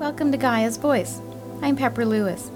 Welcome 0.00 0.32
to 0.32 0.38
Gaia's 0.38 0.76
Voice. 0.76 1.20
I'm 1.62 1.76
Pepper 1.76 2.04
Lewis. 2.04 2.50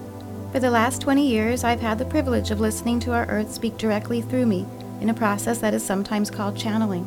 For 0.50 0.58
the 0.58 0.72
last 0.72 1.00
20 1.00 1.24
years, 1.24 1.62
I've 1.62 1.80
had 1.80 1.96
the 1.96 2.04
privilege 2.04 2.50
of 2.50 2.58
listening 2.58 2.98
to 3.00 3.12
our 3.12 3.26
Earth 3.26 3.52
speak 3.54 3.78
directly 3.78 4.20
through 4.20 4.46
me 4.46 4.66
in 5.00 5.08
a 5.08 5.14
process 5.14 5.58
that 5.58 5.72
is 5.72 5.84
sometimes 5.84 6.32
called 6.32 6.58
channeling. 6.58 7.06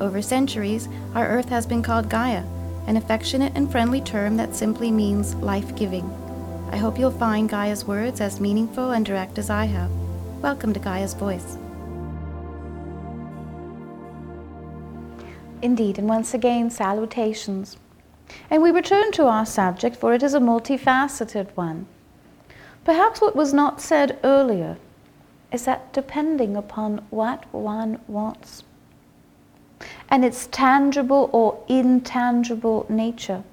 Over 0.00 0.22
centuries, 0.22 0.88
our 1.14 1.28
Earth 1.28 1.50
has 1.50 1.66
been 1.66 1.82
called 1.82 2.08
Gaia, 2.08 2.44
an 2.86 2.96
affectionate 2.96 3.52
and 3.54 3.70
friendly 3.70 4.00
term 4.00 4.38
that 4.38 4.56
simply 4.56 4.90
means 4.90 5.34
life 5.34 5.76
giving. 5.76 6.10
I 6.72 6.78
hope 6.78 6.98
you'll 6.98 7.10
find 7.10 7.46
Gaia's 7.46 7.84
words 7.84 8.22
as 8.22 8.40
meaningful 8.40 8.92
and 8.92 9.04
direct 9.04 9.38
as 9.38 9.50
I 9.50 9.66
have. 9.66 9.90
Welcome 10.40 10.72
to 10.72 10.80
Gaia's 10.80 11.12
Voice. 11.12 11.58
Indeed, 15.60 15.98
and 15.98 16.08
once 16.08 16.32
again, 16.32 16.70
salutations. 16.70 17.76
And 18.50 18.62
we 18.62 18.70
return 18.70 19.12
to 19.12 19.26
our 19.26 19.46
subject, 19.46 19.96
for 19.96 20.12
it 20.14 20.22
is 20.22 20.34
a 20.34 20.40
multifaceted 20.40 21.48
one. 21.54 21.86
Perhaps 22.84 23.20
what 23.20 23.36
was 23.36 23.52
not 23.52 23.80
said 23.80 24.18
earlier 24.24 24.76
is 25.52 25.64
that 25.64 25.92
depending 25.92 26.56
upon 26.56 27.04
what 27.10 27.44
one 27.52 28.00
wants 28.06 28.64
and 30.08 30.24
its 30.24 30.48
tangible 30.50 31.30
or 31.32 31.62
intangible 31.68 32.86
nature 32.88 33.44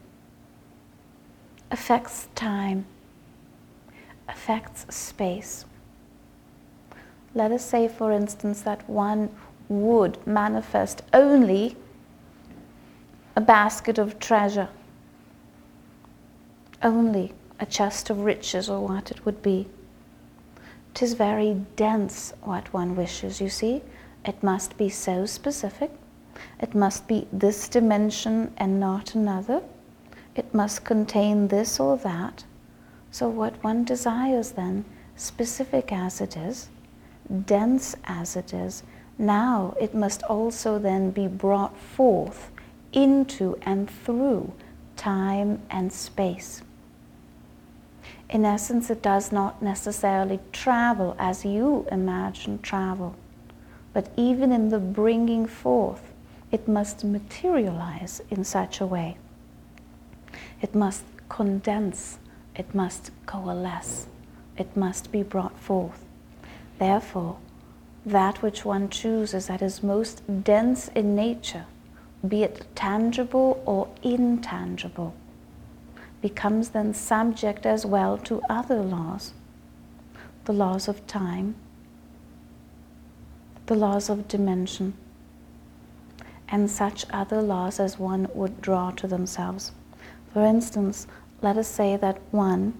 affects 1.71 2.27
time, 2.35 2.85
affects 4.27 4.85
space. 4.93 5.65
Let 7.33 7.51
us 7.51 7.65
say, 7.65 7.87
for 7.87 8.11
instance, 8.11 8.61
that 8.61 8.89
one 8.89 9.29
would 9.67 10.25
manifest 10.25 11.01
only 11.13 11.75
a 13.37 13.41
basket 13.41 13.97
of 13.97 14.17
treasure, 14.17 14.69
only 16.81 17.33
a 17.59 17.65
chest 17.65 18.09
of 18.09 18.21
riches, 18.21 18.69
or 18.69 18.87
what 18.87 19.11
it 19.11 19.25
would 19.25 19.41
be. 19.41 19.67
Tis 20.93 21.13
very 21.13 21.65
dense 21.75 22.33
what 22.43 22.71
one 22.71 22.95
wishes, 22.95 23.41
you 23.41 23.49
see. 23.49 23.81
It 24.23 24.41
must 24.41 24.77
be 24.77 24.87
so 24.87 25.25
specific. 25.25 25.91
It 26.61 26.73
must 26.73 27.07
be 27.07 27.27
this 27.33 27.67
dimension 27.67 28.53
and 28.55 28.79
not 28.79 29.15
another. 29.15 29.61
It 30.35 30.53
must 30.53 30.85
contain 30.85 31.49
this 31.49 31.77
or 31.79 31.97
that. 31.97 32.45
So, 33.11 33.27
what 33.27 33.61
one 33.63 33.83
desires 33.83 34.51
then, 34.51 34.85
specific 35.17 35.91
as 35.91 36.21
it 36.21 36.37
is, 36.37 36.69
dense 37.45 37.95
as 38.05 38.37
it 38.37 38.53
is, 38.53 38.83
now 39.17 39.75
it 39.79 39.93
must 39.93 40.23
also 40.23 40.79
then 40.79 41.11
be 41.11 41.27
brought 41.27 41.77
forth 41.77 42.51
into 42.95 43.57
and 43.61 43.89
through 43.89 44.51
time 44.95 45.61
and 45.69 45.91
space. 45.93 46.63
In 48.29 48.43
essence, 48.43 48.89
it 48.89 49.03
does 49.03 49.31
not 49.31 49.61
necessarily 49.61 50.39
travel 50.51 51.15
as 51.19 51.45
you 51.45 51.85
imagine 51.91 52.59
travel, 52.59 53.15
but 53.93 54.09
even 54.17 54.51
in 54.51 54.69
the 54.69 54.79
bringing 54.79 55.45
forth, 55.45 56.11
it 56.51 56.67
must 56.67 57.03
materialize 57.03 58.21
in 58.31 58.43
such 58.43 58.81
a 58.81 58.85
way. 58.85 59.17
It 60.61 60.73
must 60.73 61.03
condense, 61.29 62.17
it 62.55 62.73
must 62.73 63.11
coalesce, 63.25 64.07
it 64.57 64.75
must 64.75 65.11
be 65.11 65.21
brought 65.21 65.59
forth. 65.59 66.03
Therefore, 66.79 67.37
that 68.05 68.41
which 68.41 68.65
one 68.65 68.89
chooses 68.89 69.47
that 69.47 69.61
is 69.61 69.83
most 69.83 70.21
dense 70.43 70.87
in 70.89 71.15
nature 71.15 71.65
be 72.27 72.43
it 72.43 72.65
tangible 72.75 73.61
or 73.65 73.87
intangible, 74.03 75.13
becomes 76.21 76.69
then 76.69 76.93
subject 76.93 77.65
as 77.65 77.85
well 77.85 78.17
to 78.17 78.41
other 78.49 78.81
laws 78.81 79.33
the 80.45 80.53
laws 80.53 80.87
of 80.87 81.05
time, 81.07 81.55
the 83.65 83.73
laws 83.73 84.09
of 84.09 84.27
dimension, 84.27 84.93
and 86.47 86.69
such 86.69 87.05
other 87.09 87.41
laws 87.41 87.79
as 87.79 87.97
one 87.97 88.27
would 88.35 88.61
draw 88.61 88.91
to 88.91 89.07
themselves. 89.07 89.71
For 90.31 90.45
instance, 90.45 91.07
let 91.41 91.57
us 91.57 91.67
say 91.67 91.97
that 91.97 92.21
one 92.31 92.79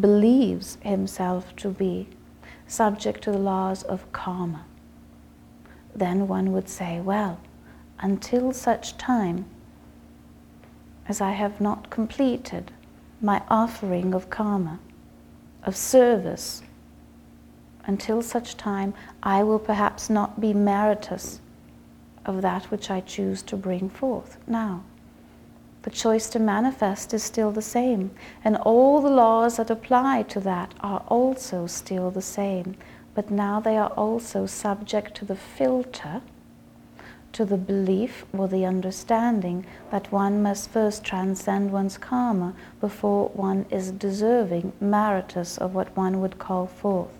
believes 0.00 0.76
himself 0.82 1.54
to 1.56 1.68
be 1.68 2.08
subject 2.66 3.22
to 3.22 3.30
the 3.30 3.38
laws 3.38 3.84
of 3.84 4.10
karma. 4.10 4.64
Then 5.94 6.26
one 6.26 6.52
would 6.52 6.68
say, 6.68 7.00
well, 7.00 7.38
until 8.00 8.52
such 8.52 8.96
time 8.98 9.44
as 11.08 11.20
I 11.20 11.32
have 11.32 11.60
not 11.60 11.90
completed 11.90 12.72
my 13.20 13.42
offering 13.48 14.14
of 14.14 14.30
karma, 14.30 14.78
of 15.62 15.76
service, 15.76 16.62
until 17.86 18.22
such 18.22 18.56
time 18.56 18.94
I 19.22 19.42
will 19.42 19.58
perhaps 19.58 20.08
not 20.08 20.40
be 20.40 20.52
meritorious 20.54 21.40
of 22.24 22.42
that 22.42 22.70
which 22.70 22.90
I 22.90 23.00
choose 23.00 23.42
to 23.42 23.56
bring 23.56 23.90
forth. 23.90 24.38
Now, 24.46 24.82
the 25.82 25.90
choice 25.90 26.30
to 26.30 26.38
manifest 26.38 27.12
is 27.12 27.22
still 27.22 27.50
the 27.52 27.60
same, 27.60 28.10
and 28.42 28.56
all 28.56 29.02
the 29.02 29.10
laws 29.10 29.58
that 29.58 29.68
apply 29.68 30.22
to 30.28 30.40
that 30.40 30.72
are 30.80 31.04
also 31.08 31.66
still 31.66 32.10
the 32.10 32.22
same, 32.22 32.76
but 33.14 33.30
now 33.30 33.60
they 33.60 33.76
are 33.76 33.90
also 33.90 34.46
subject 34.46 35.14
to 35.16 35.26
the 35.26 35.36
filter 35.36 36.22
to 37.34 37.44
the 37.44 37.56
belief 37.56 38.24
or 38.32 38.48
the 38.48 38.64
understanding 38.64 39.66
that 39.90 40.10
one 40.10 40.42
must 40.42 40.70
first 40.70 41.04
transcend 41.04 41.70
one's 41.70 41.98
karma 41.98 42.54
before 42.80 43.28
one 43.30 43.66
is 43.70 43.90
deserving, 43.90 44.72
meritorious 44.80 45.58
of 45.58 45.74
what 45.74 45.94
one 45.96 46.20
would 46.20 46.38
call 46.38 46.66
forth. 46.66 47.10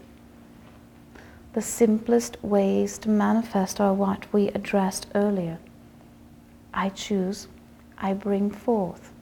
The 1.53 1.63
simplest 1.63 2.43
ways 2.43 2.97
to 2.99 3.09
manifest 3.09 3.81
are 3.81 3.93
what 3.93 4.33
we 4.33 4.49
addressed 4.49 5.07
earlier. 5.15 5.59
I 6.73 6.89
choose, 6.89 7.49
I 7.99 8.13
bring 8.13 8.51
forth. 8.51 9.13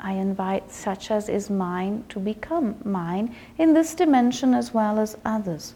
I 0.00 0.12
invite 0.12 0.70
such 0.70 1.10
as 1.10 1.28
is 1.28 1.50
mine 1.50 2.04
to 2.10 2.20
become 2.20 2.76
mine 2.84 3.34
in 3.58 3.74
this 3.74 3.94
dimension 3.94 4.54
as 4.54 4.72
well 4.72 5.00
as 5.00 5.16
others. 5.24 5.74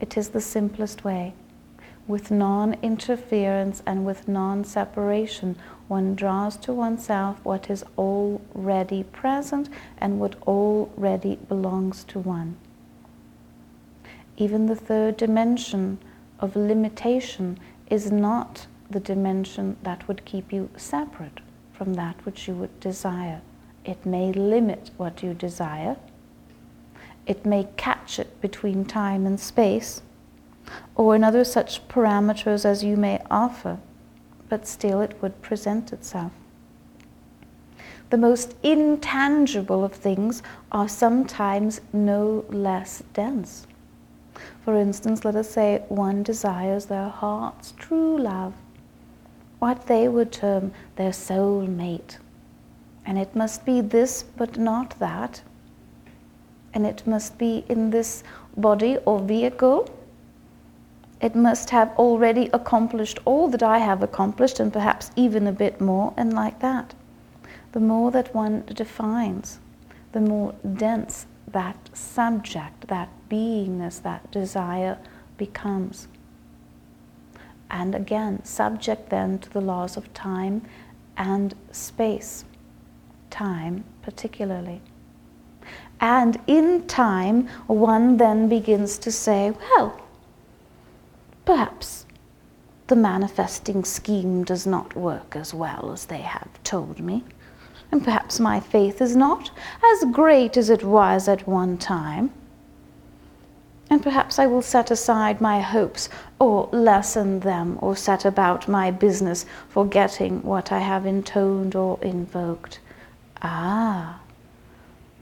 It 0.00 0.18
is 0.18 0.30
the 0.30 0.40
simplest 0.40 1.04
way 1.04 1.34
with 2.08 2.30
non 2.30 2.74
interference 2.82 3.82
and 3.86 4.04
with 4.04 4.26
non 4.26 4.64
separation, 4.64 5.56
one 5.88 6.14
draws 6.14 6.56
to 6.56 6.72
oneself 6.72 7.38
what 7.44 7.70
is 7.70 7.84
already 7.96 9.04
present 9.04 9.68
and 9.98 10.18
what 10.18 10.34
already 10.42 11.36
belongs 11.48 12.04
to 12.04 12.18
one. 12.18 12.56
Even 14.36 14.66
the 14.66 14.76
third 14.76 15.16
dimension 15.16 15.98
of 16.40 16.56
limitation 16.56 17.58
is 17.88 18.10
not 18.10 18.66
the 18.90 19.00
dimension 19.00 19.76
that 19.82 20.06
would 20.08 20.24
keep 20.24 20.52
you 20.52 20.68
separate 20.76 21.40
from 21.72 21.94
that 21.94 22.16
which 22.24 22.48
you 22.48 22.54
would 22.54 22.80
desire. 22.80 23.40
It 23.84 24.04
may 24.04 24.32
limit 24.32 24.90
what 24.96 25.22
you 25.22 25.34
desire, 25.34 25.96
it 27.26 27.46
may 27.46 27.68
catch 27.76 28.18
it 28.18 28.40
between 28.40 28.84
time 28.84 29.26
and 29.26 29.38
space 29.38 30.02
or 30.94 31.14
in 31.16 31.24
other 31.24 31.44
such 31.44 31.86
parameters 31.88 32.64
as 32.64 32.84
you 32.84 32.96
may 32.96 33.20
offer, 33.30 33.78
but 34.48 34.66
still 34.66 35.00
it 35.00 35.20
would 35.22 35.40
present 35.42 35.92
itself. 35.92 36.32
The 38.10 38.18
most 38.18 38.54
intangible 38.62 39.82
of 39.82 39.94
things 39.94 40.42
are 40.70 40.88
sometimes 40.88 41.80
no 41.94 42.44
less 42.50 43.02
dense. 43.14 43.66
For 44.64 44.76
instance, 44.76 45.24
let 45.24 45.34
us 45.34 45.50
say 45.50 45.82
one 45.88 46.22
desires 46.22 46.86
their 46.86 47.08
heart's 47.08 47.72
true 47.72 48.18
love, 48.18 48.52
what 49.60 49.86
they 49.86 50.08
would 50.08 50.30
term 50.30 50.72
their 50.96 51.12
soul 51.12 51.62
mate. 51.62 52.18
And 53.06 53.18
it 53.18 53.34
must 53.34 53.64
be 53.64 53.80
this 53.80 54.22
but 54.22 54.58
not 54.58 54.98
that. 54.98 55.42
And 56.74 56.86
it 56.86 57.06
must 57.06 57.38
be 57.38 57.64
in 57.68 57.90
this 57.90 58.22
body 58.56 58.98
or 59.06 59.20
vehicle 59.20 59.88
it 61.22 61.36
must 61.36 61.70
have 61.70 61.90
already 61.96 62.50
accomplished 62.52 63.20
all 63.24 63.48
that 63.48 63.62
I 63.62 63.78
have 63.78 64.02
accomplished 64.02 64.58
and 64.58 64.72
perhaps 64.72 65.12
even 65.14 65.46
a 65.46 65.52
bit 65.52 65.80
more, 65.80 66.12
and 66.16 66.32
like 66.32 66.58
that. 66.58 66.94
The 67.70 67.80
more 67.80 68.10
that 68.10 68.34
one 68.34 68.64
defines, 68.66 69.60
the 70.10 70.20
more 70.20 70.54
dense 70.76 71.26
that 71.46 71.90
subject, 71.92 72.88
that 72.88 73.08
beingness, 73.30 74.02
that 74.02 74.30
desire 74.32 74.98
becomes. 75.38 76.08
And 77.70 77.94
again, 77.94 78.44
subject 78.44 79.08
then 79.08 79.38
to 79.38 79.50
the 79.50 79.60
laws 79.60 79.96
of 79.96 80.12
time 80.12 80.62
and 81.16 81.54
space, 81.70 82.44
time 83.30 83.84
particularly. 84.02 84.82
And 86.00 86.40
in 86.48 86.86
time, 86.88 87.46
one 87.68 88.16
then 88.16 88.48
begins 88.48 88.98
to 88.98 89.12
say, 89.12 89.52
well, 89.52 90.01
Perhaps 91.44 92.06
the 92.86 92.96
manifesting 92.96 93.84
scheme 93.84 94.44
does 94.44 94.66
not 94.66 94.94
work 94.94 95.34
as 95.34 95.52
well 95.52 95.90
as 95.92 96.06
they 96.06 96.20
have 96.20 96.62
told 96.62 97.00
me. 97.00 97.24
and 97.90 98.02
perhaps 98.02 98.40
my 98.40 98.58
faith 98.58 99.02
is 99.02 99.14
not 99.14 99.50
as 99.84 100.04
great 100.12 100.56
as 100.56 100.70
it 100.70 100.82
was 100.82 101.28
at 101.28 101.46
one 101.46 101.76
time. 101.76 102.30
And 103.90 104.02
perhaps 104.02 104.38
I 104.38 104.46
will 104.46 104.62
set 104.62 104.90
aside 104.90 105.42
my 105.42 105.60
hopes 105.60 106.08
or 106.38 106.70
lessen 106.72 107.40
them 107.40 107.78
or 107.82 107.94
set 107.94 108.24
about 108.24 108.66
my 108.66 108.90
business, 108.90 109.44
forgetting 109.68 110.42
what 110.42 110.72
I 110.72 110.78
have 110.78 111.04
intoned 111.04 111.74
or 111.74 111.98
invoked. 112.00 112.80
Ah, 113.42 114.20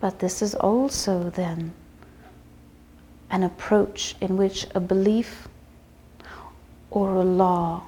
but 0.00 0.20
this 0.20 0.40
is 0.40 0.54
also 0.54 1.30
then 1.30 1.72
an 3.30 3.42
approach 3.42 4.14
in 4.20 4.36
which 4.36 4.66
a 4.74 4.80
belief 4.80 5.48
or 6.90 7.14
a 7.14 7.24
law 7.24 7.84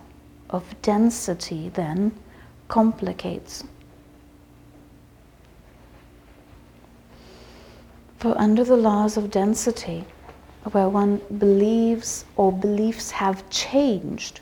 of 0.50 0.75
density 0.82 1.69
then 1.70 2.12
complicates. 2.69 3.64
For 8.19 8.38
under 8.38 8.62
the 8.62 8.76
laws 8.76 9.16
of 9.16 9.31
density, 9.31 10.04
where 10.70 10.88
one 10.88 11.20
believes 11.38 12.25
or 12.37 12.52
beliefs 12.52 13.10
have 13.10 13.49
changed 13.50 14.40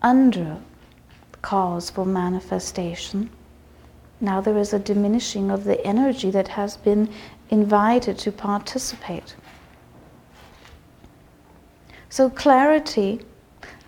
under 0.00 0.56
cause 1.42 1.90
for 1.90 2.06
manifestation, 2.06 3.28
now 4.20 4.40
there 4.40 4.56
is 4.56 4.72
a 4.72 4.78
diminishing 4.78 5.50
of 5.50 5.64
the 5.64 5.84
energy 5.86 6.30
that 6.30 6.48
has 6.48 6.76
been 6.76 7.10
invited 7.50 8.16
to 8.18 8.32
participate. 8.32 9.34
So, 12.08 12.28
clarity, 12.28 13.20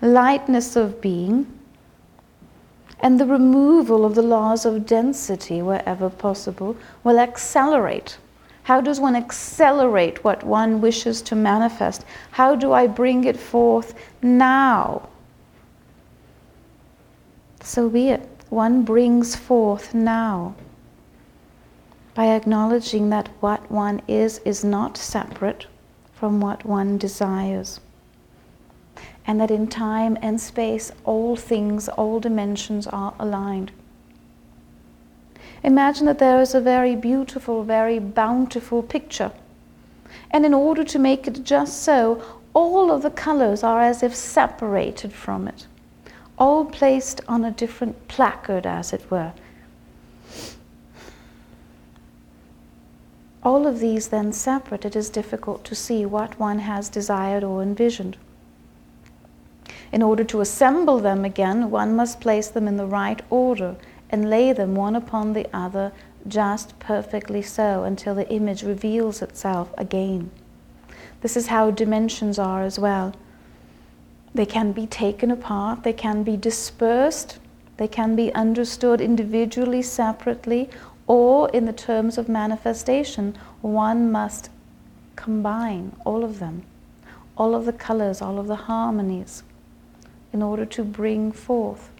lightness 0.03 0.75
of 0.75 1.01
being, 1.01 1.47
and 2.99 3.19
the 3.19 3.25
removal 3.25 4.05
of 4.05 4.15
the 4.15 4.21
laws 4.21 4.65
of 4.65 4.85
density 4.85 5.61
wherever 5.61 6.09
possible 6.09 6.75
will 7.03 7.19
accelerate 7.19 8.17
how 8.63 8.79
does 8.79 8.99
one 8.99 9.15
accelerate 9.15 10.23
what 10.23 10.43
one 10.43 10.79
wishes 10.79 11.21
to 11.23 11.35
manifest? 11.35 12.05
How 12.31 12.55
do 12.55 12.71
I 12.71 12.87
bring 12.87 13.25
it 13.25 13.37
forth 13.37 13.93
now? 14.21 15.09
So 17.61 17.89
be 17.89 18.09
it. 18.09 18.29
One 18.49 18.83
brings 18.83 19.35
forth 19.35 19.93
now 19.93 20.55
by 22.13 22.27
acknowledging 22.27 23.09
that 23.09 23.29
what 23.41 23.69
one 23.69 24.01
is 24.07 24.39
is 24.45 24.63
not 24.63 24.95
separate 24.95 25.67
from 26.13 26.39
what 26.39 26.63
one 26.63 26.97
desires. 26.97 27.81
And 29.25 29.39
that 29.39 29.51
in 29.51 29.67
time 29.67 30.17
and 30.21 30.39
space, 30.39 30.91
all 31.05 31.35
things, 31.35 31.87
all 31.89 32.19
dimensions 32.19 32.87
are 32.87 33.13
aligned. 33.19 33.71
Imagine 35.63 36.05
that 36.07 36.19
there 36.19 36.41
is 36.41 36.53
a 36.53 36.59
very 36.59 36.95
beautiful, 36.95 37.63
very 37.63 37.99
bountiful 37.99 38.83
picture. 38.83 39.31
And 40.29 40.45
in 40.45 40.53
order 40.53 40.83
to 40.83 40.99
make 40.99 41.25
it 41.25 41.43
just 41.43 41.83
so, 41.83 42.21
all 42.53 42.91
of 42.91 43.01
the 43.01 43.09
colors 43.09 43.63
are 43.63 43.81
as 43.81 44.03
if 44.03 44.13
separated 44.13 45.13
from 45.13 45.47
it, 45.47 45.67
all 46.37 46.65
placed 46.65 47.21
on 47.27 47.45
a 47.45 47.51
different 47.51 48.07
placard, 48.07 48.65
as 48.65 48.91
it 48.93 49.09
were. 49.09 49.33
All 53.41 53.67
of 53.67 53.79
these 53.79 54.09
then 54.09 54.31
separate, 54.31 54.85
it 54.85 54.95
is 54.95 55.09
difficult 55.09 55.63
to 55.65 55.75
see 55.75 56.05
what 56.05 56.39
one 56.39 56.59
has 56.59 56.89
desired 56.89 57.43
or 57.43 57.61
envisioned. 57.61 58.17
In 59.93 60.01
order 60.01 60.23
to 60.23 60.41
assemble 60.41 60.97
them 60.97 61.23
again, 61.23 61.69
one 61.69 61.95
must 61.95 62.19
place 62.19 62.47
them 62.47 62.67
in 62.67 62.77
the 62.77 62.87
right 62.87 63.21
order 63.29 63.75
and 64.09 64.27
lay 64.27 64.51
them 64.51 64.73
one 64.73 64.95
upon 64.95 65.33
the 65.33 65.47
other 65.53 65.91
just 66.27 66.79
perfectly 66.79 67.43
so 67.43 67.83
until 67.83 68.15
the 68.15 68.27
image 68.29 68.63
reveals 68.63 69.21
itself 69.21 69.71
again. 69.77 70.31
This 71.21 71.37
is 71.37 71.45
how 71.47 71.69
dimensions 71.69 72.39
are 72.39 72.63
as 72.63 72.79
well. 72.79 73.13
They 74.33 74.47
can 74.47 74.71
be 74.71 74.87
taken 74.87 75.29
apart, 75.29 75.83
they 75.83 75.93
can 75.93 76.23
be 76.23 76.37
dispersed, 76.37 77.37
they 77.77 77.87
can 77.87 78.15
be 78.15 78.33
understood 78.33 78.99
individually, 78.99 79.83
separately, 79.83 80.71
or 81.05 81.49
in 81.49 81.65
the 81.65 81.73
terms 81.73 82.17
of 82.17 82.27
manifestation, 82.27 83.37
one 83.61 84.11
must 84.11 84.49
combine 85.15 85.95
all 86.03 86.23
of 86.23 86.39
them, 86.39 86.63
all 87.37 87.53
of 87.53 87.65
the 87.65 87.73
colors, 87.73 88.23
all 88.23 88.39
of 88.39 88.47
the 88.47 88.55
harmonies, 88.55 89.43
in 90.33 90.41
order 90.41 90.65
to 90.65 90.83
bring 90.83 91.31
forth 91.31 91.91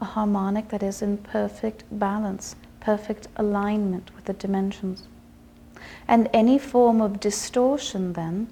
a 0.00 0.04
harmonic 0.04 0.68
that 0.68 0.82
is 0.82 1.02
in 1.02 1.18
perfect 1.18 1.84
balance, 1.90 2.56
perfect 2.80 3.28
alignment 3.36 4.10
with 4.14 4.24
the 4.24 4.32
dimensions. 4.32 5.08
And 6.08 6.30
any 6.32 6.58
form 6.58 7.00
of 7.00 7.20
distortion 7.20 8.12
then 8.12 8.48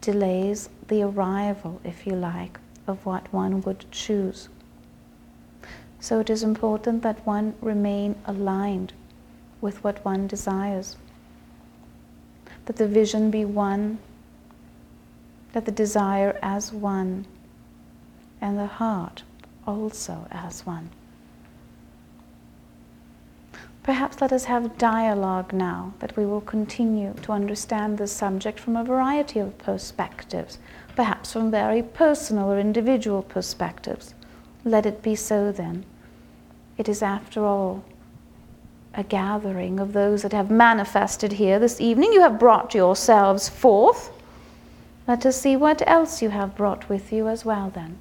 delays 0.00 0.68
the 0.88 1.02
arrival, 1.02 1.80
if 1.84 2.06
you 2.06 2.14
like, 2.14 2.58
of 2.86 3.04
what 3.04 3.32
one 3.32 3.60
would 3.62 3.84
choose. 3.90 4.48
So 6.00 6.18
it 6.18 6.30
is 6.30 6.42
important 6.42 7.02
that 7.02 7.24
one 7.26 7.54
remain 7.60 8.16
aligned 8.26 8.92
with 9.60 9.82
what 9.84 10.04
one 10.04 10.26
desires, 10.26 10.96
that 12.66 12.76
the 12.76 12.88
vision 12.88 13.30
be 13.30 13.44
one, 13.44 13.98
that 15.52 15.64
the 15.64 15.70
desire 15.70 16.36
as 16.42 16.72
one, 16.72 17.26
and 18.42 18.58
the 18.58 18.66
heart 18.66 19.22
also 19.66 20.26
as 20.30 20.66
one. 20.66 20.90
Perhaps 23.82 24.20
let 24.20 24.32
us 24.32 24.44
have 24.44 24.78
dialogue 24.78 25.52
now 25.52 25.94
that 26.00 26.16
we 26.16 26.26
will 26.26 26.40
continue 26.40 27.14
to 27.22 27.32
understand 27.32 27.98
this 27.98 28.12
subject 28.12 28.60
from 28.60 28.76
a 28.76 28.84
variety 28.84 29.40
of 29.40 29.58
perspectives, 29.58 30.58
perhaps 30.94 31.32
from 31.32 31.50
very 31.50 31.82
personal 31.82 32.52
or 32.52 32.58
individual 32.58 33.22
perspectives. 33.22 34.14
Let 34.64 34.86
it 34.86 35.02
be 35.02 35.16
so 35.16 35.50
then. 35.50 35.84
It 36.78 36.88
is, 36.88 37.02
after 37.02 37.44
all, 37.44 37.84
a 38.94 39.02
gathering 39.02 39.80
of 39.80 39.92
those 39.92 40.22
that 40.22 40.32
have 40.32 40.50
manifested 40.50 41.32
here 41.32 41.58
this 41.58 41.80
evening. 41.80 42.12
You 42.12 42.20
have 42.20 42.38
brought 42.38 42.74
yourselves 42.74 43.48
forth. 43.48 44.12
Let 45.08 45.26
us 45.26 45.40
see 45.40 45.56
what 45.56 45.82
else 45.88 46.22
you 46.22 46.30
have 46.30 46.56
brought 46.56 46.88
with 46.88 47.12
you 47.12 47.26
as 47.26 47.44
well, 47.44 47.70
then. 47.74 47.98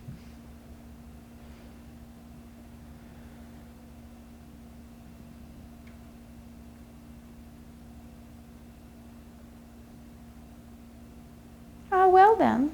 Well 12.11 12.35
then, 12.35 12.71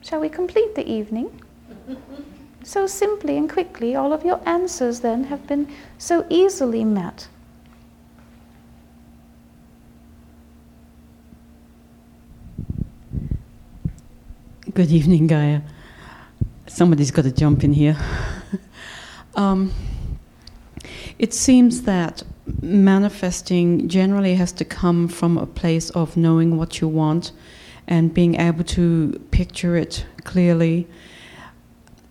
shall 0.00 0.20
we 0.20 0.28
complete 0.28 0.74
the 0.74 0.86
evening? 0.88 1.42
so 2.62 2.86
simply 2.86 3.36
and 3.36 3.50
quickly, 3.50 3.94
all 3.94 4.12
of 4.12 4.24
your 4.24 4.40
answers 4.46 5.00
then 5.00 5.24
have 5.24 5.46
been 5.46 5.68
so 5.98 6.26
easily 6.28 6.84
met. 6.84 7.28
Good 14.74 14.90
evening, 14.90 15.26
Gaia. 15.26 15.62
Somebody's 16.66 17.10
got 17.10 17.22
to 17.22 17.32
jump 17.32 17.64
in 17.64 17.72
here. 17.72 17.96
um, 19.34 19.72
it 21.18 21.32
seems 21.32 21.82
that 21.82 22.22
manifesting 22.60 23.88
generally 23.88 24.34
has 24.34 24.52
to 24.52 24.64
come 24.64 25.08
from 25.08 25.38
a 25.38 25.46
place 25.46 25.90
of 25.90 26.16
knowing 26.16 26.58
what 26.58 26.80
you 26.80 26.88
want 26.88 27.32
and 27.88 28.12
being 28.12 28.34
able 28.40 28.64
to 28.64 29.12
picture 29.30 29.76
it 29.76 30.06
clearly. 30.24 30.86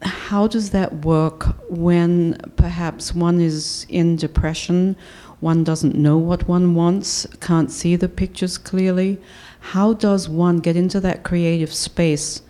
How 0.01 0.47
does 0.47 0.69
that 0.69 1.05
work 1.05 1.43
when 1.69 2.37
perhaps 2.55 3.13
one 3.13 3.41
is 3.41 3.85
in 3.89 4.15
depression, 4.15 4.95
one 5.39 5.63
doesn't 5.63 5.95
know 5.95 6.17
what 6.17 6.47
one 6.47 6.75
wants, 6.75 7.25
can't 7.41 7.71
see 7.71 7.95
the 7.95 8.09
pictures 8.09 8.57
clearly? 8.57 9.19
How 9.59 9.93
does 9.93 10.29
one 10.29 10.59
get 10.59 10.75
into 10.75 10.99
that 11.01 11.23
creative 11.23 11.73
space 11.73 12.41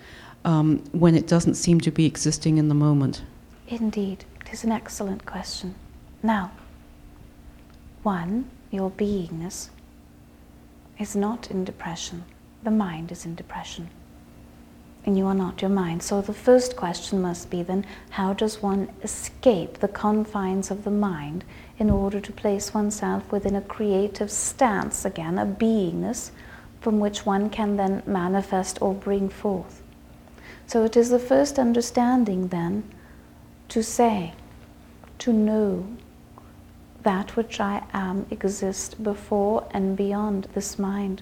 um, 0.44 0.84
when 0.92 1.16
it 1.16 1.28
doesn't 1.28 1.56
seem 1.56 1.80
to 1.82 1.92
be 1.92 2.06
existing 2.06 2.58
in 2.58 2.68
the 2.68 2.76
moment? 2.76 3.24
Indeed, 3.68 4.26
it 4.42 4.54
is 4.54 4.64
an 4.64 4.72
excellent 4.72 5.26
question. 5.26 5.76
Now, 6.22 6.52
one, 8.04 8.50
your 8.70 8.92
beingness 8.92 9.70
is 11.00 11.16
not 11.16 11.50
in 11.50 11.64
depression 11.64 12.26
the 12.66 12.72
mind 12.72 13.12
is 13.12 13.26
in 13.26 13.36
depression. 13.36 13.90
And 15.06 15.18
you 15.18 15.28
are 15.28 15.36
not 15.36 15.62
your 15.62 15.70
mind. 15.70 16.02
So 16.02 16.20
the 16.20 16.34
first 16.34 16.76
question 16.76 17.22
must 17.22 17.52
be 17.52 17.62
then 17.62 17.86
how 18.10 18.34
does 18.34 18.62
one 18.62 18.90
escape 19.04 19.78
the 19.78 19.88
confines 19.88 20.72
of 20.72 20.84
the 20.84 20.92
mind 20.92 21.46
in 21.78 21.92
order 21.92 22.20
to 22.20 22.32
place 22.34 22.74
oneself 22.74 23.32
within 23.32 23.56
a 23.56 23.62
creative 23.62 24.32
stance 24.32 25.06
again, 25.06 25.38
a 25.38 25.46
beingness 25.46 26.32
from 26.82 27.00
which 27.00 27.26
one 27.26 27.50
can 27.52 27.78
then 27.78 28.02
manifest 28.08 28.82
or 28.82 28.96
bring 28.96 29.30
forth? 29.30 29.84
So 30.66 30.84
it 30.84 30.98
is 30.98 31.12
the 31.12 31.20
first 31.20 31.60
understanding 31.60 32.48
then 32.48 32.84
to 33.70 33.84
say, 33.84 34.34
to 35.20 35.32
know 35.32 35.88
that 37.04 37.36
which 37.36 37.60
I 37.60 37.84
am 37.94 38.26
exists 38.32 38.96
before 38.96 39.68
and 39.72 39.96
beyond 39.96 40.48
this 40.56 40.80
mind. 40.80 41.22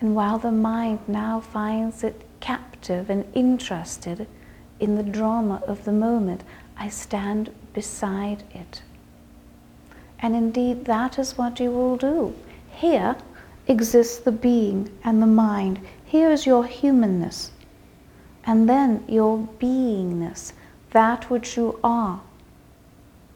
And 0.00 0.14
while 0.14 0.38
the 0.38 0.52
mind 0.52 1.00
now 1.08 1.40
finds 1.40 2.04
it 2.04 2.22
captive 2.40 3.08
and 3.08 3.24
interested 3.34 4.26
in 4.78 4.96
the 4.96 5.02
drama 5.02 5.62
of 5.66 5.84
the 5.84 5.92
moment, 5.92 6.44
I 6.76 6.88
stand 6.88 7.50
beside 7.72 8.42
it. 8.54 8.82
And 10.18 10.34
indeed, 10.34 10.84
that 10.84 11.18
is 11.18 11.38
what 11.38 11.60
you 11.60 11.70
will 11.70 11.96
do. 11.96 12.34
Here 12.70 13.16
exists 13.66 14.18
the 14.18 14.32
being 14.32 14.90
and 15.02 15.22
the 15.22 15.26
mind. 15.26 15.80
Here 16.04 16.30
is 16.30 16.46
your 16.46 16.66
humanness. 16.66 17.50
And 18.44 18.68
then 18.68 19.04
your 19.08 19.48
beingness, 19.58 20.52
that 20.90 21.30
which 21.30 21.56
you 21.56 21.80
are, 21.82 22.20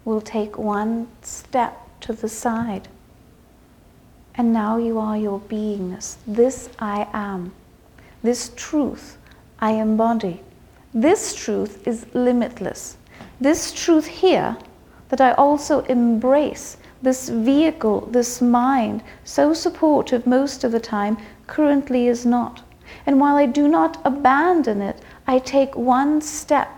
will 0.04 0.20
take 0.20 0.56
one 0.56 1.08
step 1.22 2.00
to 2.00 2.12
the 2.12 2.28
side. 2.28 2.88
And 4.34 4.52
now 4.52 4.76
you 4.76 4.98
are 4.98 5.16
your 5.16 5.40
beingness. 5.40 6.16
This 6.26 6.70
I 6.78 7.08
am. 7.12 7.52
This 8.22 8.52
truth 8.56 9.18
I 9.58 9.72
embody. 9.72 10.40
This 10.94 11.34
truth 11.34 11.86
is 11.86 12.06
limitless. 12.14 12.96
This 13.40 13.72
truth 13.72 14.06
here 14.06 14.56
that 15.08 15.20
I 15.20 15.32
also 15.32 15.80
embrace, 15.82 16.76
this 17.02 17.28
vehicle, 17.28 18.02
this 18.06 18.40
mind, 18.40 19.02
so 19.24 19.52
supportive 19.52 20.26
most 20.26 20.64
of 20.64 20.72
the 20.72 20.80
time, 20.80 21.16
currently 21.46 22.06
is 22.06 22.24
not. 22.24 22.62
And 23.06 23.20
while 23.20 23.36
I 23.36 23.46
do 23.46 23.68
not 23.68 24.00
abandon 24.04 24.82
it, 24.82 25.00
I 25.26 25.38
take 25.38 25.76
one 25.76 26.20
step 26.20 26.70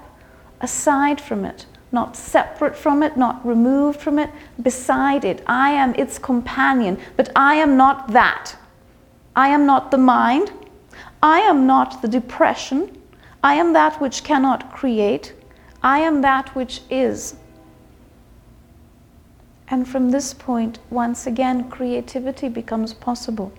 aside 0.61 1.21
from 1.21 1.44
it, 1.44 1.66
not 1.92 2.16
separate 2.16 2.75
from 2.76 3.02
it, 3.02 3.16
not 3.16 3.44
removed 3.46 4.00
from 4.00 4.18
it, 4.18 4.30
beside 4.62 5.25
it. 5.25 5.42
I 5.46 5.70
am 5.70 5.94
its 5.94 6.18
companion, 6.18 6.99
but 7.16 7.30
I 7.37 7.56
am 7.56 7.76
not 7.76 8.12
that. 8.12 8.56
I 9.37 9.49
am 9.49 9.66
not 9.66 9.90
the 9.90 9.99
mind. 9.99 10.52
I 11.22 11.40
am 11.40 11.66
not 11.66 12.02
the 12.02 12.08
depression. 12.08 12.99
I 13.44 13.54
am 13.54 13.72
that 13.75 14.00
which 14.00 14.25
cannot 14.25 14.72
create. 14.72 15.34
I 15.82 15.99
am 16.00 16.20
that 16.22 16.54
which 16.54 16.80
is. 16.90 17.37
And 19.68 19.88
from 19.88 20.11
this 20.11 20.34
point, 20.34 20.78
once 20.90 21.26
again, 21.26 21.70
creativity 21.70 22.49
becomes 22.49 22.92
possible. 22.92 23.52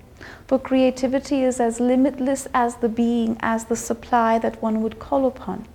For 0.47 0.59
creativity 0.59 1.43
is 1.43 1.59
as 1.59 1.79
limitless 1.79 2.47
as 2.53 2.75
the 2.75 2.89
being, 2.89 3.37
as 3.41 3.65
the 3.65 3.75
supply 3.75 4.39
that 4.39 4.61
one 4.61 4.81
would 4.81 4.99
call 4.99 5.25
upon. 5.25 5.67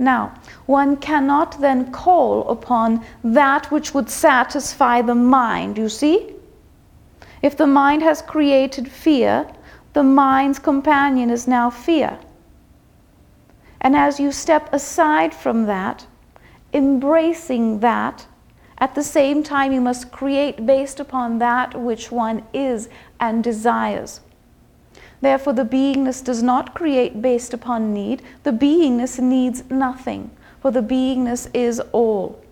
Now, 0.00 0.32
one 0.64 0.96
cannot 0.96 1.60
then 1.60 1.92
call 1.92 2.48
upon 2.48 3.04
that 3.22 3.70
which 3.70 3.92
would 3.92 4.08
satisfy 4.08 5.02
the 5.02 5.14
mind, 5.14 5.76
you 5.76 5.90
see? 5.90 6.34
If 7.42 7.54
the 7.54 7.66
mind 7.66 8.02
has 8.02 8.22
created 8.22 8.90
fear, 8.90 9.46
the 9.92 10.02
mind's 10.02 10.58
companion 10.58 11.28
is 11.28 11.46
now 11.46 11.68
fear. 11.68 12.18
And 13.82 13.94
as 13.94 14.18
you 14.18 14.32
step 14.32 14.72
aside 14.72 15.34
from 15.34 15.66
that, 15.66 16.06
embracing 16.72 17.80
that, 17.80 18.26
at 18.78 18.94
the 18.94 19.02
same 19.02 19.42
time, 19.42 19.70
you 19.70 19.82
must 19.82 20.10
create 20.10 20.64
based 20.64 20.98
upon 20.98 21.40
that 21.40 21.78
which 21.78 22.10
one 22.10 22.42
is 22.54 22.88
and 23.20 23.44
desires. 23.44 24.22
Therefore, 25.20 25.52
the 25.52 25.64
beingness 25.64 26.24
does 26.24 26.42
not 26.42 26.74
create 26.74 27.20
based 27.20 27.52
upon 27.52 27.92
need. 27.92 28.22
The 28.42 28.52
beingness 28.52 29.18
needs 29.18 29.62
nothing, 29.70 30.30
for 30.60 30.70
the 30.70 30.82
beingness 30.82 31.48
is 31.52 31.80
all. 31.92 32.42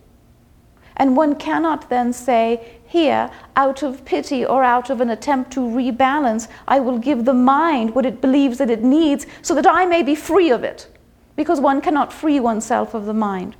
And 0.97 1.17
one 1.17 1.37
cannot 1.37 1.89
then 1.89 2.13
say, 2.13 2.81
here, 2.87 3.31
out 3.55 3.83
of 3.83 4.05
pity 4.05 4.45
or 4.45 4.65
out 4.65 4.91
of 4.91 5.01
an 5.01 5.11
attempt 5.11 5.53
to 5.53 5.61
rebalance, 5.61 6.49
I 6.67 6.81
will 6.81 6.99
give 6.99 7.25
the 7.25 7.35
mind 7.35 7.95
what 7.95 8.05
it 8.05 8.21
believes 8.21 8.59
that 8.59 8.71
it 8.71 8.83
needs 8.83 9.27
so 9.41 9.55
that 9.55 9.67
I 9.67 9.87
may 9.87 10.03
be 10.03 10.15
free 10.15 10.51
of 10.51 10.65
it. 10.65 10.89
Because 11.37 11.61
one 11.61 11.81
cannot 11.81 12.13
free 12.13 12.41
oneself 12.41 12.95
of 12.95 13.07
the 13.07 13.15
mind. 13.15 13.55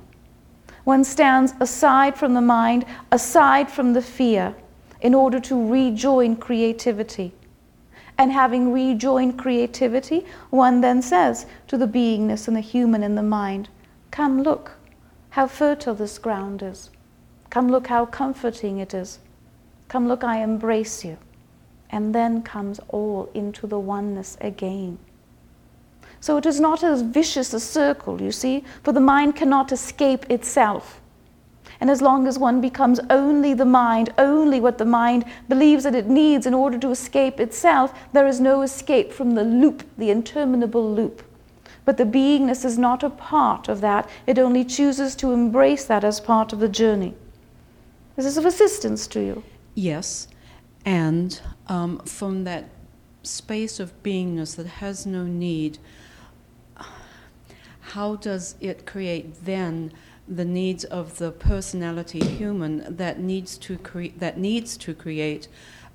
One 0.83 1.03
stands 1.03 1.53
aside 1.59 2.17
from 2.17 2.33
the 2.33 2.41
mind, 2.41 2.85
aside 3.11 3.71
from 3.71 3.93
the 3.93 4.01
fear, 4.01 4.55
in 5.01 5.13
order 5.13 5.39
to 5.39 5.71
rejoin 5.71 6.35
creativity. 6.35 7.31
And 8.19 8.33
having 8.33 8.73
rejoined 8.73 9.39
creativity, 9.39 10.25
one 10.49 10.81
then 10.81 11.01
says 11.01 11.45
to 11.69 11.77
the 11.77 11.87
beingness 11.87 12.49
and 12.49 12.57
the 12.57 12.61
human 12.61 13.01
in 13.01 13.15
the 13.15 13.23
mind, 13.23 13.69
Come 14.11 14.43
look 14.43 14.73
how 15.29 15.47
fertile 15.47 15.95
this 15.95 16.17
ground 16.17 16.61
is. 16.61 16.89
Come 17.49 17.71
look 17.71 17.87
how 17.87 18.05
comforting 18.05 18.79
it 18.79 18.93
is. 18.93 19.19
Come 19.87 20.09
look, 20.09 20.25
I 20.25 20.43
embrace 20.43 21.05
you. 21.05 21.17
And 21.91 22.13
then 22.13 22.41
comes 22.41 22.81
all 22.89 23.31
into 23.33 23.67
the 23.67 23.79
oneness 23.79 24.37
again. 24.41 24.99
So 26.19 26.35
it 26.35 26.45
is 26.45 26.59
not 26.59 26.83
as 26.83 27.01
vicious 27.01 27.53
a 27.53 27.59
circle, 27.61 28.21
you 28.21 28.33
see, 28.33 28.65
for 28.83 28.91
the 28.91 28.99
mind 28.99 29.37
cannot 29.37 29.71
escape 29.71 30.29
itself. 30.29 30.98
And 31.81 31.89
as 31.89 32.01
long 32.01 32.27
as 32.27 32.37
one 32.37 32.59
becomes 32.59 32.99
only 33.09 33.53
the 33.53 33.65
mind, 33.65 34.13
only 34.17 34.59
what 34.59 34.77
the 34.77 34.85
mind 34.85 35.23
believes 35.47 35.85
that 35.85 35.95
it 35.95 36.07
needs 36.07 36.45
in 36.45 36.53
order 36.53 36.77
to 36.77 36.91
escape 36.91 37.39
itself, 37.39 37.93
there 38.11 38.27
is 38.27 38.41
no 38.41 38.61
escape 38.61 39.13
from 39.13 39.35
the 39.35 39.43
loop, 39.43 39.83
the 39.97 40.09
interminable 40.09 40.93
loop. 40.93 41.23
But 41.85 41.97
the 41.97 42.05
beingness 42.05 42.65
is 42.65 42.77
not 42.77 43.01
a 43.01 43.09
part 43.09 43.69
of 43.69 43.81
that, 43.81 44.09
it 44.27 44.37
only 44.37 44.65
chooses 44.65 45.15
to 45.15 45.31
embrace 45.31 45.85
that 45.85 46.03
as 46.03 46.19
part 46.19 46.51
of 46.51 46.59
the 46.59 46.69
journey. 46.69 47.15
Is 48.17 48.25
this 48.25 48.33
is 48.33 48.37
of 48.37 48.45
assistance 48.45 49.07
to 49.07 49.21
you. 49.21 49.43
Yes, 49.73 50.27
and 50.85 51.39
um, 51.67 51.99
from 51.99 52.43
that 52.43 52.65
space 53.23 53.79
of 53.79 54.03
beingness 54.03 54.57
that 54.57 54.67
has 54.67 55.05
no 55.05 55.23
need, 55.23 55.77
how 57.79 58.17
does 58.17 58.55
it 58.59 58.85
create 58.85 59.45
then 59.45 59.93
the 60.29 60.45
needs 60.45 60.83
of 60.83 61.17
the 61.17 61.31
personality 61.31 62.19
human 62.19 62.85
that 62.95 63.19
needs 63.19 63.57
to 63.57 63.77
create 63.77 64.19
that 64.19 64.37
needs 64.37 64.77
to 64.77 64.93
create, 64.93 65.47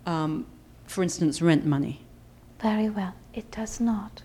um, 0.06 0.46
for 0.86 1.02
instance, 1.02 1.40
rent 1.40 1.64
money? 1.64 2.00
Very 2.60 2.88
well, 2.88 3.14
it 3.32 3.50
does 3.50 3.80
not. 3.80 4.22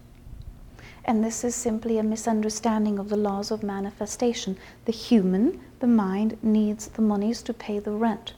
And 1.05 1.23
this 1.23 1.43
is 1.43 1.55
simply 1.55 1.97
a 1.97 2.03
misunderstanding 2.03 2.99
of 2.99 3.09
the 3.09 3.17
laws 3.17 3.51
of 3.51 3.63
manifestation. 3.63 4.57
The 4.85 4.91
human, 4.91 5.59
the 5.79 5.87
mind, 5.87 6.37
needs 6.43 6.87
the 6.87 7.01
monies 7.01 7.41
to 7.43 7.53
pay 7.53 7.79
the 7.79 7.91
rent. 7.91 8.33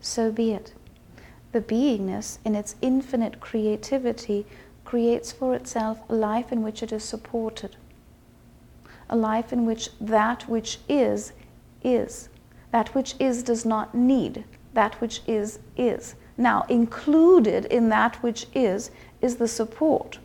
So 0.00 0.30
be 0.30 0.52
it. 0.52 0.72
The 1.52 1.60
beingness, 1.60 2.38
in 2.44 2.54
its 2.54 2.76
infinite 2.82 3.40
creativity, 3.40 4.46
creates 4.84 5.32
for 5.32 5.54
itself 5.54 5.98
a 6.08 6.14
life 6.14 6.52
in 6.52 6.62
which 6.62 6.82
it 6.82 6.92
is 6.92 7.04
supported 7.04 7.76
a 9.14 9.16
life 9.16 9.52
in 9.52 9.64
which 9.64 9.90
that 10.00 10.48
which 10.48 10.80
is, 10.88 11.32
is. 11.82 12.28
That 12.72 12.92
which 12.94 13.14
is 13.20 13.44
does 13.44 13.64
not 13.64 13.94
need. 13.94 14.44
That 14.72 15.00
which 15.00 15.22
is, 15.26 15.60
is. 15.76 16.16
Now, 16.36 16.66
included 16.68 17.66
in 17.66 17.88
that 17.90 18.16
which 18.24 18.46
is, 18.54 18.90
is 19.20 19.36
the 19.36 19.46
support. 19.46 20.18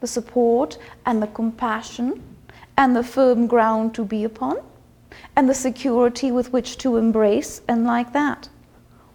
The 0.00 0.06
support 0.06 0.76
and 1.06 1.22
the 1.22 1.26
compassion 1.26 2.22
and 2.76 2.94
the 2.94 3.02
firm 3.02 3.46
ground 3.46 3.94
to 3.94 4.04
be 4.04 4.24
upon 4.24 4.58
and 5.34 5.48
the 5.48 5.54
security 5.54 6.30
with 6.30 6.52
which 6.52 6.76
to 6.76 6.96
embrace, 6.96 7.62
and 7.66 7.84
like 7.84 8.12
that. 8.12 8.50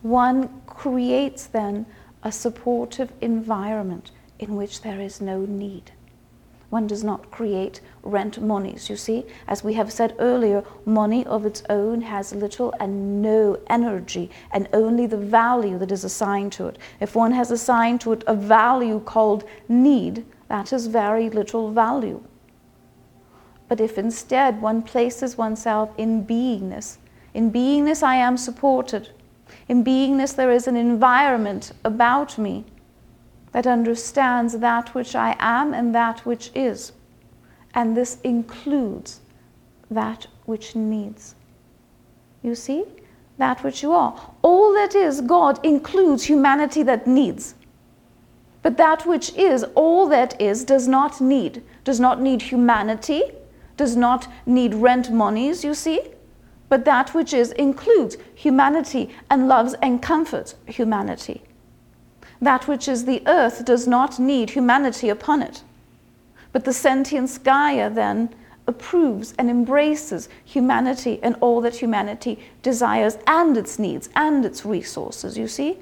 One 0.02 0.50
creates 0.66 1.46
then 1.46 1.86
a 2.24 2.32
supportive 2.32 3.12
environment 3.22 4.10
in 4.40 4.56
which 4.56 4.82
there 4.82 5.00
is 5.00 5.22
no 5.22 5.46
need. 5.46 5.92
One 6.72 6.88
does 6.88 7.04
not 7.04 7.32
create 7.32 7.82
rent 8.02 8.42
monies. 8.42 8.90
You 8.90 8.96
see, 8.96 9.26
as 9.46 9.62
we 9.62 9.74
have 9.74 9.92
said 9.92 10.16
earlier, 10.20 10.64
money 10.86 11.26
of 11.26 11.46
its 11.46 11.64
own 11.70 12.00
has 12.00 12.34
little 12.34 12.74
and 12.80 13.22
no 13.22 13.60
energy 13.68 14.32
and 14.52 14.70
only 14.72 15.06
the 15.06 15.18
value 15.18 15.78
that 15.80 15.92
is 15.92 16.06
assigned 16.06 16.54
to 16.54 16.68
it. 16.68 16.78
If 17.02 17.14
one 17.14 17.34
has 17.34 17.52
assigned 17.52 18.00
to 18.02 18.14
it 18.14 18.24
a 18.26 18.34
value 18.34 19.02
called 19.02 19.44
need, 19.68 20.26
that 20.48 20.72
is 20.72 20.88
very 20.88 21.30
little 21.30 21.72
value. 21.72 22.24
But 23.68 23.82
if 23.82 23.98
instead 23.98 24.62
one 24.62 24.82
places 24.82 25.38
oneself 25.38 25.90
in 25.98 26.26
beingness, 26.26 27.00
in 27.34 27.52
beingness 27.52 28.02
I 28.02 28.16
am 28.16 28.38
supported, 28.38 29.10
in 29.68 29.84
beingness 29.84 30.34
there 30.34 30.52
is 30.52 30.68
an 30.68 30.78
environment 30.78 31.74
about 31.84 32.38
me 32.38 32.64
that 33.52 33.68
understands 33.68 34.60
that 34.60 34.94
which 34.96 35.16
I 35.16 35.36
am 35.40 35.74
and 35.74 35.94
that 35.94 36.26
which 36.26 36.52
is. 36.56 36.94
And 37.74 37.96
this 37.96 38.20
includes 38.24 39.20
that 39.90 40.28
which 40.46 40.76
needs. 40.76 41.36
You 42.44 42.56
see? 42.56 42.86
That 43.38 43.64
which 43.64 43.84
you 43.84 43.92
are. 43.92 44.20
All 44.42 44.74
that 44.74 44.96
is 44.96 45.22
God 45.22 45.64
includes 45.66 46.24
humanity 46.24 46.84
that 46.84 47.08
needs. 47.08 47.56
But 48.62 48.78
that 48.78 49.06
which 49.06 49.34
is, 49.36 49.64
all 49.76 50.08
that 50.10 50.40
is, 50.40 50.64
does 50.64 50.88
not 50.88 51.20
need. 51.20 51.64
Does 51.84 52.00
not 52.00 52.22
need 52.22 52.44
humanity, 52.44 53.24
does 53.76 53.96
not 53.96 54.28
need 54.46 54.76
rent 54.76 55.12
monies, 55.12 55.64
you 55.64 55.74
see? 55.74 56.02
but 56.72 56.86
that 56.86 57.14
which 57.14 57.34
is 57.34 57.52
includes 57.52 58.16
humanity 58.34 59.10
and 59.30 59.50
loves 59.50 59.74
and 59.82 60.02
comforts 60.02 60.56
humanity. 60.68 61.42
That 62.42 62.68
which 62.68 62.88
is 62.88 63.06
the 63.06 63.22
earth 63.28 63.64
does 63.66 63.88
not 63.88 64.20
need 64.20 64.50
humanity 64.50 65.10
upon 65.10 65.44
it. 65.44 65.64
But 66.52 66.66
the 66.66 66.74
sentient 66.74 67.44
Gaia 67.44 67.90
then 67.90 68.34
approves 68.68 69.34
and 69.38 69.50
embraces 69.50 70.30
humanity 70.44 71.20
and 71.22 71.36
all 71.40 71.62
that 71.62 71.76
humanity 71.76 72.40
desires 72.64 73.18
and 73.28 73.58
its 73.58 73.78
needs 73.78 74.10
and 74.16 74.46
its 74.46 74.66
resources, 74.66 75.38
you 75.38 75.48
see? 75.48 75.78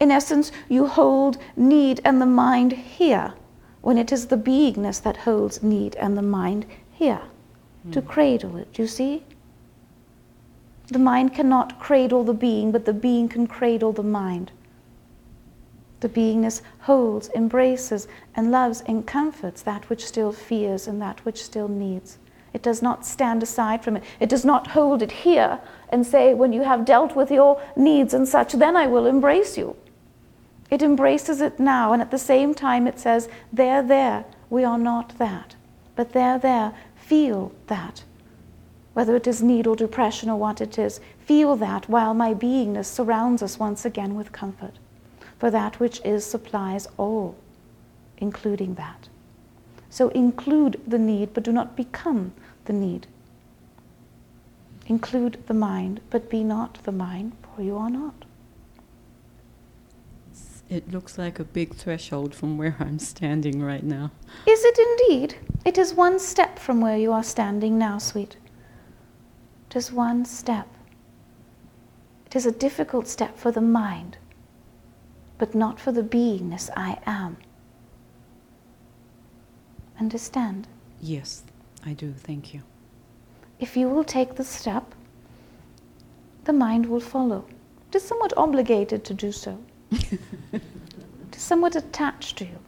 In 0.00 0.10
essence, 0.10 0.50
you 0.68 0.86
hold 0.86 1.38
need 1.56 2.00
and 2.04 2.20
the 2.20 2.26
mind 2.26 2.72
here 2.72 3.34
when 3.80 3.98
it 3.98 4.10
is 4.12 4.26
the 4.26 4.36
beingness 4.36 5.00
that 5.02 5.18
holds 5.18 5.62
need 5.62 5.94
and 5.96 6.16
the 6.16 6.22
mind 6.22 6.66
here 6.92 7.22
mm. 7.86 7.92
to 7.92 8.02
cradle 8.02 8.56
it, 8.56 8.78
you 8.78 8.86
see? 8.86 9.22
The 10.88 10.98
mind 10.98 11.34
cannot 11.34 11.78
cradle 11.78 12.24
the 12.24 12.34
being, 12.34 12.72
but 12.72 12.84
the 12.84 12.92
being 12.92 13.28
can 13.28 13.46
cradle 13.46 13.92
the 13.92 14.02
mind. 14.02 14.50
The 16.04 16.10
beingness 16.10 16.60
holds, 16.80 17.30
embraces, 17.34 18.08
and 18.36 18.50
loves 18.50 18.82
and 18.82 19.06
comforts 19.06 19.62
that 19.62 19.88
which 19.88 20.04
still 20.04 20.32
fears 20.32 20.86
and 20.86 21.00
that 21.00 21.24
which 21.24 21.42
still 21.42 21.66
needs. 21.66 22.18
It 22.52 22.62
does 22.62 22.82
not 22.82 23.06
stand 23.06 23.42
aside 23.42 23.82
from 23.82 23.96
it. 23.96 24.04
It 24.20 24.28
does 24.28 24.44
not 24.44 24.66
hold 24.66 25.00
it 25.00 25.10
here 25.10 25.58
and 25.88 26.06
say, 26.06 26.34
when 26.34 26.52
you 26.52 26.60
have 26.60 26.84
dealt 26.84 27.16
with 27.16 27.30
your 27.30 27.58
needs 27.74 28.12
and 28.12 28.28
such, 28.28 28.52
then 28.52 28.76
I 28.76 28.86
will 28.86 29.06
embrace 29.06 29.56
you. 29.56 29.76
It 30.70 30.82
embraces 30.82 31.40
it 31.40 31.58
now, 31.58 31.94
and 31.94 32.02
at 32.02 32.10
the 32.10 32.18
same 32.18 32.52
time 32.52 32.86
it 32.86 33.00
says, 33.00 33.30
There, 33.50 33.82
there, 33.82 34.26
we 34.50 34.62
are 34.62 34.76
not 34.76 35.16
that. 35.16 35.54
But 35.96 36.12
there, 36.12 36.38
there, 36.38 36.74
feel 36.96 37.50
that. 37.68 38.04
Whether 38.92 39.16
it 39.16 39.26
is 39.26 39.42
need 39.42 39.66
or 39.66 39.74
depression 39.74 40.28
or 40.28 40.38
what 40.38 40.60
it 40.60 40.78
is, 40.78 41.00
feel 41.20 41.56
that 41.56 41.88
while 41.88 42.12
my 42.12 42.34
beingness 42.34 42.88
surrounds 42.88 43.42
us 43.42 43.58
once 43.58 43.86
again 43.86 44.14
with 44.16 44.32
comfort 44.32 44.78
for 45.38 45.50
that 45.50 45.80
which 45.80 46.00
is 46.04 46.24
supplies 46.24 46.86
all, 46.96 47.36
including 48.18 48.74
that. 48.74 49.08
So 49.90 50.08
include 50.10 50.80
the 50.86 50.98
need, 50.98 51.34
but 51.34 51.44
do 51.44 51.52
not 51.52 51.76
become 51.76 52.32
the 52.64 52.72
need. 52.72 53.06
Include 54.86 55.42
the 55.46 55.54
mind, 55.54 56.00
but 56.10 56.28
be 56.28 56.44
not 56.44 56.82
the 56.84 56.92
mind, 56.92 57.32
for 57.54 57.62
you 57.62 57.76
are 57.76 57.90
not. 57.90 58.24
It 60.68 60.90
looks 60.90 61.18
like 61.18 61.38
a 61.38 61.44
big 61.44 61.74
threshold 61.74 62.34
from 62.34 62.58
where 62.58 62.76
I'm 62.80 62.98
standing 62.98 63.62
right 63.62 63.84
now. 63.84 64.10
Is 64.46 64.64
it 64.64 64.78
indeed? 64.78 65.36
It 65.64 65.78
is 65.78 65.94
one 65.94 66.18
step 66.18 66.58
from 66.58 66.80
where 66.80 66.96
you 66.96 67.12
are 67.12 67.22
standing 67.22 67.78
now, 67.78 67.98
sweet. 67.98 68.36
Just 69.70 69.92
one 69.92 70.24
step. 70.24 70.68
It 72.26 72.34
is 72.34 72.46
a 72.46 72.52
difficult 72.52 73.06
step 73.06 73.38
for 73.38 73.52
the 73.52 73.60
mind 73.60 74.16
but 75.38 75.54
not 75.54 75.80
for 75.80 75.92
the 75.92 76.02
beingness 76.02 76.70
I 76.76 76.98
am. 77.06 77.36
Understand? 79.98 80.66
Yes, 81.00 81.44
I 81.84 81.92
do. 81.92 82.12
Thank 82.12 82.54
you. 82.54 82.62
If 83.60 83.76
you 83.76 83.88
will 83.88 84.04
take 84.04 84.34
the 84.34 84.44
step, 84.44 84.94
the 86.44 86.52
mind 86.52 86.86
will 86.86 87.00
follow. 87.00 87.44
It 87.90 87.96
is 87.96 88.02
somewhat 88.02 88.32
obligated 88.36 89.04
to 89.04 89.14
do 89.14 89.32
so. 89.32 89.58
it 89.90 90.60
is 91.32 91.42
somewhat 91.42 91.76
attached 91.76 92.38
to 92.38 92.44
you. 92.44 92.58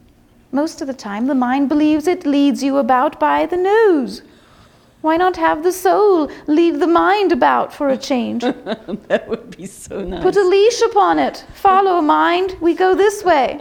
Most 0.51 0.81
of 0.81 0.87
the 0.87 0.93
time, 0.93 1.27
the 1.27 1.35
mind 1.35 1.67
believes 1.67 2.07
it 2.07 2.25
leads 2.25 2.63
you 2.63 2.77
about 2.77 3.19
by 3.19 3.45
the 3.45 3.57
nose. 3.57 4.21
Why 5.01 5.15
not 5.15 5.37
have 5.37 5.63
the 5.63 5.71
soul 5.71 6.29
leave 6.47 6.79
the 6.79 6.87
mind 6.87 7.31
about 7.31 7.71
for 7.73 7.89
a 7.89 7.97
change? 8.09 8.41
that 8.41 9.25
would 9.27 9.55
be 9.55 9.65
so 9.65 10.03
nice. 10.03 10.23
Put 10.23 10.35
a 10.35 10.43
leash 10.43 10.81
upon 10.81 11.19
it. 11.19 11.45
Follow, 11.53 12.01
mind. 12.01 12.57
We 12.59 12.73
go 12.73 12.95
this 12.95 13.23
way. 13.23 13.59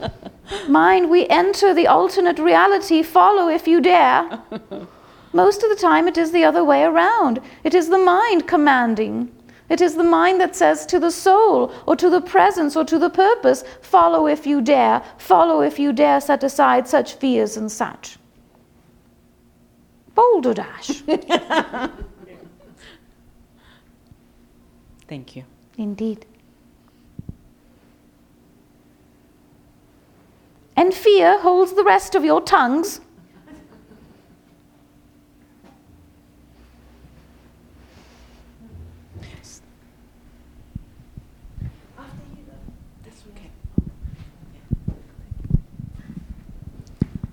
mind, 0.68 1.10
we 1.10 1.26
enter 1.28 1.74
the 1.74 1.86
alternate 1.86 2.38
reality. 2.38 3.02
Follow 3.02 3.48
if 3.48 3.66
you 3.66 3.80
dare. 3.80 4.42
Most 5.34 5.62
of 5.62 5.70
the 5.70 5.76
time, 5.76 6.08
it 6.08 6.18
is 6.18 6.32
the 6.32 6.44
other 6.44 6.64
way 6.64 6.84
around. 6.84 7.40
It 7.64 7.74
is 7.74 7.88
the 7.88 7.98
mind 7.98 8.46
commanding. 8.46 9.30
It 9.68 9.80
is 9.80 9.94
the 9.94 10.04
mind 10.04 10.40
that 10.40 10.54
says 10.54 10.84
to 10.86 10.98
the 10.98 11.10
soul 11.10 11.72
or 11.86 11.96
to 11.96 12.10
the 12.10 12.20
presence 12.20 12.76
or 12.76 12.84
to 12.84 12.98
the 12.98 13.08
purpose, 13.08 13.64
Follow 13.80 14.26
if 14.26 14.46
you 14.46 14.60
dare. 14.60 15.02
Follow 15.16 15.62
if 15.62 15.78
you 15.78 15.92
dare 15.92 16.20
set 16.20 16.44
aside 16.44 16.86
such 16.86 17.14
fears 17.14 17.56
and 17.56 17.72
such. 17.72 18.18
Balderdash. 20.14 21.02
Thank 25.08 25.36
you. 25.36 25.44
Indeed. 25.76 26.26
And 30.76 30.94
fear 30.94 31.38
holds 31.40 31.74
the 31.74 31.84
rest 31.84 32.14
of 32.14 32.24
your 32.24 32.40
tongues. 32.40 33.00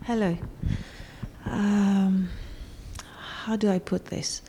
Hello. 0.10 0.36
Um, 1.46 2.30
how 3.50 3.56
do 3.56 3.68
I 3.68 3.80
put 3.80 4.06
this? 4.06 4.44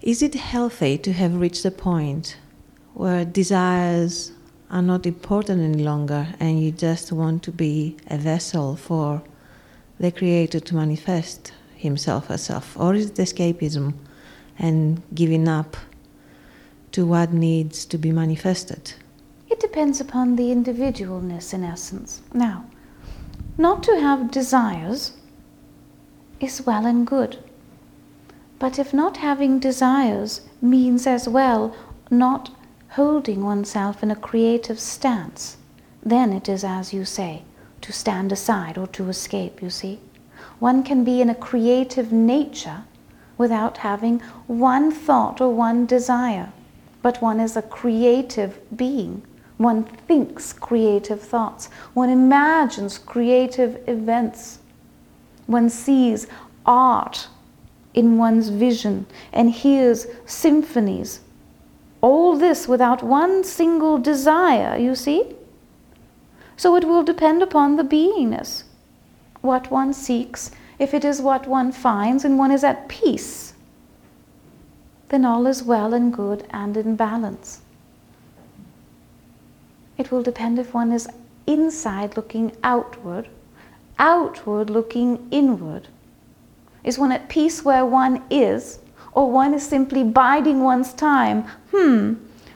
Is 0.00 0.22
it 0.22 0.34
healthy 0.34 0.96
to 0.98 1.12
have 1.12 1.40
reached 1.40 1.64
a 1.64 1.72
point 1.72 2.36
where 2.92 3.24
desires 3.24 4.30
are 4.70 4.80
not 4.80 5.06
important 5.06 5.60
any 5.60 5.82
longer 5.82 6.28
and 6.38 6.62
you 6.62 6.70
just 6.70 7.10
want 7.10 7.42
to 7.42 7.50
be 7.50 7.96
a 8.06 8.16
vessel 8.16 8.76
for 8.76 9.24
the 9.98 10.12
Creator 10.12 10.60
to 10.60 10.76
manifest 10.76 11.52
Himself, 11.74 12.28
herself? 12.28 12.78
Or 12.78 12.94
is 12.94 13.10
it 13.10 13.16
escapism 13.16 13.94
and 14.56 15.02
giving 15.12 15.48
up 15.48 15.76
to 16.92 17.04
what 17.04 17.32
needs 17.32 17.84
to 17.86 17.98
be 17.98 18.12
manifested? 18.12 18.92
It 19.50 19.58
depends 19.58 20.00
upon 20.00 20.36
the 20.36 20.52
individualness 20.54 21.52
in 21.54 21.64
essence. 21.64 22.22
Now, 22.32 22.66
not 23.58 23.82
to 23.82 23.98
have 23.98 24.30
desires 24.30 25.14
is 26.38 26.64
well 26.64 26.86
and 26.86 27.04
good. 27.04 27.38
But 28.58 28.78
if 28.78 28.94
not 28.94 29.16
having 29.18 29.58
desires 29.58 30.42
means 30.62 31.06
as 31.06 31.28
well 31.28 31.74
not 32.10 32.50
holding 32.90 33.42
oneself 33.42 34.02
in 34.02 34.10
a 34.10 34.16
creative 34.16 34.78
stance, 34.78 35.56
then 36.02 36.32
it 36.32 36.48
is 36.48 36.62
as 36.62 36.92
you 36.92 37.04
say, 37.04 37.42
to 37.80 37.92
stand 37.92 38.30
aside 38.30 38.78
or 38.78 38.86
to 38.88 39.08
escape, 39.08 39.60
you 39.60 39.70
see. 39.70 39.98
One 40.58 40.82
can 40.82 41.04
be 41.04 41.20
in 41.20 41.28
a 41.28 41.34
creative 41.34 42.12
nature 42.12 42.84
without 43.36 43.78
having 43.78 44.20
one 44.46 44.90
thought 44.92 45.40
or 45.40 45.52
one 45.52 45.84
desire, 45.86 46.52
but 47.02 47.20
one 47.20 47.40
is 47.40 47.56
a 47.56 47.62
creative 47.62 48.60
being. 48.76 49.22
One 49.56 49.84
thinks 49.84 50.52
creative 50.52 51.20
thoughts, 51.20 51.66
one 51.92 52.10
imagines 52.10 52.98
creative 52.98 53.86
events, 53.88 54.60
one 55.46 55.68
sees 55.68 56.26
art 56.64 57.28
in 57.94 58.18
one's 58.18 58.48
vision 58.48 59.06
and 59.32 59.50
hears 59.50 60.06
symphonies. 60.26 61.20
All 62.00 62.36
this 62.36 62.68
without 62.68 63.02
one 63.02 63.44
single 63.44 63.98
desire, 63.98 64.76
you 64.76 64.94
see? 64.94 65.34
So 66.56 66.76
it 66.76 66.84
will 66.84 67.02
depend 67.02 67.42
upon 67.42 67.76
the 67.76 67.84
beingness, 67.84 68.64
what 69.40 69.70
one 69.70 69.94
seeks. 69.94 70.50
If 70.78 70.92
it 70.92 71.04
is 71.04 71.22
what 71.22 71.46
one 71.46 71.72
finds 71.72 72.24
and 72.24 72.36
one 72.36 72.50
is 72.50 72.64
at 72.64 72.88
peace, 72.88 73.54
then 75.08 75.24
all 75.24 75.46
is 75.46 75.62
well 75.62 75.94
and 75.94 76.12
good 76.12 76.46
and 76.50 76.76
in 76.76 76.96
balance. 76.96 77.60
It 79.96 80.10
will 80.10 80.22
depend 80.22 80.58
if 80.58 80.74
one 80.74 80.92
is 80.92 81.08
inside 81.46 82.16
looking 82.16 82.56
outward, 82.64 83.28
outward 83.98 84.70
looking 84.70 85.28
inward. 85.30 85.88
Is 86.84 86.98
one 86.98 87.12
at 87.12 87.28
peace 87.28 87.64
where 87.64 87.86
one 87.86 88.22
is, 88.30 88.78
or 89.12 89.30
one 89.30 89.54
is 89.54 89.66
simply 89.66 90.04
biding 90.04 90.62
one's 90.62 90.92
time? 90.92 91.44
Hmm, 91.70 92.14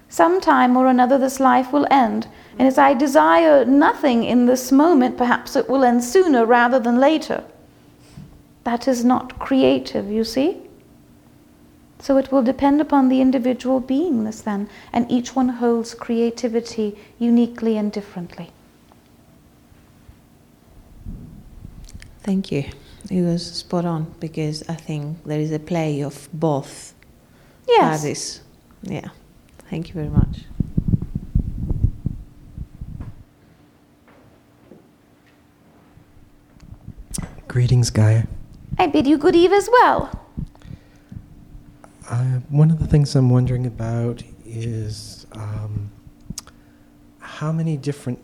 sometime 0.09 0.77
or 0.77 0.87
another 0.87 1.19
this 1.19 1.41
life 1.41 1.73
will 1.73 1.87
end. 1.91 2.29
And 2.59 2.69
as 2.69 2.77
I 2.77 2.93
desire 2.93 3.65
nothing 3.65 4.25
in 4.25 4.47
this 4.47 4.71
moment, 4.71 5.17
perhaps 5.17 5.57
it 5.57 5.69
will 5.69 5.85
end 5.85 6.05
sooner 6.05 6.45
rather 6.45 6.79
than 6.79 6.99
later. 6.99 7.43
That 8.65 8.87
is 8.87 9.05
not 9.05 9.39
creative, 9.39 10.11
you 10.11 10.25
see? 10.25 10.59
So 12.01 12.17
it 12.19 12.31
will 12.31 12.43
depend 12.43 12.81
upon 12.81 13.09
the 13.09 13.21
individual 13.21 13.81
beingness 13.81 14.43
then, 14.45 14.69
and 14.93 15.11
each 15.11 15.35
one 15.35 15.49
holds 15.49 15.95
creativity 15.95 16.97
uniquely 17.19 17.77
and 17.79 17.91
differently. 17.91 18.51
Thank 22.23 22.53
you. 22.53 22.65
It 23.11 23.23
was 23.23 23.45
spot 23.45 23.85
on 23.85 24.15
because 24.21 24.69
I 24.69 24.75
think 24.75 25.25
there 25.25 25.41
is 25.41 25.51
a 25.51 25.59
play 25.59 26.03
of 26.03 26.29
both 26.33 26.95
Yes. 27.69 28.03
That 28.03 28.09
is, 28.09 28.41
yeah. 28.83 29.09
Thank 29.71 29.89
you 29.89 29.95
very 29.95 30.09
much. 30.09 30.45
Greetings, 37.47 37.91
Gaia. 37.91 38.25
I 38.79 38.87
bid 38.87 39.07
you 39.07 39.19
good 39.19 39.37
eve 39.37 39.53
as 39.53 39.69
well. 39.71 40.11
Uh, 42.09 42.41
one 42.49 42.71
of 42.71 42.79
the 42.79 42.87
things 42.87 43.15
I'm 43.15 43.29
wondering 43.29 43.67
about 43.67 44.23
is 44.47 45.27
um, 45.33 45.91
how 47.21 47.53
many 47.53 47.77
different 47.77 48.19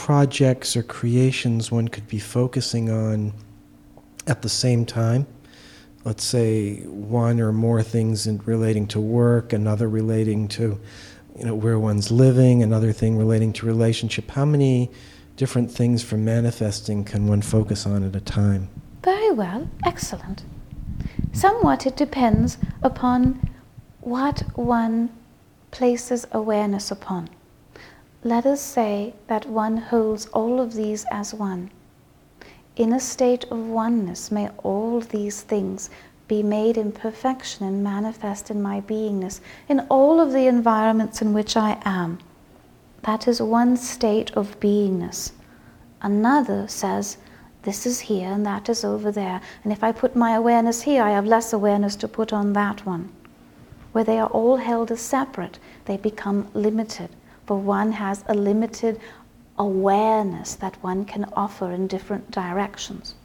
projects 0.00 0.78
or 0.78 0.82
creations 0.82 1.70
one 1.70 1.86
could 1.86 2.08
be 2.08 2.18
focusing 2.18 2.88
on 2.88 3.34
at 4.26 4.40
the 4.40 4.48
same 4.48 4.86
time. 4.86 5.26
Let's 6.04 6.24
say 6.24 6.76
one 6.86 7.38
or 7.38 7.52
more 7.52 7.82
things 7.82 8.26
in 8.26 8.38
relating 8.46 8.86
to 8.88 8.98
work, 8.98 9.52
another 9.52 9.90
relating 9.90 10.48
to 10.56 10.80
you 11.38 11.44
know 11.44 11.54
where 11.54 11.78
one's 11.78 12.10
living, 12.10 12.62
another 12.62 12.92
thing 12.92 13.18
relating 13.18 13.52
to 13.52 13.66
relationship. 13.66 14.30
How 14.30 14.46
many 14.46 14.90
different 15.36 15.70
things 15.70 16.02
for 16.02 16.16
manifesting 16.16 17.04
can 17.04 17.26
one 17.26 17.42
focus 17.42 17.84
on 17.84 18.02
at 18.02 18.16
a 18.16 18.20
time? 18.20 18.70
Very 19.04 19.32
well, 19.32 19.68
excellent. 19.84 20.44
Somewhat 21.34 21.86
it 21.86 21.96
depends 21.98 22.56
upon 22.82 23.50
what 24.00 24.44
one 24.56 25.10
places 25.70 26.26
awareness 26.32 26.90
upon. 26.90 27.28
Let 28.22 28.44
us 28.44 28.60
say 28.60 29.14
that 29.28 29.48
one 29.48 29.78
holds 29.78 30.26
all 30.26 30.60
of 30.60 30.74
these 30.74 31.06
as 31.10 31.32
one. 31.32 31.70
In 32.76 32.92
a 32.92 33.00
state 33.00 33.44
of 33.44 33.58
oneness, 33.58 34.30
may 34.30 34.50
all 34.62 35.00
these 35.00 35.40
things 35.40 35.88
be 36.28 36.42
made 36.42 36.76
in 36.76 36.92
perfection 36.92 37.66
and 37.66 37.82
manifest 37.82 38.50
in 38.50 38.60
my 38.60 38.82
beingness 38.82 39.40
in 39.70 39.80
all 39.88 40.20
of 40.20 40.32
the 40.32 40.46
environments 40.46 41.22
in 41.22 41.32
which 41.32 41.56
I 41.56 41.80
am. 41.86 42.18
That 43.02 43.26
is 43.26 43.40
one 43.40 43.78
state 43.78 44.30
of 44.32 44.60
beingness. 44.60 45.32
Another 46.02 46.68
says, 46.68 47.16
this 47.62 47.86
is 47.86 48.00
here 48.00 48.28
and 48.30 48.44
that 48.44 48.68
is 48.68 48.84
over 48.84 49.10
there. 49.10 49.40
And 49.64 49.72
if 49.72 49.82
I 49.82 49.92
put 49.92 50.14
my 50.14 50.32
awareness 50.34 50.82
here, 50.82 51.02
I 51.02 51.10
have 51.12 51.24
less 51.24 51.54
awareness 51.54 51.96
to 51.96 52.06
put 52.06 52.34
on 52.34 52.52
that 52.52 52.84
one. 52.84 53.10
Where 53.92 54.04
they 54.04 54.18
are 54.18 54.28
all 54.28 54.58
held 54.58 54.90
as 54.90 55.00
separate, 55.00 55.58
they 55.86 55.96
become 55.96 56.50
limited. 56.52 57.08
For 57.50 57.56
one 57.56 57.90
has 57.90 58.22
a 58.28 58.34
limited 58.34 59.00
awareness 59.58 60.54
that 60.54 60.80
one 60.84 61.04
can 61.04 61.24
offer 61.32 61.72
in 61.72 61.88
different 61.88 62.30
directions. 62.30 63.16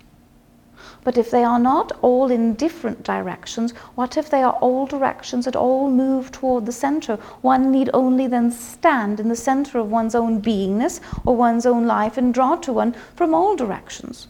But 1.04 1.16
if 1.16 1.30
they 1.30 1.44
are 1.44 1.60
not 1.60 1.92
all 2.02 2.32
in 2.32 2.56
different 2.56 3.04
directions, 3.04 3.72
what 3.94 4.18
if 4.18 4.32
they 4.32 4.42
are 4.42 4.54
all 4.54 4.88
directions 4.88 5.46
that 5.46 5.56
all 5.56 5.92
move 5.92 6.32
toward 6.32 6.66
the 6.66 6.72
center? 6.72 7.18
One 7.42 7.70
need 7.70 7.92
only 7.94 8.26
then 8.26 8.50
stand 8.50 9.20
in 9.20 9.30
the 9.30 9.36
center 9.36 9.78
of 9.78 9.92
one's 9.92 10.16
own 10.16 10.42
beingness 10.42 11.02
or 11.24 11.36
one's 11.36 11.68
own 11.68 11.86
life 11.86 12.18
and 12.18 12.34
draw 12.34 12.56
to 12.56 12.74
one 12.74 12.96
from 13.16 13.36
all 13.36 13.56
directions. 13.56 14.28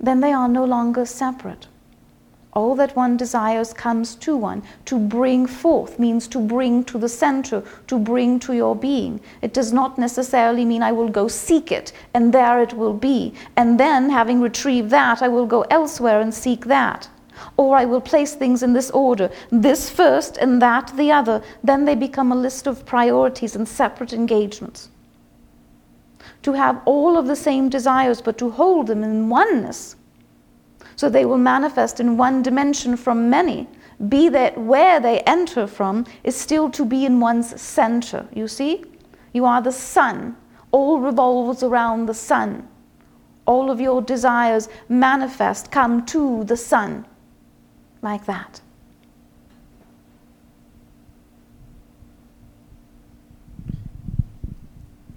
Then 0.00 0.18
they 0.18 0.32
are 0.32 0.48
no 0.48 0.64
longer 0.64 1.06
separate. 1.06 1.68
All 2.54 2.76
that 2.76 2.94
one 2.94 3.16
desires 3.16 3.72
comes 3.72 4.14
to 4.16 4.36
one. 4.36 4.62
To 4.84 4.96
bring 4.96 5.44
forth 5.44 5.98
means 5.98 6.28
to 6.28 6.38
bring 6.38 6.84
to 6.84 6.98
the 6.98 7.08
center, 7.08 7.64
to 7.88 7.98
bring 7.98 8.38
to 8.40 8.52
your 8.52 8.76
being. 8.76 9.20
It 9.42 9.52
does 9.52 9.72
not 9.72 9.98
necessarily 9.98 10.64
mean 10.64 10.80
I 10.80 10.92
will 10.92 11.08
go 11.08 11.26
seek 11.26 11.72
it 11.72 11.92
and 12.14 12.32
there 12.32 12.62
it 12.62 12.72
will 12.72 12.94
be. 12.94 13.34
And 13.56 13.80
then, 13.80 14.08
having 14.08 14.40
retrieved 14.40 14.90
that, 14.90 15.20
I 15.20 15.26
will 15.26 15.46
go 15.46 15.62
elsewhere 15.62 16.20
and 16.20 16.32
seek 16.32 16.66
that. 16.66 17.08
Or 17.56 17.76
I 17.76 17.84
will 17.84 18.00
place 18.00 18.36
things 18.36 18.62
in 18.62 18.72
this 18.72 18.90
order 18.92 19.30
this 19.50 19.90
first 19.90 20.36
and 20.36 20.62
that 20.62 20.92
the 20.96 21.10
other. 21.10 21.42
Then 21.64 21.84
they 21.84 21.96
become 21.96 22.30
a 22.30 22.36
list 22.36 22.68
of 22.68 22.86
priorities 22.86 23.56
and 23.56 23.66
separate 23.66 24.12
engagements. 24.12 24.90
To 26.42 26.52
have 26.52 26.80
all 26.84 27.18
of 27.18 27.26
the 27.26 27.34
same 27.34 27.68
desires, 27.68 28.20
but 28.20 28.38
to 28.38 28.50
hold 28.50 28.86
them 28.86 29.02
in 29.02 29.28
oneness 29.28 29.96
so 30.96 31.08
they 31.08 31.24
will 31.24 31.38
manifest 31.38 32.00
in 32.00 32.16
one 32.16 32.42
dimension 32.42 32.96
from 32.96 33.30
many. 33.30 33.66
Be 34.08 34.28
that 34.28 34.58
where 34.58 35.00
they 35.00 35.20
enter 35.20 35.66
from 35.66 36.06
is 36.24 36.36
still 36.36 36.70
to 36.70 36.84
be 36.84 37.04
in 37.04 37.20
one's 37.20 37.60
center. 37.60 38.26
You 38.34 38.48
see? 38.48 38.84
You 39.32 39.44
are 39.44 39.62
the 39.62 39.72
sun. 39.72 40.36
All 40.70 41.00
revolves 41.00 41.62
around 41.62 42.06
the 42.06 42.14
sun. 42.14 42.68
All 43.46 43.70
of 43.70 43.80
your 43.80 44.02
desires 44.02 44.68
manifest, 44.88 45.70
come 45.70 46.04
to 46.06 46.44
the 46.44 46.56
sun. 46.56 47.06
Like 48.02 48.26
that. 48.26 48.60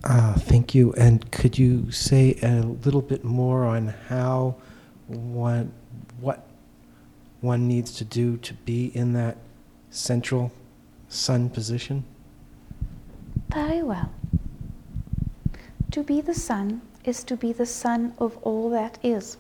Ah, 0.10 0.36
thank 0.38 0.74
you. 0.74 0.94
And 0.94 1.30
could 1.32 1.58
you 1.58 1.92
say 1.92 2.38
a 2.42 2.62
little 2.62 3.02
bit 3.02 3.24
more 3.26 3.66
on 3.66 3.88
how 4.08 4.56
one, 5.08 5.72
what 6.20 6.48
one 7.42 7.68
needs 7.68 7.92
to 7.94 8.06
do 8.06 8.38
to 8.38 8.54
be 8.54 8.88
in 8.96 9.14
that 9.14 9.38
central 9.90 10.52
sun 11.10 11.50
position? 11.50 12.04
Very 13.50 13.82
well. 13.82 14.12
To 15.92 16.04
be 16.04 16.22
the 16.22 16.34
sun 16.34 16.82
is 17.04 17.24
to 17.24 17.38
be 17.38 17.54
the 17.54 17.66
sun 17.66 18.14
of 18.20 18.38
all 18.42 18.70
that 18.72 19.00
is. 19.02 19.38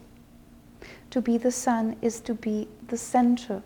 To 1.11 1.21
be 1.21 1.37
the 1.37 1.51
sun 1.51 1.95
is 2.01 2.19
to 2.21 2.33
be 2.33 2.67
the 2.87 2.97
center. 2.97 3.61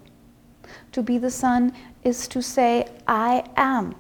To 0.92 1.04
be 1.04 1.18
the 1.18 1.32
sun 1.32 1.74
is 2.04 2.28
to 2.30 2.42
say, 2.42 2.88
I 3.08 3.44
am. 3.56 3.96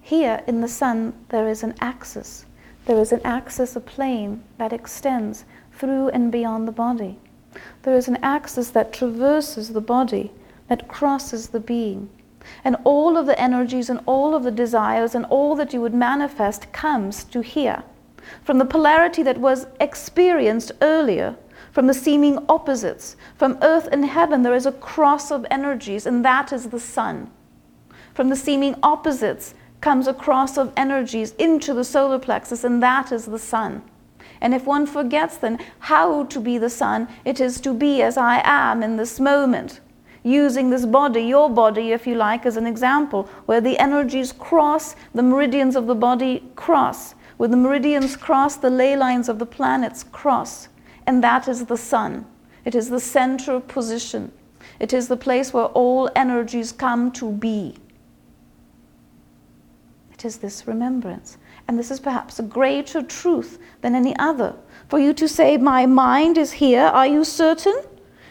Here 0.00 0.42
in 0.46 0.60
the 0.60 0.68
sun, 0.68 1.14
there 1.28 1.48
is 1.48 1.62
an 1.62 1.74
axis. 1.80 2.46
There 2.86 2.98
is 2.98 3.12
an 3.12 3.20
axis, 3.24 3.76
a 3.76 3.80
plane 3.80 4.42
that 4.58 4.72
extends 4.72 5.44
through 5.82 6.10
and 6.10 6.30
beyond 6.30 6.68
the 6.68 6.72
body. 6.72 7.18
There 7.82 7.96
is 7.96 8.06
an 8.06 8.18
axis 8.22 8.70
that 8.70 8.92
traverses 8.92 9.70
the 9.70 9.80
body, 9.80 10.30
that 10.68 10.86
crosses 10.86 11.48
the 11.48 11.58
being. 11.58 12.08
And 12.62 12.76
all 12.84 13.16
of 13.16 13.26
the 13.26 13.38
energies 13.38 13.90
and 13.90 13.98
all 14.06 14.32
of 14.36 14.44
the 14.44 14.52
desires 14.52 15.16
and 15.16 15.26
all 15.26 15.56
that 15.56 15.72
you 15.72 15.80
would 15.80 15.92
manifest 15.92 16.72
comes 16.72 17.24
to 17.24 17.40
here. 17.40 17.82
From 18.44 18.58
the 18.58 18.64
polarity 18.64 19.24
that 19.24 19.38
was 19.38 19.66
experienced 19.80 20.70
earlier, 20.80 21.34
from 21.72 21.88
the 21.88 21.94
seeming 21.94 22.38
opposites, 22.48 23.16
from 23.34 23.58
earth 23.60 23.88
and 23.90 24.04
heaven, 24.04 24.42
there 24.42 24.54
is 24.54 24.66
a 24.66 24.72
cross 24.72 25.32
of 25.32 25.44
energies, 25.50 26.06
and 26.06 26.24
that 26.24 26.52
is 26.52 26.68
the 26.68 26.78
sun. 26.78 27.28
From 28.14 28.28
the 28.28 28.36
seeming 28.36 28.76
opposites 28.84 29.54
comes 29.80 30.06
a 30.06 30.14
cross 30.14 30.56
of 30.56 30.72
energies 30.76 31.32
into 31.40 31.74
the 31.74 31.82
solar 31.82 32.20
plexus, 32.20 32.62
and 32.62 32.80
that 32.84 33.10
is 33.10 33.26
the 33.26 33.38
sun. 33.38 33.82
And 34.42 34.52
if 34.52 34.66
one 34.66 34.86
forgets 34.86 35.36
then 35.36 35.60
how 35.78 36.24
to 36.24 36.40
be 36.40 36.58
the 36.58 36.68
sun, 36.68 37.06
it 37.24 37.40
is 37.40 37.60
to 37.60 37.72
be 37.72 38.02
as 38.02 38.16
I 38.16 38.42
am 38.44 38.82
in 38.82 38.96
this 38.96 39.20
moment, 39.20 39.78
using 40.24 40.68
this 40.68 40.84
body, 40.84 41.22
your 41.22 41.48
body, 41.48 41.92
if 41.92 42.08
you 42.08 42.16
like, 42.16 42.44
as 42.44 42.56
an 42.56 42.66
example, 42.66 43.28
where 43.46 43.60
the 43.60 43.78
energies 43.78 44.32
cross, 44.32 44.96
the 45.14 45.22
meridians 45.22 45.76
of 45.76 45.86
the 45.86 45.94
body 45.94 46.42
cross. 46.56 47.14
Where 47.36 47.48
the 47.48 47.56
meridians 47.56 48.16
cross, 48.16 48.56
the 48.56 48.68
ley 48.68 48.96
lines 48.96 49.28
of 49.28 49.38
the 49.38 49.46
planets 49.46 50.02
cross. 50.02 50.68
And 51.06 51.22
that 51.22 51.46
is 51.46 51.66
the 51.66 51.76
sun. 51.76 52.26
It 52.64 52.74
is 52.74 52.90
the 52.90 53.00
central 53.00 53.60
position. 53.60 54.32
It 54.80 54.92
is 54.92 55.06
the 55.06 55.16
place 55.16 55.52
where 55.52 55.66
all 55.66 56.10
energies 56.16 56.72
come 56.72 57.12
to 57.12 57.30
be. 57.30 57.76
Is 60.24 60.38
this 60.38 60.66
remembrance. 60.66 61.38
And 61.66 61.78
this 61.78 61.90
is 61.90 61.98
perhaps 61.98 62.38
a 62.38 62.42
greater 62.42 63.02
truth 63.02 63.58
than 63.80 63.94
any 63.94 64.16
other. 64.18 64.54
For 64.88 64.98
you 64.98 65.12
to 65.14 65.26
say, 65.26 65.56
My 65.56 65.86
mind 65.86 66.38
is 66.38 66.52
here, 66.52 66.82
are 66.82 67.06
you 67.06 67.24
certain? 67.24 67.74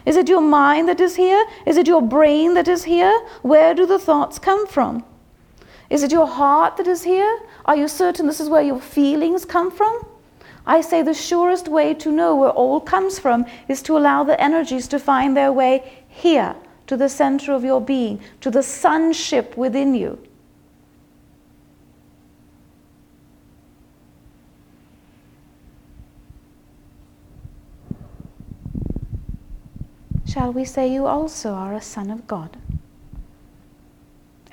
Is 0.06 0.16
it 0.16 0.30
your 0.30 0.42
mind 0.42 0.88
that 0.88 1.00
is 1.00 1.16
here? 1.16 1.46
Is 1.66 1.78
it 1.78 1.88
your 1.88 2.02
brain 2.02 2.54
that 2.54 2.68
is 2.68 2.84
here? 2.84 3.18
Where 3.42 3.74
do 3.74 3.86
the 3.86 4.00
thoughts 4.00 4.40
come 4.40 4.68
from? 4.68 5.04
Is 5.90 6.04
it 6.04 6.12
your 6.12 6.28
heart 6.28 6.78
that 6.78 6.88
is 6.88 7.04
here? 7.04 7.40
Are 7.66 7.76
you 7.76 7.88
certain 7.88 8.26
this 8.26 8.40
is 8.40 8.50
where 8.50 8.64
your 8.64 8.80
feelings 8.80 9.44
come 9.44 9.70
from? 9.70 10.06
I 10.66 10.82
say 10.82 11.02
the 11.02 11.14
surest 11.14 11.68
way 11.68 11.94
to 11.96 12.12
know 12.12 12.36
where 12.36 12.52
all 12.52 12.80
comes 12.80 13.20
from 13.20 13.46
is 13.68 13.82
to 13.84 13.98
allow 13.98 14.24
the 14.24 14.40
energies 14.40 14.88
to 14.90 15.00
find 15.00 15.36
their 15.36 15.52
way 15.52 16.04
here, 16.08 16.56
to 16.88 16.96
the 16.96 17.10
center 17.10 17.54
of 17.54 17.64
your 17.64 17.82
being, 17.82 18.22
to 18.42 18.50
the 18.50 18.64
sonship 18.64 19.58
within 19.58 19.94
you. 19.94 20.20
Shall 30.32 30.54
we 30.54 30.64
say 30.64 30.88
you 30.92 31.06
also 31.06 31.52
are 31.52 31.74
a 31.74 31.82
son 31.82 32.10
of 32.10 32.26
God 32.26 32.58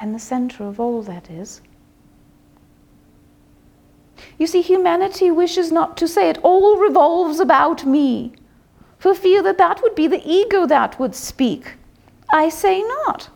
and 0.01 0.15
the 0.15 0.19
center 0.19 0.65
of 0.65 0.81
all 0.81 1.03
that 1.03 1.31
is? 1.31 1.61
You 4.39 4.47
see, 4.47 4.63
humanity 4.63 5.31
wishes 5.31 5.71
not 5.71 5.97
to 5.99 6.09
say 6.09 6.29
it 6.29 6.39
all 6.43 6.77
revolves 6.79 7.39
about 7.39 7.87
me. 7.87 8.33
for 8.99 9.15
fear 9.15 9.43
that 9.43 9.59
that 9.59 9.81
would 9.83 9.95
be 9.95 10.07
the 10.09 10.23
ego 10.25 10.67
that 10.67 10.99
would 10.99 11.15
speak. 11.15 11.77
I 12.33 12.49
say 12.49 12.83
not. 12.83 13.29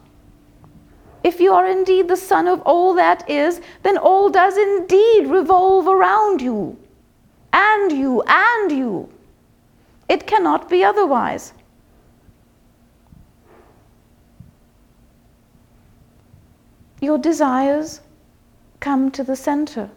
If 1.23 1.41
you 1.41 1.53
are 1.53 1.67
indeed 1.67 2.09
the 2.09 2.17
Son 2.17 2.49
of 2.49 2.61
all 2.63 2.95
that 2.95 3.29
is, 3.31 3.61
then 3.85 3.97
all 3.97 4.29
does 4.29 4.57
indeed 4.57 5.29
revolve 5.29 5.87
around 5.87 6.43
you, 6.43 6.77
and 7.53 7.93
you, 7.93 8.23
and 8.27 8.73
you. 8.73 9.09
It 10.09 10.27
cannot 10.27 10.69
be 10.69 10.83
otherwise. 10.83 11.53
Your 17.03 17.19
desires 17.19 18.01
come 18.79 19.11
to 19.11 19.25
the 19.25 19.35
center. 19.35 19.91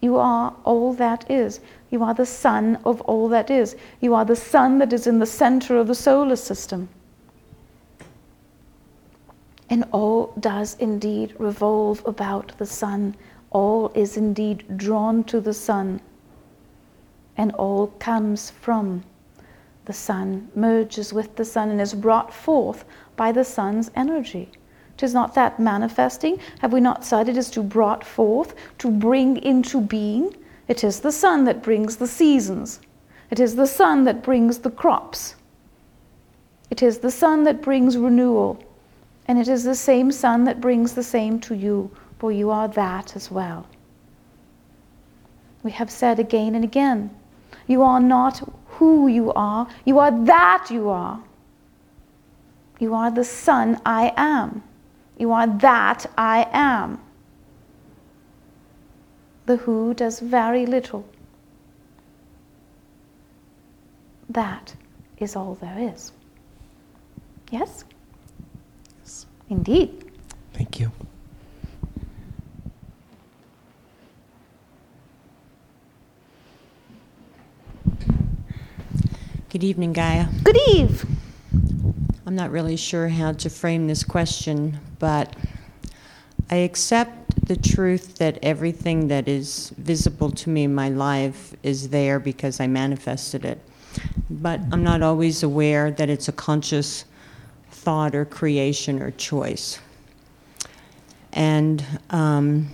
You 0.00 0.18
are 0.18 0.54
all 0.64 0.92
that 0.92 1.30
is. 1.30 1.60
You 1.90 2.04
are 2.04 2.12
the 2.12 2.26
sun 2.26 2.78
of 2.84 3.00
all 3.00 3.26
that 3.30 3.50
is. 3.50 3.74
You 4.02 4.14
are 4.14 4.26
the 4.26 4.36
sun 4.36 4.76
that 4.80 4.92
is 4.92 5.06
in 5.06 5.18
the 5.18 5.24
center 5.24 5.78
of 5.78 5.86
the 5.86 5.94
solar 5.94 6.36
system. 6.36 6.90
And 9.70 9.84
all 9.92 10.34
does 10.38 10.76
indeed 10.78 11.34
revolve 11.38 12.02
about 12.04 12.52
the 12.58 12.66
sun. 12.66 13.16
All 13.50 13.90
is 13.94 14.18
indeed 14.18 14.76
drawn 14.76 15.24
to 15.24 15.40
the 15.40 15.54
sun. 15.54 16.02
And 17.38 17.50
all 17.52 17.86
comes 17.98 18.50
from 18.50 19.04
the 19.86 19.94
sun, 19.94 20.50
merges 20.54 21.14
with 21.14 21.36
the 21.36 21.46
sun, 21.46 21.70
and 21.70 21.80
is 21.80 21.94
brought 21.94 22.30
forth 22.30 22.84
by 23.16 23.32
the 23.32 23.44
sun's 23.44 23.90
energy. 23.96 24.50
Is 25.02 25.14
not 25.14 25.34
that 25.34 25.58
manifesting? 25.58 26.38
Have 26.60 26.72
we 26.72 26.80
not 26.80 27.04
said 27.04 27.28
it 27.28 27.36
is 27.36 27.50
to 27.50 27.62
brought 27.62 28.04
forth, 28.04 28.54
to 28.78 28.90
bring 28.90 29.38
into 29.38 29.80
being? 29.80 30.36
It 30.68 30.84
is 30.84 31.00
the 31.00 31.12
sun 31.12 31.44
that 31.44 31.62
brings 31.62 31.96
the 31.96 32.06
seasons. 32.06 32.80
It 33.30 33.40
is 33.40 33.56
the 33.56 33.66
sun 33.66 34.04
that 34.04 34.22
brings 34.22 34.58
the 34.58 34.70
crops. 34.70 35.36
It 36.70 36.82
is 36.82 36.98
the 36.98 37.10
sun 37.10 37.44
that 37.44 37.62
brings 37.62 37.96
renewal. 37.96 38.62
And 39.26 39.38
it 39.38 39.48
is 39.48 39.64
the 39.64 39.74
same 39.74 40.12
sun 40.12 40.44
that 40.44 40.60
brings 40.60 40.94
the 40.94 41.02
same 41.02 41.40
to 41.40 41.54
you, 41.54 41.90
for 42.18 42.30
you 42.32 42.50
are 42.50 42.68
that 42.68 43.16
as 43.16 43.30
well. 43.30 43.66
We 45.62 45.70
have 45.72 45.90
said 45.90 46.18
again 46.18 46.54
and 46.54 46.64
again 46.64 47.10
you 47.66 47.82
are 47.82 48.00
not 48.00 48.42
who 48.66 49.06
you 49.06 49.32
are, 49.34 49.68
you 49.84 49.98
are 50.00 50.10
that 50.24 50.68
you 50.70 50.88
are. 50.88 51.22
You 52.80 52.94
are 52.94 53.10
the 53.10 53.24
sun 53.24 53.80
I 53.86 54.12
am. 54.16 54.64
You 55.20 55.32
are 55.32 55.46
that 55.46 56.06
I 56.16 56.48
am. 56.50 56.98
The 59.44 59.56
who 59.56 59.92
does 59.92 60.18
very 60.18 60.64
little. 60.64 61.06
That 64.30 64.74
is 65.18 65.36
all 65.36 65.56
there 65.56 65.76
is. 65.78 66.12
Yes? 67.50 67.84
Yes. 69.00 69.26
Indeed. 69.50 70.10
Thank 70.54 70.80
you. 70.80 70.90
Good 79.50 79.64
evening, 79.64 79.92
Gaia. 79.92 80.28
Good 80.44 80.56
eve. 80.68 81.04
I'm 82.24 82.36
not 82.36 82.50
really 82.50 82.76
sure 82.76 83.08
how 83.08 83.32
to 83.32 83.50
frame 83.50 83.86
this 83.86 84.02
question, 84.02 84.78
but 85.00 85.34
I 86.50 86.56
accept 86.56 87.46
the 87.46 87.56
truth 87.56 88.18
that 88.18 88.38
everything 88.42 89.08
that 89.08 89.26
is 89.26 89.70
visible 89.70 90.30
to 90.30 90.50
me 90.50 90.64
in 90.64 90.74
my 90.74 90.88
life 90.88 91.52
is 91.64 91.88
there 91.88 92.20
because 92.20 92.60
I 92.60 92.68
manifested 92.68 93.44
it. 93.44 93.60
But 94.30 94.60
I'm 94.70 94.84
not 94.84 95.02
always 95.02 95.42
aware 95.42 95.90
that 95.90 96.08
it's 96.08 96.28
a 96.28 96.32
conscious 96.32 97.04
thought 97.72 98.14
or 98.14 98.24
creation 98.24 99.02
or 99.02 99.10
choice. 99.10 99.80
And 101.32 101.84
um, 102.10 102.68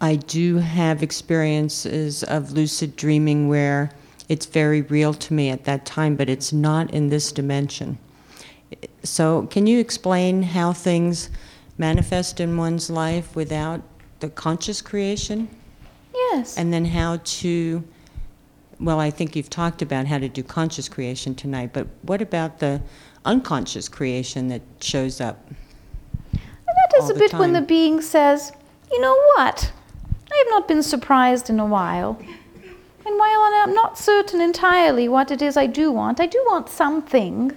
I 0.00 0.16
do 0.16 0.58
have 0.58 1.02
experiences 1.02 2.22
of 2.22 2.52
lucid 2.52 2.96
dreaming 2.96 3.48
where 3.48 3.90
it's 4.28 4.46
very 4.46 4.82
real 4.82 5.12
to 5.14 5.34
me 5.34 5.50
at 5.50 5.64
that 5.64 5.84
time, 5.84 6.16
but 6.16 6.28
it's 6.28 6.52
not 6.52 6.90
in 6.92 7.08
this 7.08 7.32
dimension. 7.32 7.98
So, 9.02 9.46
can 9.46 9.66
you 9.66 9.80
explain 9.80 10.42
how 10.42 10.72
things 10.72 11.30
manifest 11.78 12.40
in 12.40 12.56
one's 12.56 12.90
life 12.90 13.34
without 13.34 13.82
the 14.20 14.28
conscious 14.28 14.80
creation? 14.80 15.48
Yes. 16.14 16.56
And 16.56 16.72
then 16.72 16.84
how 16.84 17.20
to, 17.22 17.82
well, 18.78 19.00
I 19.00 19.10
think 19.10 19.34
you've 19.34 19.50
talked 19.50 19.82
about 19.82 20.06
how 20.06 20.18
to 20.18 20.28
do 20.28 20.42
conscious 20.42 20.88
creation 20.88 21.34
tonight, 21.34 21.70
but 21.72 21.86
what 22.02 22.22
about 22.22 22.58
the 22.58 22.80
unconscious 23.24 23.88
creation 23.88 24.48
that 24.48 24.62
shows 24.80 25.20
up? 25.20 25.50
that 26.32 27.02
is 27.02 27.10
a 27.10 27.14
bit 27.14 27.32
when 27.34 27.52
the 27.52 27.60
being 27.60 28.00
says, 28.00 28.52
you 28.90 29.00
know 29.00 29.14
what? 29.34 29.72
I 30.32 30.36
have 30.36 30.46
not 30.50 30.68
been 30.68 30.82
surprised 30.82 31.50
in 31.50 31.58
a 31.58 31.66
while. 31.66 32.18
And 33.06 33.18
while 33.18 33.40
I'm 33.54 33.74
not 33.74 33.98
certain 33.98 34.40
entirely 34.40 35.08
what 35.08 35.30
it 35.30 35.42
is 35.42 35.56
I 35.56 35.66
do 35.66 35.90
want, 35.90 36.20
I 36.20 36.26
do 36.26 36.42
want 36.46 36.68
something. 36.68 37.52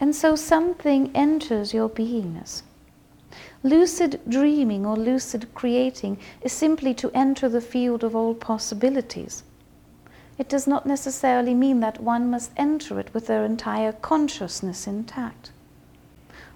And 0.00 0.16
so 0.16 0.34
something 0.34 1.10
enters 1.14 1.74
your 1.74 1.90
beingness. 1.90 2.62
Lucid 3.62 4.18
dreaming 4.26 4.86
or 4.86 4.96
lucid 4.96 5.54
creating 5.54 6.16
is 6.40 6.52
simply 6.54 6.94
to 6.94 7.10
enter 7.14 7.50
the 7.50 7.60
field 7.60 8.02
of 8.02 8.16
all 8.16 8.34
possibilities. 8.34 9.44
It 10.38 10.48
does 10.48 10.66
not 10.66 10.86
necessarily 10.86 11.52
mean 11.52 11.80
that 11.80 12.02
one 12.02 12.30
must 12.30 12.50
enter 12.56 12.98
it 12.98 13.12
with 13.12 13.26
their 13.26 13.44
entire 13.44 13.92
consciousness 13.92 14.86
intact. 14.86 15.50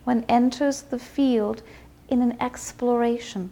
One 0.05 0.25
enters 0.27 0.81
the 0.81 0.99
field 0.99 1.63
in 2.09 2.23
an 2.23 2.39
exploration, 2.41 3.51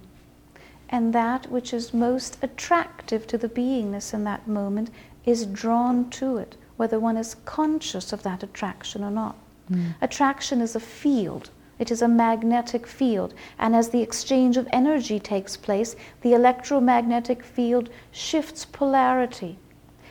and 0.88 1.12
that 1.12 1.50
which 1.50 1.74
is 1.74 1.92
most 1.92 2.38
attractive 2.42 3.26
to 3.26 3.36
the 3.36 3.48
beingness 3.48 4.14
in 4.14 4.24
that 4.24 4.48
moment 4.48 4.88
is 5.26 5.44
drawn 5.44 6.08
to 6.10 6.38
it, 6.38 6.56
whether 6.78 6.98
one 6.98 7.18
is 7.18 7.36
conscious 7.44 8.10
of 8.10 8.22
that 8.22 8.42
attraction 8.42 9.04
or 9.04 9.10
not. 9.10 9.36
Mm. 9.72 9.94
Attraction 10.00 10.60
is 10.60 10.76
a 10.76 10.80
field. 10.80 11.50
It 11.78 11.90
is 11.90 12.02
a 12.02 12.08
magnetic 12.08 12.86
field. 12.86 13.34
And 13.58 13.74
as 13.74 13.88
the 13.88 14.02
exchange 14.02 14.56
of 14.56 14.68
energy 14.72 15.18
takes 15.18 15.56
place, 15.56 15.96
the 16.20 16.34
electromagnetic 16.34 17.42
field 17.42 17.90
shifts 18.10 18.64
polarity. 18.64 19.58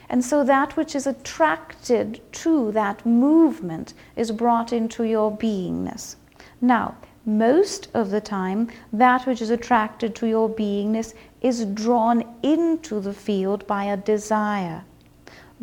And 0.10 0.26
so 0.26 0.44
that 0.44 0.76
which 0.76 0.96
is 0.96 1.08
attracted 1.08 2.20
to 2.34 2.72
that 2.74 3.06
movement 3.06 3.94
is 4.18 4.32
brought 4.32 4.74
into 4.74 5.04
your 5.04 5.32
beingness. 5.32 6.18
Now, 6.60 6.96
most 7.26 7.88
of 7.94 8.10
the 8.10 8.20
time, 8.20 8.70
that 8.92 9.26
which 9.26 9.42
is 9.42 9.52
attracted 9.52 10.16
to 10.16 10.28
your 10.28 10.50
beingness 10.50 11.14
is 11.40 11.66
drawn 11.66 12.24
into 12.44 13.00
the 13.00 13.14
field 13.14 13.66
by 13.68 13.86
a 13.86 13.96
desire, 13.96 14.84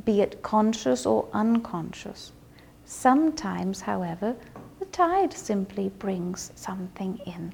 be 0.04 0.20
it 0.20 0.40
conscious 0.42 1.04
or 1.04 1.28
unconscious. 1.32 2.32
Sometimes, 2.90 3.82
however, 3.82 4.34
the 4.78 4.86
tide 4.86 5.34
simply 5.34 5.90
brings 5.90 6.52
something 6.54 7.18
in. 7.26 7.52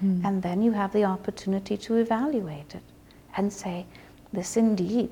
Hmm. 0.00 0.26
And 0.26 0.42
then 0.42 0.60
you 0.60 0.72
have 0.72 0.92
the 0.92 1.04
opportunity 1.04 1.76
to 1.76 1.98
evaluate 1.98 2.74
it 2.74 2.82
and 3.36 3.52
say, 3.52 3.86
this 4.32 4.56
indeed 4.56 5.08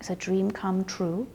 is 0.00 0.08
a 0.08 0.14
dream 0.14 0.52
come 0.52 0.84
true, 0.84 1.26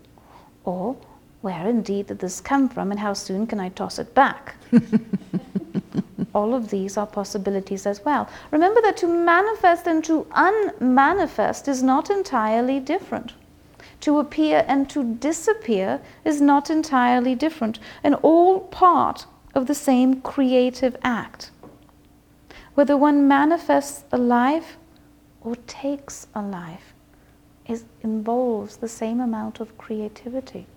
or 0.64 0.96
where 1.42 1.68
indeed 1.68 2.08
did 2.08 2.20
this 2.20 2.40
come 2.40 2.70
from 2.70 2.90
and 2.90 3.02
how 3.02 3.12
soon 3.12 3.46
can 3.46 3.60
I 3.60 3.68
toss 3.68 4.00
it 4.00 4.16
back? 4.16 4.56
All 6.34 6.56
of 6.56 6.70
these 6.70 6.96
are 6.96 7.06
possibilities 7.06 7.86
as 7.86 8.06
well. 8.06 8.30
Remember 8.52 8.82
that 8.82 8.96
to 8.98 9.08
manifest 9.08 9.88
and 9.88 10.02
to 10.06 10.26
unmanifest 10.34 11.68
is 11.68 11.84
not 11.84 12.10
entirely 12.10 12.80
different. 12.80 13.34
To 14.04 14.20
appear 14.20 14.66
and 14.68 14.90
to 14.90 15.02
disappear 15.02 16.02
is 16.26 16.42
not 16.42 16.70
entirely 16.70 17.36
different, 17.36 17.80
and 18.04 18.16
all 18.16 18.60
part 18.60 19.26
of 19.56 19.68
the 19.68 19.74
same 19.74 20.20
creative 20.20 20.98
act. 21.04 21.52
Whether 22.76 22.98
one 22.98 23.30
manifests 23.30 24.04
a 24.12 24.18
life 24.18 24.76
or 25.40 25.56
takes 25.68 26.28
a 26.36 26.42
life 26.42 26.94
is, 27.66 27.86
involves 28.02 28.76
the 28.76 28.90
same 28.90 29.22
amount 29.22 29.62
of 29.62 29.78
creativity. 29.78 30.68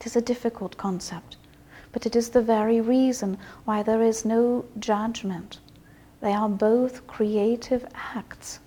It 0.00 0.06
is 0.06 0.16
a 0.16 0.20
difficult 0.20 0.76
concept, 0.76 1.36
but 1.92 2.06
it 2.06 2.16
is 2.16 2.30
the 2.30 2.42
very 2.42 2.80
reason 2.80 3.38
why 3.66 3.84
there 3.84 4.02
is 4.02 4.24
no 4.24 4.64
judgment. 4.80 5.60
They 6.20 6.32
are 6.32 6.48
both 6.48 7.06
creative 7.06 7.86
acts. 8.16 8.58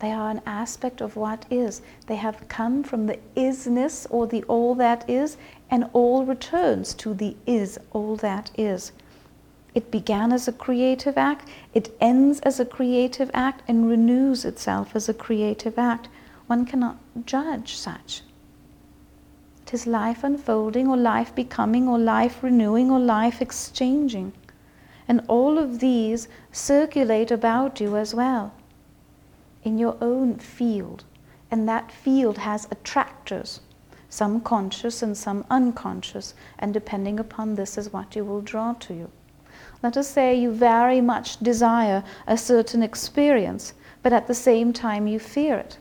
They 0.00 0.12
are 0.12 0.30
an 0.30 0.40
aspect 0.46 1.02
of 1.02 1.14
what 1.14 1.44
is. 1.50 1.82
They 2.06 2.16
have 2.16 2.48
come 2.48 2.82
from 2.82 3.06
the 3.06 3.18
isness 3.36 4.06
or 4.08 4.26
the 4.26 4.42
all 4.44 4.74
that 4.76 5.08
is, 5.08 5.36
and 5.70 5.90
all 5.92 6.24
returns 6.24 6.94
to 6.94 7.12
the 7.12 7.36
is, 7.46 7.78
all 7.92 8.16
that 8.16 8.50
is. 8.56 8.92
It 9.74 9.90
began 9.90 10.32
as 10.32 10.48
a 10.48 10.52
creative 10.52 11.18
act, 11.18 11.50
it 11.74 11.94
ends 12.00 12.40
as 12.40 12.58
a 12.58 12.64
creative 12.64 13.30
act, 13.34 13.62
and 13.68 13.90
renews 13.90 14.46
itself 14.46 14.96
as 14.96 15.06
a 15.06 15.14
creative 15.14 15.78
act. 15.78 16.08
one 16.46 16.64
cannot 16.64 16.96
judge 17.26 17.76
such. 17.76 18.22
It 19.66 19.74
is 19.74 19.86
life 19.86 20.24
unfolding, 20.24 20.88
or 20.88 20.96
life 20.96 21.34
becoming, 21.34 21.86
or 21.86 21.98
life 21.98 22.42
renewing, 22.42 22.90
or 22.90 22.98
life 22.98 23.42
exchanging. 23.42 24.32
And 25.06 25.20
all 25.28 25.58
of 25.58 25.80
these 25.80 26.26
circulate 26.52 27.30
about 27.30 27.80
you 27.82 27.96
as 27.96 28.14
well 28.14 28.54
in 29.62 29.78
your 29.78 29.96
own 30.00 30.38
field. 30.38 31.04
And 31.50 31.68
that 31.68 31.90
field 31.90 32.38
has 32.38 32.68
attractors, 32.70 33.60
some 34.08 34.40
conscious 34.40 35.02
and 35.02 35.16
some 35.16 35.44
unconscious. 35.50 36.34
And 36.58 36.72
depending 36.72 37.18
upon 37.20 37.54
this 37.54 37.76
is 37.76 37.92
what 37.92 38.16
you 38.16 38.24
will 38.24 38.40
draw 38.40 38.74
to 38.74 38.94
you. 38.94 39.10
Let 39.82 39.96
us 39.96 40.08
say 40.08 40.34
you 40.34 40.52
very 40.52 41.00
much 41.00 41.38
desire 41.38 42.04
a 42.26 42.36
certain 42.36 42.82
experience, 42.82 43.72
but 44.02 44.12
at 44.12 44.26
the 44.26 44.34
same 44.34 44.72
time 44.72 45.06
you 45.06 45.18
fear 45.18 45.56
it. 45.56 45.78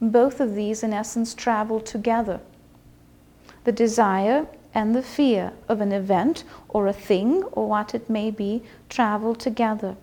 Both 0.00 0.40
of 0.40 0.54
these, 0.54 0.82
in 0.82 0.92
essence, 0.92 1.34
travel 1.34 1.80
together. 1.80 2.40
The 3.64 3.72
desire 3.72 4.46
and 4.74 4.94
the 4.94 5.02
fear 5.02 5.52
of 5.68 5.80
an 5.80 5.92
event 5.92 6.44
or 6.68 6.86
a 6.86 6.92
thing 6.92 7.42
or 7.52 7.68
what 7.68 7.94
it 7.94 8.08
may 8.08 8.30
be 8.30 8.62
travel 8.88 9.34
together. 9.34 9.96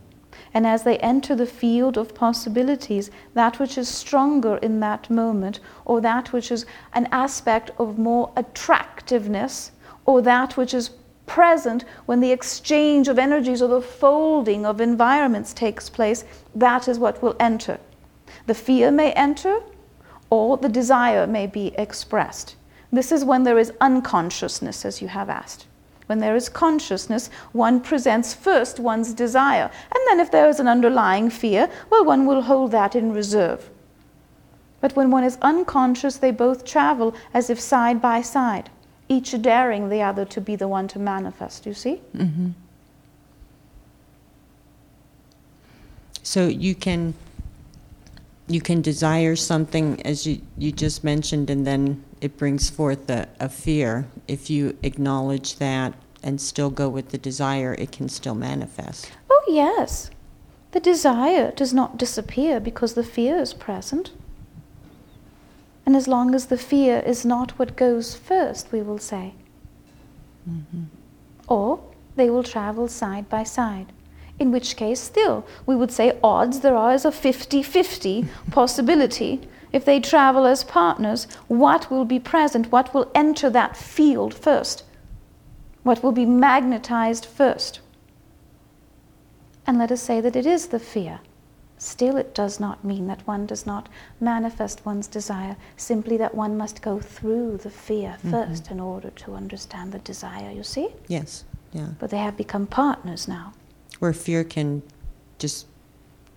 And 0.55 0.65
as 0.65 0.83
they 0.83 0.97
enter 0.99 1.35
the 1.35 1.45
field 1.45 1.97
of 1.97 2.15
possibilities, 2.15 3.11
that 3.33 3.59
which 3.59 3.77
is 3.77 3.89
stronger 3.89 4.55
in 4.55 4.79
that 4.79 5.09
moment, 5.09 5.59
or 5.83 5.99
that 5.99 6.31
which 6.31 6.49
is 6.49 6.65
an 6.93 7.09
aspect 7.11 7.71
of 7.77 7.99
more 7.99 8.31
attractiveness, 8.37 9.73
or 10.05 10.21
that 10.21 10.55
which 10.55 10.73
is 10.73 10.91
present 11.25 11.83
when 12.05 12.21
the 12.21 12.31
exchange 12.31 13.09
of 13.09 13.19
energies 13.19 13.61
or 13.61 13.67
the 13.67 13.81
folding 13.81 14.65
of 14.65 14.79
environments 14.79 15.53
takes 15.53 15.89
place, 15.89 16.23
that 16.55 16.87
is 16.87 16.99
what 16.99 17.21
will 17.21 17.35
enter. 17.37 17.77
The 18.45 18.53
fear 18.53 18.91
may 18.91 19.11
enter, 19.11 19.59
or 20.29 20.55
the 20.55 20.69
desire 20.69 21.27
may 21.27 21.47
be 21.47 21.75
expressed. 21.77 22.55
This 22.93 23.11
is 23.11 23.25
when 23.25 23.43
there 23.43 23.59
is 23.59 23.73
unconsciousness, 23.81 24.85
as 24.85 25.01
you 25.01 25.09
have 25.09 25.29
asked. 25.29 25.67
When 26.07 26.19
there 26.19 26.35
is 26.35 26.49
consciousness, 26.49 27.29
one 27.51 27.81
presents 27.81 28.33
first 28.33 28.79
one's 28.79 29.13
desire. 29.13 29.71
And 29.93 30.01
then, 30.07 30.19
if 30.19 30.31
there 30.31 30.47
is 30.47 30.59
an 30.59 30.67
underlying 30.67 31.29
fear, 31.29 31.69
well, 31.89 32.05
one 32.05 32.25
will 32.25 32.43
hold 32.43 32.71
that 32.71 32.95
in 32.95 33.11
reserve. 33.11 33.69
But 34.81 34.95
when 34.95 35.09
one 35.09 35.23
is 35.23 35.37
unconscious, 35.41 36.17
they 36.17 36.31
both 36.31 36.63
travel 36.63 37.15
as 37.33 37.49
if 37.49 37.59
side 37.59 38.01
by 38.01 38.21
side, 38.21 38.69
each 39.09 39.41
daring 39.41 39.89
the 39.89 40.01
other 40.03 40.25
to 40.25 40.41
be 40.41 40.55
the 40.55 40.67
one 40.67 40.87
to 40.89 40.99
manifest. 40.99 41.65
You 41.65 41.73
see? 41.73 42.01
Mm-hmm. 42.15 42.49
So 46.21 46.47
you 46.47 46.75
can 46.75 47.13
you 48.47 48.61
can 48.61 48.81
desire 48.81 49.35
something 49.35 50.01
as 50.05 50.27
you, 50.27 50.39
you 50.57 50.71
just 50.71 51.03
mentioned 51.03 51.49
and 51.49 51.65
then 51.65 52.03
it 52.25 52.37
brings 52.37 52.69
forth 52.69 53.09
a, 53.09 53.27
a 53.39 53.49
fear 53.49 54.07
if 54.27 54.49
you 54.49 54.77
acknowledge 54.83 55.57
that 55.57 55.93
and 56.23 56.41
still 56.41 56.71
go 56.71 56.89
with 56.89 57.09
the 57.09 57.17
desire 57.17 57.73
it 57.75 57.91
can 57.91 58.09
still 58.09 58.35
manifest 58.35 59.11
Oh, 59.47 59.53
yes. 59.53 60.09
The 60.71 60.79
desire 60.79 61.51
does 61.51 61.73
not 61.73 61.97
disappear 61.97 62.59
because 62.59 62.95
the 62.95 63.03
fear 63.03 63.37
is 63.37 63.53
present. 63.53 64.11
And 65.85 65.95
as 65.95 66.07
long 66.07 66.33
as 66.33 66.47
the 66.47 66.57
fear 66.57 66.99
is 67.05 67.25
not 67.25 67.51
what 67.59 67.75
goes 67.75 68.15
first, 68.15 68.71
we 68.71 68.81
will 68.81 68.97
say. 68.97 69.35
Mm-hmm. 70.49 70.85
Or 71.47 71.79
they 72.15 72.29
will 72.29 72.43
travel 72.43 72.87
side 72.87 73.29
by 73.29 73.43
side. 73.43 73.91
In 74.39 74.51
which 74.51 74.75
case, 74.75 74.99
still, 74.99 75.45
we 75.65 75.75
would 75.75 75.91
say 75.91 76.17
odds 76.23 76.61
there 76.61 76.75
are 76.75 76.91
as 76.91 77.05
a 77.05 77.11
50 77.11 77.61
50 77.61 78.27
possibility. 78.51 79.47
If 79.75 79.83
they 79.83 79.99
travel 79.99 80.45
as 80.45 80.63
partners, 80.63 81.27
what 81.49 81.91
will 81.91 82.05
be 82.05 82.17
present? 82.17 82.71
What 82.71 82.93
will 82.93 83.11
enter 83.13 83.49
that 83.49 83.75
field 83.75 84.33
first? 84.33 84.85
What 85.83 86.01
will 86.01 86.13
be 86.13 86.25
magnetized 86.25 87.25
first? 87.25 87.81
And 89.67 89.77
let 89.77 89.91
us 89.91 90.01
say 90.01 90.21
that 90.21 90.37
it 90.37 90.45
is 90.45 90.67
the 90.67 90.79
fear. 90.79 91.19
Still, 91.77 92.15
it 92.15 92.33
does 92.33 92.57
not 92.57 92.85
mean 92.85 93.07
that 93.07 93.27
one 93.27 93.45
does 93.45 93.65
not 93.65 93.89
manifest 94.21 94.85
one's 94.85 95.07
desire, 95.07 95.57
simply 95.75 96.15
that 96.15 96.33
one 96.33 96.55
must 96.55 96.81
go 96.81 97.01
through 97.01 97.57
the 97.57 97.69
fear 97.69 98.15
mm-hmm. 98.23 98.33
1st 98.33 98.71
in 98.71 98.79
order 98.79 99.09
to 99.09 99.33
understand 99.35 99.91
the 99.91 99.99
desire, 99.99 100.51
you 100.51 100.63
see? 100.63 100.87
yes 101.09 101.43
yeah 101.73 101.89
But 101.99 102.11
they 102.11 102.19
have 102.19 102.37
become 102.37 102.65
partners 102.65 103.27
now. 103.27 103.51
where 103.99 104.13
fear 104.13 104.45
can 104.45 104.83
just 105.37 105.67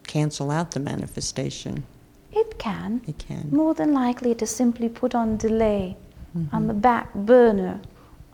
cancel 0.09 0.51
out 0.51 0.73
the 0.73 0.81
manifestation 0.81 1.85
It 2.33 2.59
can. 2.59 3.03
it 3.07 3.19
can 3.19 3.49
More 3.51 3.75
than 3.75 3.93
likely, 3.93 4.31
it 4.31 4.43
is 4.43 4.51
simply 4.51 4.89
put 4.89 5.15
on 5.15 5.37
delay, 5.37 5.97
mm-hmm. 6.37 6.55
on 6.55 6.67
the 6.67 6.75
back 6.75 7.15
burner, 7.15 7.81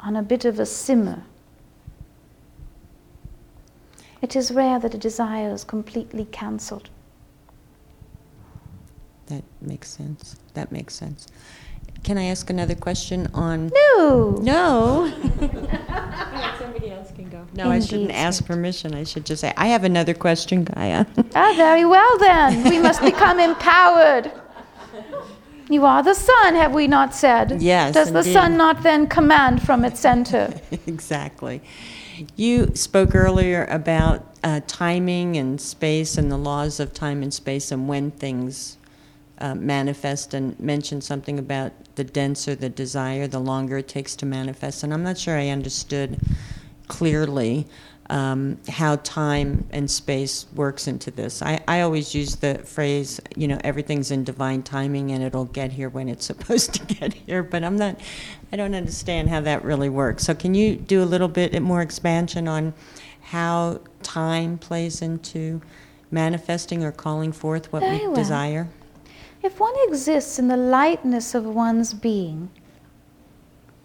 on 0.01 0.17
a 0.17 0.23
bit 0.23 0.45
of 0.45 0.59
a 0.59 0.67
simmer. 0.67 1.23
It 4.21 4.35
is 4.35 4.51
rare 4.51 4.79
that 4.79 4.95
a 4.95 4.99
desire 4.99 5.53
is 5.53 5.65
completely 5.65 6.25
cancelled. 6.27 6.91
that 9.27 9.45
makes 9.61 9.89
sense 9.91 10.37
that 10.53 10.71
makes 10.71 10.95
sense 10.95 11.27
can 12.05 12.19
i 12.19 12.25
ask 12.25 12.51
another 12.51 12.75
question 12.75 13.29
on 13.35 13.71
No! 13.75 14.39
No. 14.43 15.13
Somebody 16.59 16.91
else 16.91 17.11
can 17.13 17.29
go. 17.31 17.47
No, 17.55 17.71
I 17.71 17.81
shouldn't 17.81 18.11
ask 18.13 18.45
permission. 18.45 18.95
I 18.95 19.05
should 19.05 19.27
just 19.27 19.41
say, 19.41 19.53
I 19.57 19.69
have 19.69 19.85
another 19.85 20.15
question, 20.15 20.65
Gaia. 20.65 21.07
Ah, 21.35 21.53
very 21.57 21.85
well 21.85 22.19
then. 22.19 22.65
We 22.69 22.79
must 22.79 23.01
become 23.01 23.41
empowered. 23.41 24.31
You 25.69 25.85
are 25.87 26.03
the 26.03 26.15
sun, 26.15 26.55
have 26.55 26.75
we 26.75 26.87
not 26.87 27.15
said? 27.15 27.63
Yes, 27.63 27.95
Does 27.95 28.13
the 28.13 28.23
sun 28.23 28.57
not 28.57 28.83
then 28.83 29.07
command 29.07 29.63
from 29.63 29.85
its 29.85 29.99
center? 29.99 30.53
exactly. 30.87 31.63
You 32.37 32.73
spoke 32.75 33.15
earlier 33.15 33.65
about 33.71 34.27
uh, 34.45 34.61
timing 34.67 35.37
and 35.37 35.61
space 35.61 36.19
and 36.19 36.31
the 36.31 36.37
laws 36.37 36.81
of 36.81 36.93
time 36.93 37.23
and 37.23 37.33
space 37.33 37.73
and 37.73 37.89
when 37.89 38.11
things 38.11 38.77
uh, 39.39 39.55
manifest 39.55 40.35
and 40.35 40.59
mentioned 40.61 41.03
something 41.03 41.39
about 41.39 41.73
the 41.97 42.05
denser 42.05 42.55
the 42.55 42.69
desire, 42.69 43.27
the 43.27 43.39
longer 43.39 43.79
it 43.79 43.89
takes 43.89 44.17
to 44.17 44.27
manifest. 44.27 44.83
And 44.83 44.93
I'm 44.93 45.03
not 45.03 45.19
sure 45.19 45.37
I 45.37 45.49
understood 45.49 46.21
clearly 46.89 47.67
um, 48.11 48.59
how 48.69 48.97
time 48.97 49.67
and 49.71 49.91
space 49.91 50.47
works 50.55 50.87
into 50.87 51.11
this. 51.11 51.41
I, 51.41 51.63
I 51.67 51.81
always 51.81 52.15
use 52.15 52.37
the 52.37 52.59
phrase, 52.59 53.21
you 53.35 53.49
know, 53.49 53.59
everything's 53.65 54.11
in 54.11 54.25
divine 54.25 54.63
timing 54.63 55.11
and 55.11 55.23
it'll 55.23 55.47
get 55.47 55.73
here 55.73 55.89
when 55.89 56.09
it's 56.09 56.27
supposed 56.33 56.75
to 56.75 56.95
get 56.95 57.15
here, 57.15 57.43
but 57.43 57.65
I'm 57.65 57.77
not, 57.77 57.99
I 58.53 58.57
don't 58.57 58.75
understand 58.75 59.31
how 59.31 59.41
that 59.41 59.65
really 59.65 59.89
works. 59.89 60.25
So 60.25 60.35
can 60.35 60.55
you 60.55 60.77
do 60.77 61.03
a 61.03 61.07
little 61.07 61.29
bit 61.29 61.61
more 61.63 61.81
expansion 61.81 62.47
on 62.47 62.75
how 63.23 63.81
time 64.03 64.59
plays 64.59 65.01
into 65.01 65.63
manifesting 66.11 66.85
or 66.85 66.93
calling 66.93 67.33
forth 67.33 67.73
what 67.73 67.83
we 67.83 68.15
desire? 68.15 68.69
If 69.45 69.61
one 69.61 69.75
exists 69.87 70.39
in 70.39 70.49
the 70.49 70.57
lightness 70.57 71.35
of 71.35 71.45
one's 71.45 71.93
being, 71.93 72.49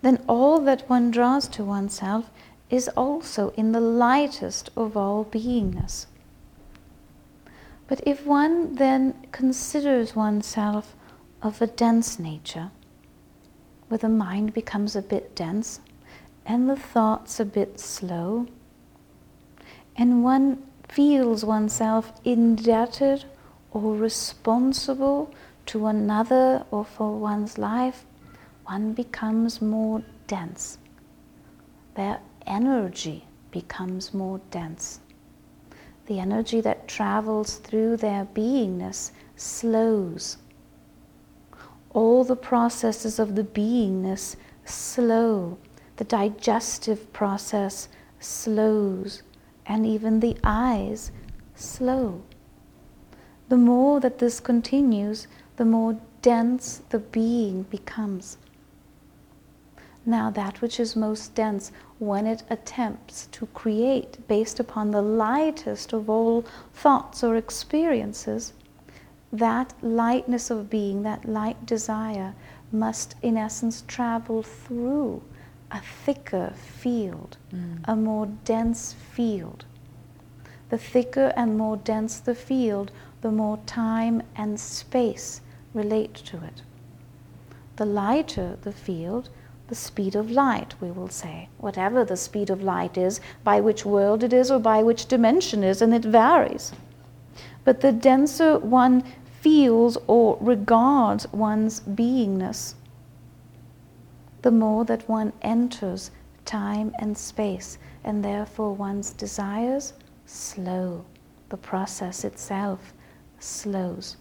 then 0.02 0.24
all 0.26 0.62
that 0.62 0.90
one 0.90 1.12
draws 1.12 1.50
to 1.50 1.66
oneself 1.66 2.32
is 2.70 2.88
also 2.96 3.50
in 3.58 3.74
the 3.74 3.82
lightest 3.82 4.70
of 4.78 4.96
all 4.96 5.26
beingness. 5.26 6.06
But 7.90 8.00
if 8.08 8.26
one 8.26 8.76
then 8.76 9.16
considers 9.34 10.16
oneself 10.16 10.96
of 11.42 11.62
a 11.62 11.68
dense 11.68 12.18
nature, 12.20 12.72
where 13.90 13.98
the 13.98 14.08
mind 14.08 14.54
becomes 14.54 14.96
a 14.96 15.02
bit 15.02 15.36
dense 15.36 15.82
and 16.46 16.70
the 16.70 16.78
thoughts 16.78 17.38
a 17.38 17.44
bit 17.44 17.82
slow, 17.82 18.48
and 19.98 20.24
one 20.24 20.64
feels 20.88 21.44
oneself 21.44 22.14
indebted 22.24 23.26
or 23.72 23.94
responsible 23.94 25.34
to 25.70 25.86
another 25.86 26.66
or 26.72 26.84
for 26.84 27.16
one's 27.16 27.60
life, 27.60 28.04
one 28.66 28.92
becomes 28.92 29.62
more 29.62 30.02
dense. 30.26 30.80
Their 31.94 32.22
energy 32.48 33.26
becomes 33.52 34.12
more 34.12 34.42
dense. 34.50 35.00
The 36.08 36.20
energy 36.20 36.60
that 36.62 36.88
travels 36.88 37.58
through 37.58 37.98
their 37.98 38.26
beingness 38.26 39.12
slows. 39.36 40.38
All 41.92 42.24
the 42.24 42.36
processes 42.36 43.20
of 43.20 43.36
the 43.36 43.44
beingness 43.44 44.38
slow. 44.66 45.60
The 45.98 46.04
digestive 46.04 47.14
process 47.14 47.90
slows, 48.20 49.22
and 49.68 49.86
even 49.86 50.20
the 50.20 50.36
eyes 50.44 51.12
slow. 51.54 52.24
The 53.50 53.58
more 53.58 54.00
that 54.00 54.18
this 54.18 54.40
continues, 54.40 55.28
the 55.60 55.66
more 55.66 55.98
dense 56.22 56.84
the 56.88 57.00
being 57.00 57.64
becomes. 57.64 58.38
Now, 60.06 60.32
that 60.32 60.62
which 60.62 60.80
is 60.80 60.96
most 60.96 61.36
dense, 61.36 61.74
when 62.00 62.26
it 62.26 62.44
attempts 62.50 63.28
to 63.34 63.46
create 63.48 64.26
based 64.30 64.62
upon 64.62 64.92
the 64.92 65.02
lightest 65.02 65.92
of 65.92 66.10
all 66.10 66.46
thoughts 66.74 67.26
or 67.26 67.36
experiences, 67.36 68.54
that 69.34 69.74
lightness 69.82 70.50
of 70.50 70.70
being, 70.70 71.04
that 71.04 71.26
light 71.28 71.66
desire, 71.66 72.34
must 72.72 73.16
in 73.22 73.36
essence 73.36 73.84
travel 73.86 74.42
through 74.42 75.22
a 75.72 75.82
thicker 75.82 76.54
field, 76.56 77.36
Mm. 77.52 77.80
a 77.84 77.98
more 77.98 78.28
dense 78.46 78.94
field. 78.94 79.66
The 80.70 80.78
thicker 80.78 81.34
and 81.36 81.58
more 81.58 81.76
dense 81.76 82.18
the 82.22 82.34
field, 82.34 82.94
the 83.20 83.32
more 83.32 83.58
time 83.66 84.24
and 84.38 84.58
space 84.58 85.42
relate 85.74 86.14
to 86.16 86.38
it. 86.38 86.62
The 87.76 87.86
lighter 87.86 88.58
the 88.62 88.72
field, 88.72 89.30
the 89.68 89.76
speed 89.76 90.16
of 90.16 90.32
light, 90.32 90.74
we 90.82 90.92
will 90.92 91.10
say, 91.10 91.48
whatever 91.58 92.04
the 92.04 92.18
speed 92.18 92.50
of 92.50 92.64
light 92.64 92.98
is, 92.98 93.22
by 93.44 93.62
which 93.62 93.86
world 93.86 94.24
it 94.24 94.34
is 94.34 94.50
or 94.50 94.60
by 94.60 94.82
which 94.84 95.06
dimension 95.06 95.64
is, 95.64 95.82
and 95.82 95.94
it 95.94 96.04
varies. 96.04 96.74
But 97.64 97.82
the 97.82 97.92
denser 97.92 98.58
one 98.58 99.04
feels 99.42 99.98
or 100.08 100.38
regards 100.42 101.32
one's 101.32 101.82
beingness, 101.82 102.74
the 104.42 104.52
more 104.52 104.86
that 104.86 105.08
one 105.08 105.34
enters 105.42 106.12
time 106.46 106.94
and 107.00 107.18
space, 107.18 107.78
and 108.04 108.26
therefore 108.26 108.74
one's 108.74 109.12
desires 109.12 109.94
slow. 110.26 111.06
The 111.50 111.58
process 111.58 112.24
itself 112.24 112.94
slows, 113.40 114.18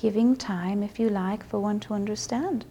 giving 0.00 0.34
time, 0.34 0.82
if 0.82 0.98
you 0.98 1.10
like, 1.10 1.44
for 1.44 1.58
one 1.60 1.78
to 1.78 1.92
understand 1.92 2.64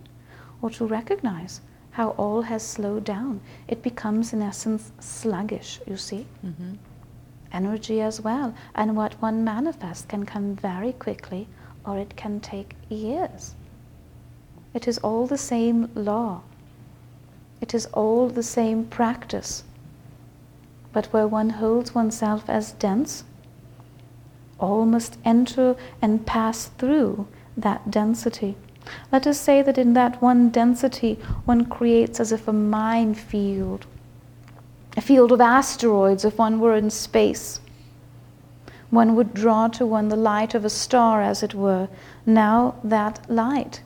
or 0.64 0.70
to 0.72 0.84
recognize 0.84 1.62
how 1.92 2.10
all 2.18 2.42
has 2.42 2.64
slowed 2.64 3.04
down. 3.04 3.40
It 3.68 3.84
becomes, 3.84 4.34
in 4.34 4.42
essence, 4.42 4.92
sluggish, 5.00 5.80
you 5.86 5.96
see. 5.96 6.26
Mhm. 6.44 6.78
Energy 7.52 8.02
as 8.02 8.20
well. 8.20 8.56
And 8.74 8.98
what 8.98 9.22
one 9.22 9.44
manifests 9.44 10.06
can 10.06 10.26
come 10.26 10.56
very 10.56 10.94
quickly 10.94 11.48
or 11.86 12.00
it 12.00 12.16
can 12.16 12.40
take 12.40 12.76
years. 12.90 13.54
It 14.74 14.88
is 14.88 14.98
all 14.98 15.28
the 15.28 15.38
same 15.38 15.90
law. 15.94 16.42
It 17.62 17.76
is 17.76 17.86
all 17.88 18.28
the 18.30 18.44
same 18.58 18.86
practice. 18.86 19.64
But 20.94 21.14
where 21.14 21.28
one 21.28 21.52
holds 21.52 21.94
oneself 21.94 22.50
as 22.50 22.72
dense, 22.72 23.24
all 24.60 24.86
must 24.86 25.18
enter 25.24 25.76
and 26.01 26.26
pass 26.26 26.68
through 26.78 27.28
that 27.57 27.89
density. 27.91 28.55
Let 29.12 29.28
us 29.28 29.39
say 29.39 29.62
that 29.62 29.78
in 29.78 29.93
that 29.93 30.22
one 30.22 30.49
density, 30.49 31.20
one 31.45 31.66
creates 31.66 32.20
as 32.20 32.32
if 32.32 32.47
a 32.47 32.53
minefield, 32.53 33.86
a 34.97 35.01
field 35.01 35.32
of 35.32 35.41
asteroids 35.41 36.26
if 36.26 36.38
one 36.38 36.60
were 36.60 36.76
in 36.76 36.89
space. 36.89 37.60
One 38.89 39.16
would 39.16 39.34
draw 39.36 39.68
to 39.68 39.86
one 39.86 40.10
the 40.10 40.16
light 40.16 40.55
of 40.55 40.66
a 40.66 40.70
star, 40.70 41.22
as 41.22 41.43
it 41.43 41.53
were. 41.53 41.89
Now, 42.26 42.76
that 42.84 43.30
light 43.30 43.82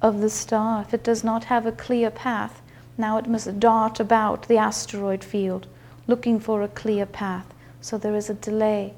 of 0.00 0.20
the 0.20 0.30
star, 0.30 0.82
if 0.82 0.92
it 0.92 1.04
does 1.04 1.22
not 1.22 1.44
have 1.44 1.64
a 1.64 1.72
clear 1.72 2.10
path, 2.10 2.60
now 2.98 3.18
it 3.18 3.28
must 3.28 3.60
dart 3.60 4.00
about 4.00 4.48
the 4.48 4.58
asteroid 4.58 5.22
field, 5.22 5.68
looking 6.08 6.40
for 6.40 6.62
a 6.62 6.68
clear 6.68 7.06
path. 7.06 7.54
So 7.80 7.96
there 7.96 8.16
is 8.16 8.28
a 8.28 8.34
delay. 8.34 8.94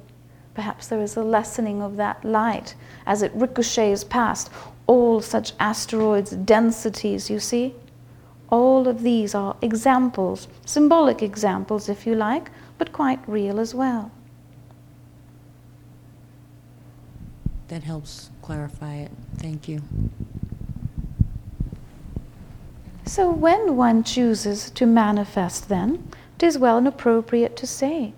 Perhaps 0.54 0.86
there 0.86 1.00
is 1.00 1.16
a 1.16 1.24
lessening 1.24 1.82
of 1.82 1.96
that 1.96 2.24
light 2.24 2.74
as 3.06 3.22
it 3.22 3.32
ricochets 3.34 4.04
past 4.04 4.50
all 4.86 5.20
such 5.20 5.52
asteroids' 5.58 6.30
densities, 6.30 7.30
you 7.30 7.40
see? 7.40 7.74
All 8.50 8.86
of 8.86 9.02
these 9.02 9.34
are 9.34 9.56
examples, 9.62 10.46
symbolic 10.64 11.22
examples, 11.22 11.88
if 11.88 12.06
you 12.06 12.14
like, 12.14 12.50
but 12.78 12.92
quite 12.92 13.20
real 13.28 13.58
as 13.58 13.74
well. 13.74 14.10
That 17.68 17.82
helps 17.82 18.30
clarify 18.42 18.96
it. 18.96 19.10
Thank 19.38 19.68
you. 19.68 19.82
So, 23.06 23.30
when 23.30 23.76
one 23.76 24.04
chooses 24.04 24.70
to 24.70 24.86
manifest, 24.86 25.68
then, 25.68 26.08
it 26.36 26.42
is 26.42 26.58
well 26.58 26.78
and 26.78 26.88
appropriate 26.88 27.56
to 27.56 27.66
say, 27.66 28.12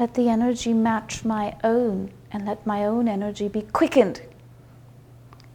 Let 0.00 0.14
the 0.14 0.30
energy 0.30 0.72
match 0.72 1.26
my 1.26 1.54
own, 1.62 2.10
and 2.32 2.46
let 2.46 2.66
my 2.66 2.86
own 2.86 3.06
energy 3.06 3.48
be 3.48 3.60
quickened. 3.60 4.22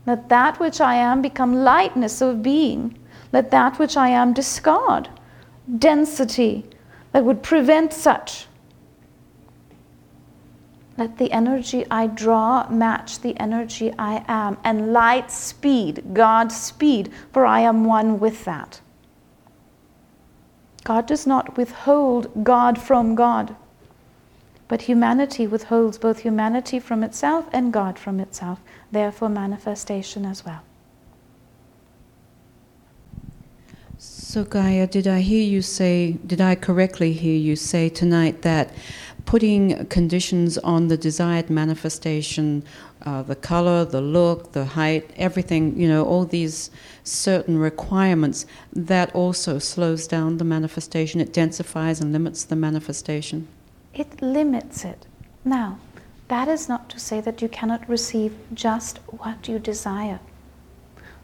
Let 0.06 0.30
that 0.30 0.60
which 0.60 0.80
I 0.80 0.94
am 0.96 1.24
become 1.24 1.64
lightness 1.64 2.22
of 2.22 2.44
being. 2.44 2.96
Let 3.34 3.50
that 3.50 3.80
which 3.80 3.98
I 3.98 4.10
am 4.10 4.34
discard 4.34 5.10
density 5.80 6.64
that 7.12 7.26
would 7.26 7.42
prevent 7.42 7.92
such. 7.92 8.46
Let 10.96 11.18
the 11.18 11.32
energy 11.32 11.84
I 11.90 12.06
draw 12.06 12.70
match 12.70 13.22
the 13.22 13.36
energy 13.40 13.92
I 13.98 14.24
am, 14.28 14.60
and 14.64 14.94
light 14.94 15.32
speed, 15.32 16.14
God 16.14 16.52
speed, 16.52 17.12
for 17.34 17.48
I 17.48 17.62
am 17.62 17.84
one 17.84 18.20
with 18.20 18.46
that. 18.46 18.80
God 20.84 21.08
does 21.08 21.26
not 21.26 21.58
withhold 21.58 22.44
God 22.44 22.80
from 22.80 23.16
God, 23.16 23.56
but 24.68 24.84
humanity 24.84 25.46
withholds 25.46 25.98
both 25.98 26.20
humanity 26.20 26.80
from 26.80 27.04
itself 27.04 27.48
and 27.54 27.72
God 27.72 28.00
from 28.00 28.20
itself, 28.20 28.60
therefore, 28.92 29.30
manifestation 29.30 30.26
as 30.26 30.46
well. 30.46 30.64
So, 33.98 34.44
Gaia, 34.44 34.88
did 34.88 35.08
I 35.08 35.22
hear 35.22 35.44
you 35.44 35.62
say, 35.62 36.18
did 36.26 36.42
I 36.42 36.56
correctly 36.56 37.14
hear 37.14 37.38
you 37.38 37.56
say 37.56 37.90
tonight 37.90 38.42
that 38.42 38.74
putting 39.26 39.86
conditions 39.88 40.58
on 40.58 40.88
the 40.88 40.98
desired 40.98 41.50
manifestation, 41.50 42.64
uh, 43.06 43.22
the 43.24 43.36
color, 43.36 43.86
the 43.86 44.02
look, 44.02 44.52
the 44.52 44.66
height, 44.66 45.10
everything, 45.16 45.80
you 45.80 45.88
know, 45.88 46.06
all 46.06 46.26
these 46.26 46.70
certain 47.04 47.58
requirements, 47.58 48.46
that 48.74 49.14
also 49.16 49.58
slows 49.58 50.08
down 50.08 50.38
the 50.38 50.44
manifestation, 50.44 51.22
it 51.22 51.32
densifies 51.32 52.02
and 52.02 52.12
limits 52.12 52.44
the 52.44 52.56
manifestation? 52.56 53.48
It 53.96 54.22
limits 54.22 54.84
it. 54.84 55.08
Now, 55.46 55.80
that 56.28 56.48
is 56.50 56.68
not 56.68 56.90
to 56.90 57.00
say 57.00 57.22
that 57.22 57.42
you 57.42 57.48
cannot 57.48 57.88
receive 57.88 58.36
just 58.54 59.00
what 59.08 59.48
you 59.48 59.58
desire, 59.58 60.20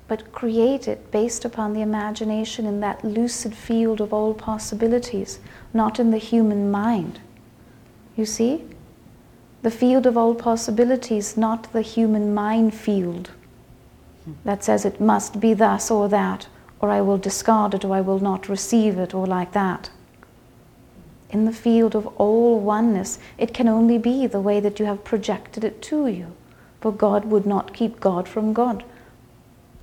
but 0.08 0.32
create 0.32 0.88
it 0.88 1.12
based 1.12 1.44
upon 1.44 1.74
the 1.74 1.82
imagination 1.82 2.66
in 2.66 2.80
that 2.80 3.04
lucid 3.04 3.54
field 3.54 4.00
of 4.00 4.14
all 4.14 4.34
possibilities, 4.34 5.40
not 5.74 6.00
in 6.00 6.12
the 6.12 6.18
human 6.18 6.72
mind. 6.72 7.20
You 8.16 8.26
see? 8.26 8.64
The 9.64 9.72
field 9.72 10.06
of 10.06 10.18
all 10.18 10.34
possibilities, 10.34 11.36
not 11.36 11.72
the 11.74 11.82
human 11.82 12.34
mind 12.34 12.74
field 12.74 13.32
that 14.46 14.64
says 14.64 14.86
it 14.86 15.02
must 15.02 15.40
be 15.40 15.54
thus 15.54 15.92
or 15.92 16.08
that, 16.10 16.48
or 16.80 16.90
I 16.90 17.02
will 17.02 17.18
discard 17.18 17.74
it, 17.74 17.84
or 17.84 17.96
I 17.96 18.02
will 18.02 18.20
not 18.20 18.50
receive 18.50 18.98
it, 18.98 19.14
or 19.14 19.26
like 19.26 19.52
that. 19.54 19.90
In 21.32 21.46
the 21.46 21.54
field 21.54 21.96
of 21.96 22.08
all 22.18 22.60
oneness, 22.60 23.18
it 23.38 23.54
can 23.54 23.68
only 23.68 23.98
be 23.98 24.28
the 24.28 24.42
way 24.42 24.60
that 24.60 24.80
you 24.80 24.86
have 24.86 25.04
projected 25.04 25.64
it 25.64 25.82
to 25.84 26.08
you. 26.08 26.36
For 26.82 26.92
God 26.92 27.26
would 27.26 27.46
not 27.46 27.74
keep 27.74 28.00
God 28.00 28.28
from 28.28 28.54
God. 28.54 28.84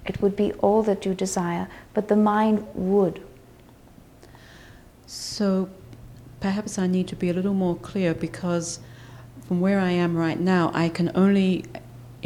It 0.05 0.21
would 0.21 0.37
be 0.37 0.53
all 0.55 0.83
that 0.83 1.07
you 1.07 1.15
desire, 1.15 1.69
but 1.95 2.09
the 2.09 2.17
mind 2.17 2.67
would. 2.75 3.23
So 5.07 5.71
perhaps 6.41 6.79
I 6.79 6.87
need 6.87 7.09
to 7.09 7.17
be 7.17 7.31
a 7.31 7.35
little 7.35 7.55
more 7.55 7.77
clear 7.77 8.15
because 8.15 8.81
from 9.47 9.61
where 9.61 9.81
I 9.81 9.91
am 9.91 10.17
right 10.17 10.39
now, 10.39 10.71
I 10.75 10.91
can 10.91 11.11
only 11.15 11.65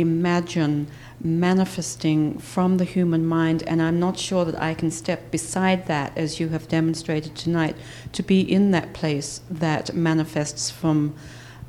imagine 0.02 0.88
manifesting 1.24 2.38
from 2.38 2.76
the 2.76 2.84
human 2.84 3.24
mind, 3.24 3.62
and 3.66 3.80
I'm 3.80 3.98
not 3.98 4.18
sure 4.18 4.44
that 4.44 4.60
I 4.60 4.74
can 4.74 4.90
step 4.90 5.30
beside 5.30 5.86
that, 5.86 6.12
as 6.18 6.38
you 6.38 6.50
have 6.50 6.68
demonstrated 6.68 7.34
tonight, 7.34 7.76
to 8.12 8.22
be 8.22 8.40
in 8.40 8.72
that 8.72 8.92
place 8.92 9.40
that 9.50 9.94
manifests 9.94 10.70
from 10.70 11.14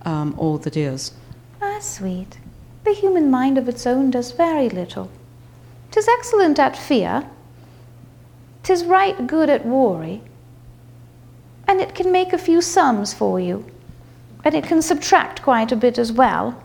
um, 0.04 0.36
all 0.38 0.58
that 0.58 0.76
is. 0.76 1.14
Ah, 1.62 1.80
sweet. 1.80 2.38
The 2.84 2.94
human 2.94 3.32
mind 3.32 3.58
of 3.58 3.70
its 3.70 3.88
own 3.88 4.12
does 4.12 4.32
very 4.32 4.70
little. 4.70 5.10
Tis 5.92 6.08
excellent 6.08 6.60
at 6.60 6.76
fear, 6.76 7.30
tis 8.64 8.84
right 8.84 9.28
good 9.28 9.50
at 9.50 9.66
worry, 9.66 10.22
and 11.68 11.80
it 11.80 11.96
can 11.96 12.12
make 12.12 12.34
a 12.34 12.38
few 12.38 12.62
sums 12.62 13.14
for 13.14 13.40
you, 13.40 13.66
and 14.44 14.56
it 14.56 14.66
can 14.66 14.82
subtract 14.82 15.42
quite 15.42 15.72
a 15.72 15.78
bit 15.78 15.98
as 15.98 16.12
well. 16.12 16.62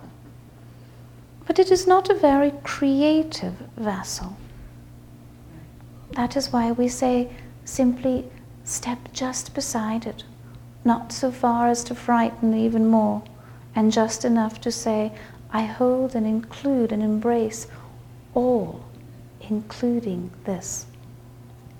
But 1.48 1.58
it 1.58 1.72
is 1.72 1.86
not 1.86 2.10
a 2.10 2.14
very 2.14 2.52
creative 2.62 3.54
vessel. 3.74 4.36
That 6.12 6.36
is 6.36 6.52
why 6.52 6.72
we 6.72 6.88
say 6.88 7.30
simply 7.64 8.30
step 8.64 8.98
just 9.14 9.54
beside 9.54 10.06
it, 10.06 10.24
not 10.84 11.10
so 11.10 11.32
far 11.32 11.68
as 11.68 11.82
to 11.84 11.94
frighten 11.94 12.52
even 12.52 12.86
more, 12.86 13.22
and 13.74 13.90
just 13.90 14.26
enough 14.26 14.60
to 14.60 14.70
say, 14.70 15.10
I 15.50 15.62
hold 15.62 16.14
and 16.14 16.26
include 16.26 16.92
and 16.92 17.02
embrace 17.02 17.66
all, 18.34 18.84
including 19.40 20.30
this. 20.44 20.84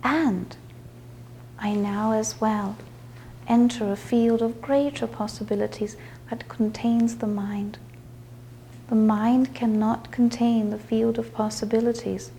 And 0.02 0.56
I 1.58 1.74
now 1.74 2.12
as 2.12 2.40
well 2.40 2.78
enter 3.46 3.92
a 3.92 3.96
field 3.96 4.40
of 4.40 4.62
greater 4.62 5.06
possibilities 5.06 5.98
that 6.30 6.48
contains 6.48 7.16
the 7.16 7.26
mind. 7.26 7.76
The 8.88 8.94
mind 8.94 9.54
cannot 9.54 10.10
contain 10.10 10.70
the 10.70 10.78
field 10.78 11.18
of 11.18 11.34
possibilities, 11.34 12.30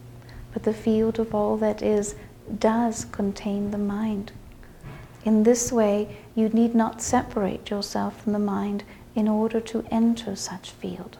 but 0.51 0.63
the 0.63 0.73
field 0.73 1.19
of 1.19 1.35
all 1.35 1.57
that 1.57 1.83
is 1.83 2.15
does 2.57 3.05
contain 3.05 3.69
the 3.69 3.77
mind. 3.77 4.31
In 5.23 5.43
this 5.43 5.71
way, 5.71 6.17
you 6.33 6.49
need 6.49 6.73
not 6.73 7.03
separate 7.03 7.69
yourself 7.69 8.23
from 8.23 8.33
the 8.33 8.39
mind 8.39 8.83
in 9.13 9.27
order 9.27 9.59
to 9.59 9.85
enter 9.91 10.35
such 10.35 10.71
field. 10.71 11.17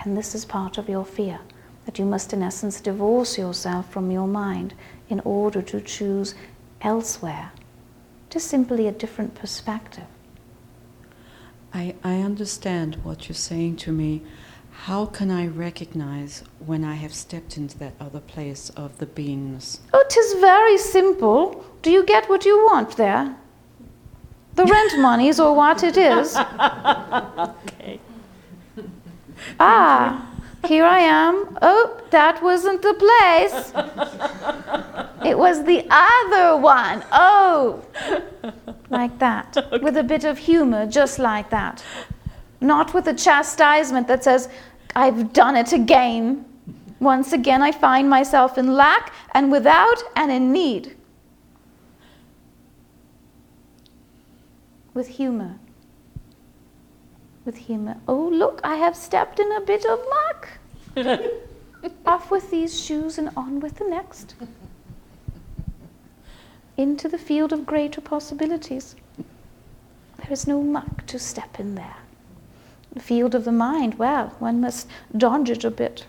And 0.00 0.16
this 0.16 0.34
is 0.34 0.44
part 0.44 0.76
of 0.76 0.88
your 0.88 1.04
fear, 1.04 1.38
that 1.86 2.00
you 2.00 2.04
must, 2.04 2.32
in 2.32 2.42
essence, 2.42 2.80
divorce 2.80 3.38
yourself 3.38 3.88
from 3.92 4.10
your 4.10 4.26
mind 4.26 4.74
in 5.08 5.20
order 5.20 5.62
to 5.62 5.80
choose 5.80 6.34
elsewhere, 6.80 7.52
just 8.28 8.48
simply 8.48 8.88
a 8.88 8.92
different 8.92 9.36
perspective. 9.36 10.06
I, 11.72 11.94
I 12.02 12.16
understand 12.22 12.96
what 13.04 13.28
you're 13.28 13.36
saying 13.36 13.76
to 13.76 13.92
me. 13.92 14.22
How 14.86 15.04
can 15.06 15.30
I 15.30 15.46
recognize 15.48 16.44
when 16.64 16.82
I 16.84 16.94
have 16.94 17.12
stepped 17.12 17.58
into 17.58 17.76
that 17.78 17.92
other 18.00 18.20
place 18.20 18.70
of 18.70 18.96
the 18.98 19.06
beingness? 19.06 19.80
Oh, 19.92 20.04
tis 20.08 20.34
very 20.40 20.78
simple. 20.78 21.64
Do 21.82 21.90
you 21.90 22.04
get 22.04 22.28
what 22.28 22.46
you 22.46 22.56
want 22.64 22.96
there? 22.96 23.36
The 24.54 24.64
rent 24.64 24.98
monies 24.98 25.38
or 25.40 25.54
what 25.54 25.82
it 25.82 25.96
is? 25.96 26.36
okay. 26.36 28.00
Ah, 29.60 30.26
here 30.66 30.84
I 30.84 31.00
am. 31.00 31.58
Oh, 31.62 32.00
that 32.10 32.42
wasn't 32.42 32.82
the 32.82 32.94
place. 32.94 33.72
It 35.24 35.38
was 35.38 35.64
the 35.64 35.86
other 35.90 36.56
one. 36.60 37.04
Oh, 37.12 37.82
like 38.90 39.18
that. 39.18 39.56
Okay. 39.72 39.78
With 39.84 39.96
a 39.96 40.02
bit 40.02 40.24
of 40.24 40.38
humor, 40.38 40.86
just 40.86 41.18
like 41.18 41.50
that. 41.50 41.84
Not 42.60 42.92
with 42.94 43.06
a 43.06 43.14
chastisement 43.14 44.08
that 44.08 44.24
says, 44.24 44.48
I've 44.94 45.32
done 45.32 45.56
it 45.56 45.72
again. 45.72 46.44
Once 47.00 47.32
again, 47.32 47.62
I 47.62 47.72
find 47.72 48.10
myself 48.10 48.58
in 48.58 48.74
lack 48.74 49.12
and 49.32 49.52
without 49.52 50.02
and 50.16 50.32
in 50.32 50.52
need. 50.52 50.96
With 54.94 55.08
humor. 55.08 55.58
With 57.44 57.56
humor. 57.56 57.98
Oh, 58.08 58.28
look, 58.28 58.60
I 58.64 58.76
have 58.76 58.96
stepped 58.96 59.38
in 59.38 59.52
a 59.52 59.60
bit 59.60 59.84
of 59.86 60.00
luck. 60.10 60.48
Off 62.06 62.30
with 62.30 62.50
these 62.50 62.82
shoes 62.82 63.18
and 63.18 63.30
on 63.36 63.60
with 63.60 63.76
the 63.76 63.84
next. 63.84 64.34
Into 66.76 67.08
the 67.08 67.18
field 67.18 67.52
of 67.52 67.64
greater 67.64 68.00
possibilities. 68.00 68.96
There 70.16 70.32
is 70.32 70.48
no 70.48 70.62
muck 70.62 71.06
to 71.06 71.18
step 71.18 71.60
in 71.60 71.76
there. 71.76 71.96
The 72.92 73.00
field 73.00 73.34
of 73.34 73.44
the 73.44 73.52
mind, 73.52 73.98
well, 73.98 74.34
one 74.38 74.60
must 74.60 74.88
dodge 75.16 75.50
it 75.50 75.64
a 75.64 75.70
bit. 75.70 76.04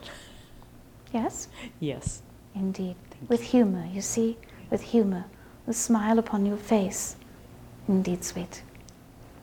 Yes? 1.14 1.48
Yes. 1.80 2.22
Indeed. 2.56 2.96
Thank 3.12 3.30
with 3.30 3.42
you. 3.42 3.48
humor, 3.48 3.88
you 3.92 4.02
see? 4.02 4.38
With 4.70 4.82
humor. 4.82 5.26
The 5.66 5.74
smile 5.74 6.20
upon 6.20 6.46
your 6.46 6.58
face. 6.58 7.16
Indeed, 7.88 8.24
sweet. 8.24 8.64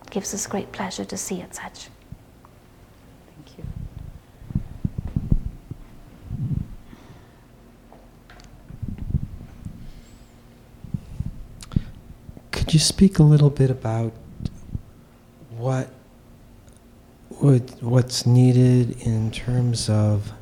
It 0.04 0.10
gives 0.10 0.32
us 0.32 0.46
great 0.46 0.72
pleasure 0.72 1.04
to 1.04 1.16
see 1.16 1.40
it 1.40 1.54
such. 1.54 1.88
Thank 3.34 3.58
you. 3.58 3.64
Could 12.52 12.72
you 12.72 12.80
speak 12.80 13.18
a 13.18 13.22
little 13.22 13.50
bit 13.50 13.70
about 13.70 14.12
what 15.56 15.90
would, 17.40 17.70
what's 17.82 18.26
needed 18.26 19.00
in 19.02 19.30
terms 19.30 19.88
of 19.88 20.32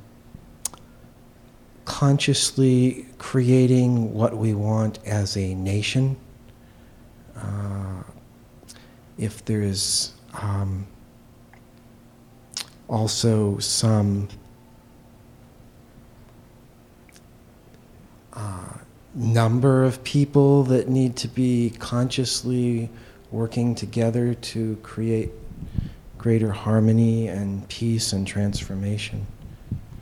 consciously 1.84 3.06
creating 3.18 4.14
what 4.14 4.36
we 4.36 4.54
want 4.54 4.98
as 5.04 5.36
a 5.36 5.54
nation. 5.54 6.16
Uh, 7.36 8.02
if 9.18 9.44
there's 9.44 10.14
um, 10.40 10.86
also 12.88 13.58
some 13.58 14.28
uh, 18.32 18.78
number 19.14 19.84
of 19.84 20.02
people 20.04 20.64
that 20.64 20.88
need 20.88 21.16
to 21.16 21.28
be 21.28 21.70
consciously 21.78 22.88
working 23.30 23.74
together 23.74 24.34
to 24.34 24.76
create 24.82 25.30
greater 26.24 26.52
harmony 26.52 27.28
and 27.28 27.68
peace 27.68 28.14
and 28.14 28.26
transformation. 28.26 29.26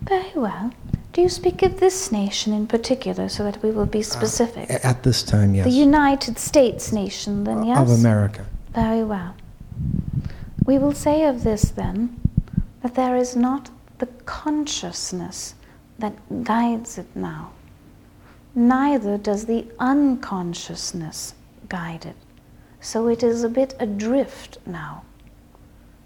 Very 0.02 0.30
well. 0.36 0.72
Do 1.12 1.20
you 1.20 1.28
speak 1.28 1.62
of 1.64 1.80
this 1.80 2.12
nation 2.12 2.52
in 2.52 2.68
particular 2.68 3.28
so 3.28 3.42
that 3.42 3.60
we 3.60 3.72
will 3.72 3.86
be 3.86 3.98
uh, 3.98 4.16
specific? 4.18 4.70
Uh, 4.70 4.78
at 4.84 5.02
this 5.02 5.24
time, 5.24 5.52
yes. 5.52 5.64
The 5.64 5.72
United 5.72 6.38
States 6.38 6.92
nation, 6.92 7.42
then, 7.42 7.64
yes? 7.64 7.80
Of 7.80 7.98
America. 7.98 8.46
Very 8.72 9.02
well. 9.02 9.34
We 10.64 10.78
will 10.78 10.92
say 10.92 11.24
of 11.24 11.42
this, 11.42 11.72
then, 11.72 12.20
that 12.82 12.94
there 12.94 13.16
is 13.16 13.34
not 13.34 13.70
the 13.98 14.06
consciousness 14.24 15.56
that 15.98 16.14
guides 16.44 16.98
it 16.98 17.16
now. 17.16 17.50
Neither 18.54 19.18
does 19.18 19.46
the 19.46 19.66
unconsciousness 19.80 21.34
guide 21.68 22.06
it. 22.06 22.16
So 22.80 23.08
it 23.08 23.24
is 23.24 23.42
a 23.42 23.48
bit 23.48 23.74
adrift 23.80 24.58
now. 24.64 25.02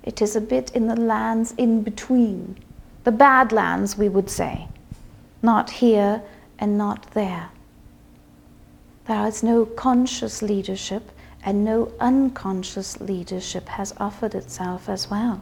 It 0.07 0.23
is 0.23 0.37
a 0.37 0.41
bit 0.41 0.71
in 0.71 0.87
the 0.87 0.95
lands 0.95 1.53
in 1.59 1.83
between, 1.83 2.57
the 3.03 3.11
bad 3.13 3.51
lands, 3.51 3.99
we 3.99 4.09
would 4.09 4.31
say, 4.31 4.69
not 5.43 5.69
here 5.71 6.23
and 6.61 6.79
not 6.79 7.11
there. 7.13 7.51
There 9.07 9.27
is 9.27 9.43
no 9.43 9.67
conscious 9.67 10.43
leadership, 10.43 11.11
and 11.45 11.65
no 11.65 11.93
unconscious 12.01 13.01
leadership 13.01 13.69
has 13.69 13.95
offered 13.99 14.35
itself 14.35 14.89
as 14.89 15.11
well. 15.11 15.41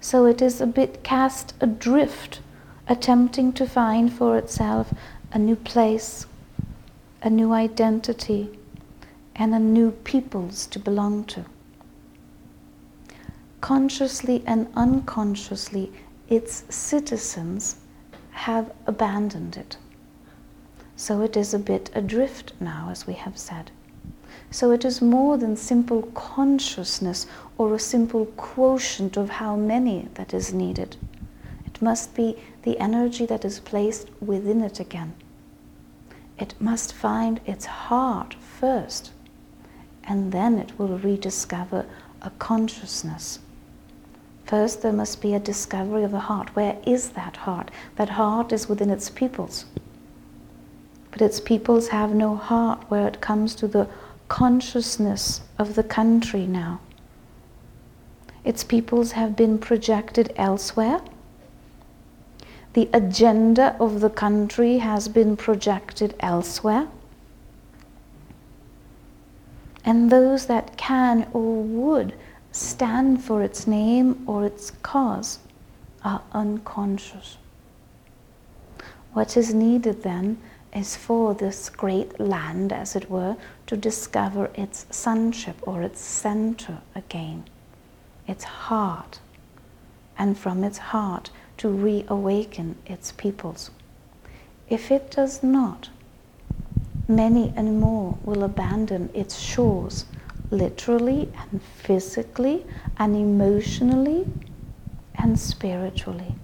So 0.00 0.26
it 0.26 0.40
is 0.40 0.60
a 0.60 0.66
bit 0.66 1.02
cast 1.02 1.54
adrift, 1.60 2.40
attempting 2.88 3.52
to 3.54 3.66
find 3.66 4.12
for 4.12 4.36
itself 4.38 4.92
a 5.32 5.38
new 5.38 5.56
place, 5.56 6.26
a 7.22 7.30
new 7.30 7.52
identity, 7.52 8.58
and 9.34 9.54
a 9.54 9.58
new 9.58 9.90
peoples 9.90 10.66
to 10.68 10.78
belong 10.78 11.24
to 11.24 11.44
consciously 13.60 14.42
and 14.46 14.68
unconsciously, 14.74 15.92
its 16.28 16.64
citizens 16.68 17.76
have 18.30 18.72
abandoned 18.86 19.56
it. 19.56 19.76
So 20.96 21.22
it 21.22 21.36
is 21.36 21.54
a 21.54 21.58
bit 21.58 21.90
adrift 21.94 22.52
now, 22.60 22.88
as 22.90 23.06
we 23.06 23.14
have 23.14 23.38
said. 23.38 23.70
So 24.50 24.70
it 24.70 24.84
is 24.84 25.02
more 25.02 25.36
than 25.36 25.56
simple 25.56 26.02
consciousness 26.14 27.26
or 27.58 27.74
a 27.74 27.78
simple 27.78 28.26
quotient 28.36 29.16
of 29.16 29.30
how 29.30 29.56
many 29.56 30.08
that 30.14 30.32
is 30.32 30.52
needed. 30.52 30.96
It 31.66 31.82
must 31.82 32.14
be 32.14 32.36
the 32.62 32.78
energy 32.78 33.26
that 33.26 33.44
is 33.44 33.60
placed 33.60 34.10
within 34.20 34.62
it 34.62 34.80
again. 34.80 35.14
It 36.38 36.54
must 36.60 36.92
find 36.92 37.40
its 37.46 37.66
heart 37.66 38.34
first, 38.34 39.12
and 40.04 40.32
then 40.32 40.58
it 40.58 40.78
will 40.78 40.98
rediscover 40.98 41.86
a 42.22 42.30
consciousness 42.38 43.38
First, 44.46 44.82
there 44.82 44.92
must 44.92 45.20
be 45.20 45.34
a 45.34 45.40
discovery 45.40 46.04
of 46.04 46.12
the 46.12 46.20
heart. 46.20 46.54
Where 46.54 46.78
is 46.86 47.10
that 47.10 47.38
heart? 47.38 47.70
That 47.96 48.10
heart 48.10 48.52
is 48.52 48.68
within 48.68 48.90
its 48.90 49.10
peoples. 49.10 49.64
But 51.10 51.20
its 51.20 51.40
peoples 51.40 51.88
have 51.88 52.14
no 52.14 52.36
heart 52.36 52.84
where 52.88 53.08
it 53.08 53.20
comes 53.20 53.56
to 53.56 53.66
the 53.66 53.88
consciousness 54.28 55.40
of 55.58 55.74
the 55.74 55.82
country 55.82 56.46
now. 56.46 56.80
Its 58.44 58.62
peoples 58.62 59.12
have 59.12 59.34
been 59.34 59.58
projected 59.58 60.32
elsewhere. 60.36 61.00
The 62.74 62.88
agenda 62.92 63.74
of 63.80 64.00
the 64.00 64.10
country 64.10 64.78
has 64.78 65.08
been 65.08 65.36
projected 65.36 66.14
elsewhere. 66.20 66.86
And 69.84 70.10
those 70.10 70.46
that 70.46 70.76
can 70.76 71.28
or 71.32 71.62
would 71.62 72.14
stand 72.56 73.22
for 73.22 73.42
its 73.42 73.66
name 73.66 74.24
or 74.26 74.44
its 74.44 74.70
cause 74.82 75.38
are 76.02 76.22
unconscious. 76.32 77.36
What 79.12 79.36
is 79.36 79.52
needed 79.52 80.02
then 80.02 80.38
is 80.74 80.96
for 80.96 81.34
this 81.34 81.68
great 81.68 82.20
land, 82.20 82.72
as 82.72 82.96
it 82.96 83.10
were, 83.10 83.36
to 83.66 83.76
discover 83.76 84.50
its 84.54 84.86
sonship 84.90 85.56
or 85.62 85.82
its 85.82 86.00
center 86.00 86.78
again, 86.94 87.44
its 88.26 88.44
heart, 88.44 89.20
and 90.18 90.38
from 90.38 90.64
its 90.64 90.78
heart 90.78 91.30
to 91.58 91.68
reawaken 91.68 92.76
its 92.86 93.12
peoples. 93.12 93.70
If 94.68 94.90
it 94.90 95.10
does 95.10 95.42
not, 95.42 95.88
many 97.08 97.52
and 97.56 97.80
more 97.80 98.18
will 98.22 98.42
abandon 98.42 99.10
its 99.14 99.38
shores 99.38 100.04
literally 100.50 101.30
and 101.50 101.62
physically 101.62 102.64
and 102.98 103.16
emotionally 103.16 104.26
and 105.14 105.38
spiritually. 105.38 106.34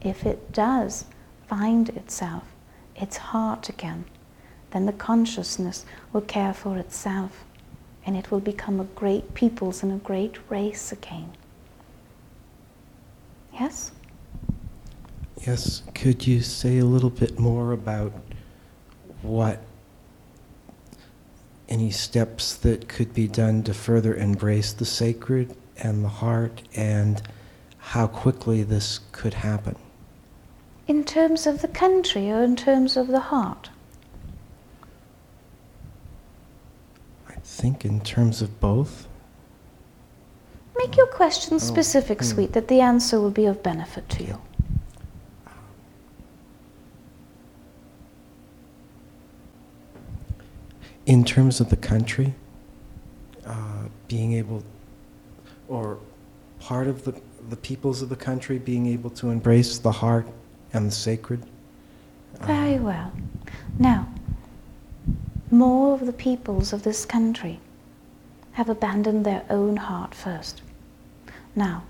If 0.00 0.24
it 0.26 0.52
does 0.52 1.04
find 1.48 1.88
itself, 1.90 2.44
its 2.96 3.16
heart 3.16 3.68
again, 3.68 4.04
then 4.70 4.86
the 4.86 4.92
consciousness 4.92 5.84
will 6.12 6.20
care 6.22 6.52
for 6.52 6.78
itself 6.78 7.44
and 8.06 8.16
it 8.16 8.30
will 8.30 8.40
become 8.40 8.80
a 8.80 8.84
great 8.84 9.34
peoples 9.34 9.82
and 9.82 9.92
a 9.92 9.96
great 9.96 10.38
race 10.50 10.92
again. 10.92 11.30
Yes? 13.52 13.92
Yes, 15.46 15.82
could 15.94 16.26
you 16.26 16.42
say 16.42 16.78
a 16.78 16.84
little 16.84 17.10
bit 17.10 17.38
more 17.38 17.72
about 17.72 18.12
what 19.22 19.60
any 21.68 21.90
steps 21.90 22.54
that 22.56 22.88
could 22.88 23.14
be 23.14 23.26
done 23.26 23.62
to 23.64 23.74
further 23.74 24.14
embrace 24.14 24.72
the 24.72 24.84
sacred 24.84 25.56
and 25.78 26.04
the 26.04 26.08
heart 26.08 26.62
and 26.74 27.22
how 27.78 28.06
quickly 28.06 28.62
this 28.62 29.00
could 29.12 29.34
happen? 29.34 29.76
In 30.86 31.04
terms 31.04 31.46
of 31.46 31.62
the 31.62 31.68
country 31.68 32.30
or 32.30 32.42
in 32.42 32.56
terms 32.56 32.96
of 32.96 33.08
the 33.08 33.20
heart? 33.20 33.70
I 37.28 37.34
think 37.42 37.84
in 37.84 38.00
terms 38.00 38.42
of 38.42 38.60
both. 38.60 39.06
Make 40.76 40.96
your 40.96 41.06
question 41.06 41.54
Oh, 41.54 41.58
specific, 41.58 42.18
hmm. 42.18 42.24
sweet, 42.24 42.52
that 42.52 42.68
the 42.68 42.80
answer 42.80 43.20
will 43.20 43.30
be 43.30 43.46
of 43.46 43.62
benefit 43.62 44.08
to 44.10 44.24
you. 44.24 44.40
In 51.06 51.24
terms 51.24 51.60
of 51.60 51.68
the 51.68 51.76
country, 51.76 52.34
uh, 53.46 53.88
being 54.08 54.32
able, 54.32 54.64
or 55.68 55.98
part 56.60 56.86
of 56.86 57.04
the, 57.04 57.20
the 57.50 57.56
peoples 57.56 58.00
of 58.00 58.08
the 58.08 58.16
country 58.16 58.58
being 58.58 58.86
able 58.86 59.10
to 59.10 59.28
embrace 59.28 59.78
the 59.78 59.92
heart 59.92 60.26
and 60.72 60.86
the 60.86 60.90
sacred. 60.90 61.42
Uh, 62.40 62.46
Very 62.46 62.78
well. 62.78 63.12
Now, 63.78 64.08
more 65.50 65.94
of 65.94 66.06
the 66.06 66.12
peoples 66.12 66.72
of 66.72 66.82
this 66.84 67.04
country 67.04 67.60
have 68.52 68.68
abandoned 68.70 69.26
their 69.26 69.44
own 69.50 69.76
heart 69.76 70.14
first. 70.14 70.62
Now, 71.54 71.84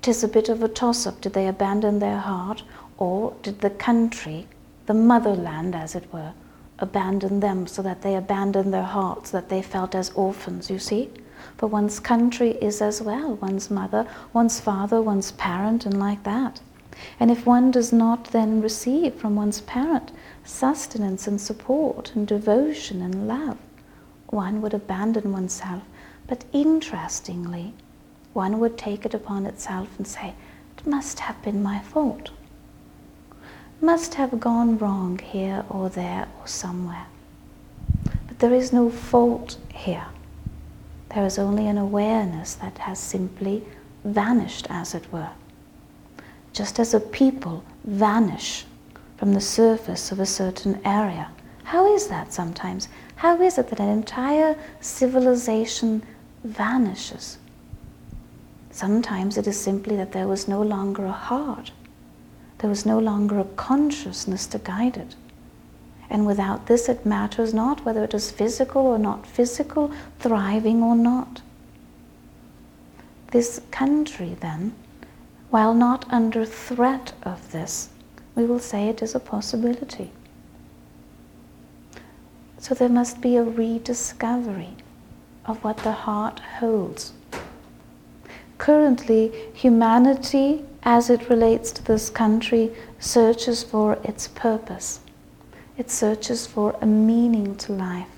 tis 0.00 0.22
a 0.22 0.28
bit 0.28 0.48
of 0.48 0.62
a 0.62 0.68
toss 0.68 1.06
up. 1.06 1.20
Did 1.20 1.32
they 1.32 1.48
abandon 1.48 1.98
their 1.98 2.18
heart, 2.18 2.62
or 2.98 3.34
did 3.42 3.60
the 3.60 3.70
country, 3.70 4.46
the 4.86 4.94
motherland 4.94 5.74
as 5.74 5.94
it 5.94 6.12
were, 6.12 6.32
abandon 6.80 7.40
them 7.40 7.66
so 7.66 7.82
that 7.82 8.02
they 8.02 8.14
abandon 8.14 8.70
their 8.70 8.82
hearts, 8.82 9.30
that 9.30 9.48
they 9.48 9.62
felt 9.62 9.94
as 9.94 10.10
orphans, 10.10 10.70
you 10.70 10.78
see? 10.78 11.10
For 11.56 11.66
one's 11.66 12.00
country 12.00 12.50
is 12.52 12.80
as 12.80 13.02
well 13.02 13.36
one's 13.36 13.70
mother, 13.70 14.06
one's 14.32 14.60
father, 14.60 15.00
one's 15.00 15.32
parent, 15.32 15.86
and 15.86 15.98
like 15.98 16.22
that. 16.24 16.60
And 17.18 17.30
if 17.30 17.46
one 17.46 17.70
does 17.70 17.92
not 17.92 18.24
then 18.26 18.60
receive 18.60 19.14
from 19.14 19.36
one's 19.36 19.60
parent 19.60 20.10
sustenance 20.44 21.26
and 21.26 21.40
support 21.40 22.14
and 22.14 22.26
devotion 22.26 23.02
and 23.02 23.28
love, 23.28 23.58
one 24.26 24.60
would 24.62 24.74
abandon 24.74 25.32
oneself. 25.32 25.82
But 26.26 26.44
interestingly, 26.52 27.74
one 28.32 28.60
would 28.60 28.78
take 28.78 29.04
it 29.04 29.14
upon 29.14 29.46
itself 29.46 29.88
and 29.98 30.06
say, 30.06 30.34
It 30.76 30.86
must 30.86 31.20
have 31.20 31.42
been 31.42 31.62
my 31.62 31.80
fault. 31.80 32.30
Must 33.80 34.14
have 34.14 34.40
gone 34.40 34.78
wrong 34.78 35.18
here 35.18 35.64
or 35.68 35.88
there 35.88 36.28
or 36.40 36.46
somewhere. 36.46 37.06
But 38.26 38.38
there 38.38 38.54
is 38.54 38.72
no 38.72 38.90
fault 38.90 39.56
here. 39.72 40.06
There 41.14 41.24
is 41.24 41.38
only 41.38 41.66
an 41.66 41.78
awareness 41.78 42.54
that 42.54 42.78
has 42.78 42.98
simply 42.98 43.64
vanished, 44.04 44.66
as 44.70 44.94
it 44.94 45.12
were 45.12 45.30
just 46.52 46.78
as 46.80 46.94
a 46.94 47.00
people 47.00 47.64
vanish 47.84 48.64
from 49.16 49.32
the 49.32 49.40
surface 49.40 50.10
of 50.10 50.20
a 50.20 50.26
certain 50.26 50.80
area. 50.84 51.30
How 51.64 51.94
is 51.94 52.08
that 52.08 52.32
sometimes? 52.32 52.88
How 53.16 53.40
is 53.40 53.58
it 53.58 53.68
that 53.68 53.80
an 53.80 53.88
entire 53.88 54.56
civilization 54.80 56.02
vanishes? 56.42 57.38
Sometimes 58.70 59.36
it 59.36 59.46
is 59.46 59.60
simply 59.60 59.96
that 59.96 60.12
there 60.12 60.26
was 60.28 60.48
no 60.48 60.62
longer 60.62 61.04
a 61.04 61.12
heart, 61.12 61.70
there 62.60 62.70
was 62.70 62.84
no 62.84 62.98
longer 62.98 63.38
a 63.38 63.44
consciousness 63.44 64.46
to 64.46 64.58
guide 64.58 64.96
it. 64.96 65.16
And 66.10 66.26
without 66.26 66.66
this, 66.66 66.88
it 66.88 67.06
matters 67.06 67.54
not 67.54 67.84
whether 67.84 68.04
it 68.04 68.14
is 68.14 68.30
physical 68.30 68.82
or 68.82 68.98
not 68.98 69.26
physical, 69.26 69.92
thriving 70.18 70.82
or 70.82 70.94
not. 70.94 71.40
This 73.30 73.60
country, 73.70 74.36
then, 74.40 74.74
while 75.50 75.72
not 75.72 76.04
under 76.12 76.44
threat 76.44 77.12
of 77.22 77.52
this, 77.52 77.88
we 78.34 78.44
will 78.44 78.58
say 78.58 78.88
it 78.88 79.02
is 79.02 79.14
a 79.14 79.20
possibility. 79.20 80.10
So 82.58 82.74
there 82.74 82.88
must 82.88 83.20
be 83.20 83.36
a 83.36 83.42
rediscovery 83.42 84.76
of 85.46 85.64
what 85.64 85.78
the 85.78 85.92
heart 85.92 86.40
holds. 86.58 87.12
Currently, 88.58 89.32
humanity, 89.54 90.64
as 90.82 91.10
it 91.10 91.28
relates 91.28 91.70
to 91.72 91.84
this 91.84 92.08
country, 92.08 92.72
searches 92.98 93.62
for 93.62 93.98
its 94.02 94.28
purpose. 94.28 95.00
It 95.76 95.90
searches 95.90 96.46
for 96.46 96.76
a 96.80 96.86
meaning 96.86 97.56
to 97.56 97.72
life, 97.72 98.08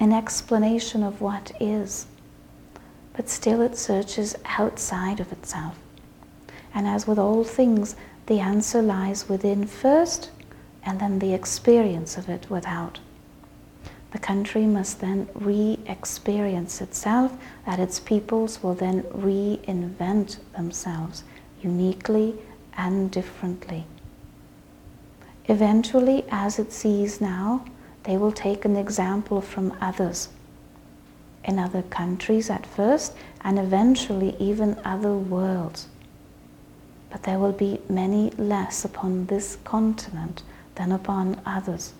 an 0.00 0.12
explanation 0.12 1.02
of 1.02 1.20
what 1.20 1.52
is. 1.60 2.06
But 3.14 3.28
still, 3.28 3.60
it 3.60 3.76
searches 3.76 4.34
outside 4.58 5.20
of 5.20 5.32
itself. 5.32 5.78
And 6.74 6.86
as 6.86 7.06
with 7.06 7.18
all 7.18 7.44
things, 7.44 7.94
the 8.26 8.40
answer 8.40 8.82
lies 8.82 9.28
within 9.28 9.66
first, 9.66 10.30
and 10.84 11.00
then 11.00 11.18
the 11.18 11.34
experience 11.34 12.16
of 12.16 12.28
it 12.28 12.48
without. 12.50 12.98
The 14.10 14.18
country 14.18 14.66
must 14.66 15.00
then 15.00 15.28
re 15.34 15.78
experience 15.86 16.80
itself, 16.80 17.36
that 17.66 17.78
its 17.78 18.00
peoples 18.00 18.62
will 18.62 18.74
then 18.74 19.02
reinvent 19.04 20.38
themselves 20.56 21.24
uniquely 21.62 22.34
and 22.76 23.10
differently. 23.10 23.84
Eventually, 25.46 26.24
as 26.30 26.58
it 26.58 26.72
sees 26.72 27.20
now, 27.20 27.64
they 28.04 28.16
will 28.16 28.32
take 28.32 28.64
an 28.64 28.76
example 28.76 29.40
from 29.40 29.76
others 29.80 30.28
in 31.44 31.58
other 31.58 31.82
countries 31.82 32.50
at 32.50 32.66
first, 32.66 33.14
and 33.40 33.58
eventually 33.58 34.36
even 34.38 34.78
other 34.84 35.14
worlds 35.14 35.88
but 37.12 37.24
there 37.24 37.38
will 37.38 37.52
be 37.52 37.78
many 37.90 38.30
less 38.38 38.86
upon 38.86 39.26
this 39.26 39.58
continent 39.64 40.42
than 40.76 40.90
upon 40.90 41.38
others. 41.44 41.92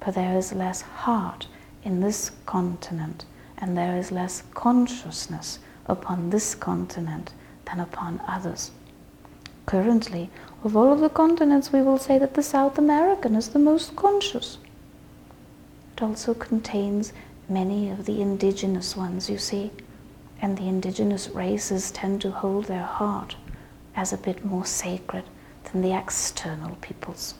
For 0.00 0.10
there 0.10 0.38
is 0.38 0.54
less 0.54 0.80
heart 0.80 1.46
in 1.84 2.00
this 2.00 2.30
continent, 2.46 3.26
and 3.58 3.76
there 3.76 3.98
is 3.98 4.10
less 4.10 4.42
consciousness 4.54 5.58
upon 5.84 6.30
this 6.30 6.54
continent 6.54 7.34
than 7.66 7.80
upon 7.80 8.20
others. 8.26 8.70
Currently, 9.66 10.30
of 10.64 10.76
all 10.76 10.92
of 10.92 11.00
the 11.00 11.08
continents, 11.08 11.72
we 11.72 11.82
will 11.82 11.98
say 11.98 12.18
that 12.18 12.34
the 12.34 12.42
South 12.42 12.78
American 12.78 13.34
is 13.34 13.48
the 13.48 13.58
most 13.58 13.96
conscious. 13.96 14.58
It 15.96 16.02
also 16.02 16.34
contains 16.34 17.12
many 17.48 17.90
of 17.90 18.04
the 18.04 18.20
indigenous 18.20 18.96
ones, 18.96 19.28
you 19.28 19.38
see, 19.38 19.70
and 20.40 20.56
the 20.56 20.68
indigenous 20.68 21.28
races 21.28 21.90
tend 21.90 22.20
to 22.20 22.30
hold 22.30 22.66
their 22.66 22.84
heart 22.84 23.36
as 23.94 24.12
a 24.12 24.18
bit 24.18 24.44
more 24.44 24.66
sacred 24.66 25.24
than 25.64 25.82
the 25.82 25.96
external 25.96 26.76
peoples. 26.76 27.34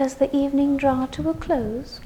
Does 0.00 0.14
the 0.14 0.34
evening 0.34 0.78
draw 0.78 1.04
to 1.04 1.28
a 1.28 1.34
close? 1.34 2.00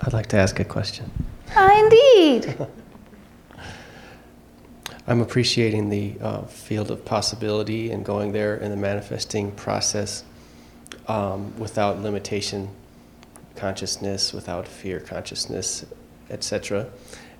I'd 0.00 0.12
like 0.12 0.28
to 0.28 0.36
ask 0.36 0.60
a 0.60 0.64
question. 0.64 1.10
Ah, 1.50 1.76
indeed! 1.76 2.56
I'm 5.08 5.20
appreciating 5.20 5.88
the 5.88 6.14
uh, 6.20 6.42
field 6.42 6.92
of 6.92 7.04
possibility 7.04 7.90
and 7.90 8.04
going 8.04 8.30
there 8.30 8.54
in 8.54 8.70
the 8.70 8.76
manifesting 8.76 9.50
process 9.50 10.22
um, 11.08 11.52
without 11.58 11.98
limitation 11.98 12.68
consciousness, 13.56 14.32
without 14.32 14.68
fear 14.68 15.00
consciousness, 15.00 15.84
etc. 16.30 16.88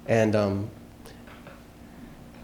And 0.07 0.35
um, 0.35 0.71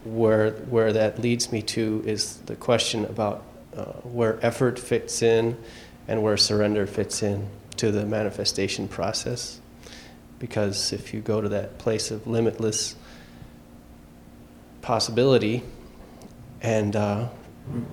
where, 0.04 0.52
where 0.52 0.92
that 0.92 1.18
leads 1.18 1.50
me 1.50 1.62
to 1.62 2.04
is 2.06 2.36
the 2.46 2.54
question 2.54 3.06
about 3.06 3.42
uh, 3.76 3.84
where 4.02 4.38
effort 4.44 4.78
fits 4.78 5.22
in 5.22 5.56
and 6.08 6.22
where 6.22 6.36
surrender 6.36 6.86
fits 6.86 7.22
in 7.22 7.48
to 7.76 7.90
the 7.90 8.04
manifestation 8.04 8.88
process. 8.88 9.60
Because 10.38 10.92
if 10.92 11.14
you 11.14 11.20
go 11.20 11.40
to 11.40 11.48
that 11.50 11.78
place 11.78 12.10
of 12.10 12.26
limitless 12.26 12.96
possibility 14.82 15.62
and 16.62 16.96
uh, 16.96 17.28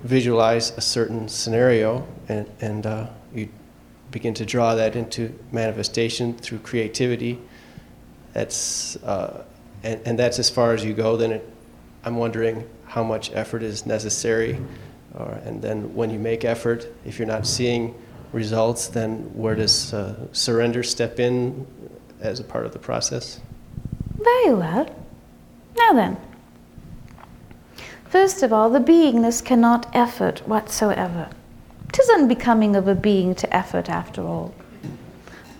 visualize 0.02 0.70
a 0.76 0.80
certain 0.80 1.28
scenario 1.28 2.06
and, 2.28 2.50
and 2.60 2.86
uh, 2.86 3.06
you 3.34 3.48
begin 4.10 4.34
to 4.34 4.44
draw 4.44 4.74
that 4.74 4.96
into 4.96 5.32
manifestation 5.52 6.34
through 6.36 6.58
creativity, 6.58 7.38
that's, 8.32 8.96
uh, 9.04 9.44
and, 9.82 10.00
and 10.04 10.18
that's 10.18 10.38
as 10.38 10.50
far 10.50 10.72
as 10.72 10.84
you 10.84 10.92
go, 10.92 11.16
then 11.16 11.32
it, 11.32 11.48
I'm 12.04 12.16
wondering 12.16 12.68
how 12.86 13.04
much 13.04 13.30
effort 13.32 13.62
is 13.62 13.86
necessary. 13.86 14.58
Uh, 15.16 15.38
and 15.44 15.62
then 15.62 15.94
when 15.94 16.10
you 16.10 16.18
make 16.18 16.44
effort, 16.44 16.86
if 17.04 17.18
you're 17.18 17.28
not 17.28 17.46
seeing 17.46 17.94
results, 18.32 18.88
then 18.88 19.18
where 19.34 19.54
does 19.54 19.94
uh, 19.94 20.14
surrender 20.32 20.82
step 20.82 21.18
in 21.18 21.66
as 22.20 22.40
a 22.40 22.44
part 22.44 22.66
of 22.66 22.72
the 22.72 22.78
process? 22.78 23.40
Very 24.16 24.54
well. 24.54 24.94
Now 25.76 25.92
then. 25.92 26.16
First 28.08 28.42
of 28.42 28.52
all, 28.52 28.70
the 28.70 28.80
beingness 28.80 29.44
cannot 29.44 29.86
effort 29.94 30.46
whatsoever. 30.48 31.28
Tis 31.92 32.08
unbecoming 32.10 32.76
of 32.76 32.88
a 32.88 32.94
being 32.94 33.34
to 33.36 33.54
effort 33.54 33.88
after 33.88 34.22
all. 34.22 34.54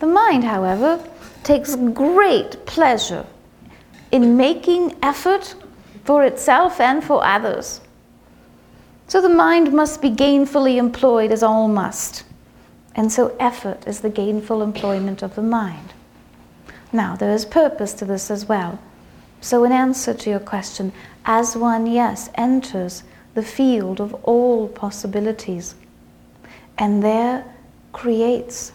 The 0.01 0.07
mind, 0.07 0.44
however, 0.44 1.03
takes 1.42 1.76
great 1.76 2.64
pleasure 2.66 3.26
in 4.12 4.36
making 4.36 4.96
effort 5.03 5.55
for 6.05 6.24
itself 6.24 6.80
and 6.80 7.03
for 7.03 7.24
others. 7.24 7.80
So 9.09 9.23
the 9.23 9.31
mind 9.31 9.73
must 9.73 10.03
be 10.03 10.11
gainfully 10.11 10.77
employed 10.77 11.33
as 11.33 11.43
all 11.43 11.67
must. 11.67 12.25
And 12.95 13.11
so 13.11 13.35
effort 13.41 13.87
is 13.87 14.01
the 14.01 14.11
gainful 14.11 14.61
employment 14.61 15.23
of 15.23 15.35
the 15.35 15.43
mind. 15.43 15.95
Now, 16.93 17.17
there 17.17 17.33
is 17.33 17.47
purpose 17.47 17.95
to 17.95 18.05
this 18.05 18.31
as 18.31 18.47
well. 18.47 18.79
So, 19.41 19.65
in 19.65 19.73
answer 19.73 20.13
to 20.13 20.31
your 20.31 20.41
question, 20.41 20.93
as 21.25 21.57
one, 21.57 21.87
yes, 21.87 22.29
enters 22.35 23.03
the 23.35 23.43
field 23.43 24.01
of 24.01 24.15
all 24.25 24.69
possibilities, 24.69 25.75
and 26.77 27.03
there 27.03 27.45
creates 27.93 28.73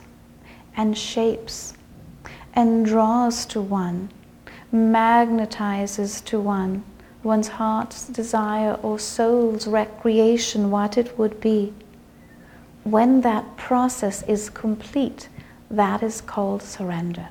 and 0.77 0.97
shapes 0.97 1.73
and 2.55 2.85
draws 2.85 3.45
to 3.47 3.61
one, 3.61 4.09
magnetizes 4.71 6.23
to 6.25 6.39
one 6.39 6.83
one's 7.23 7.47
heart's 7.47 8.07
desire 8.07 8.73
or 8.83 8.99
soul's 8.99 9.67
recreation, 9.67 10.69
what 10.69 10.97
it 10.97 11.17
would 11.17 11.39
be. 11.39 11.73
When 12.83 13.21
that 13.21 13.55
process 13.55 14.23
is 14.23 14.49
complete, 14.49 15.29
that 15.71 16.03
is 16.03 16.21
called 16.21 16.61
surrender. 16.61 17.29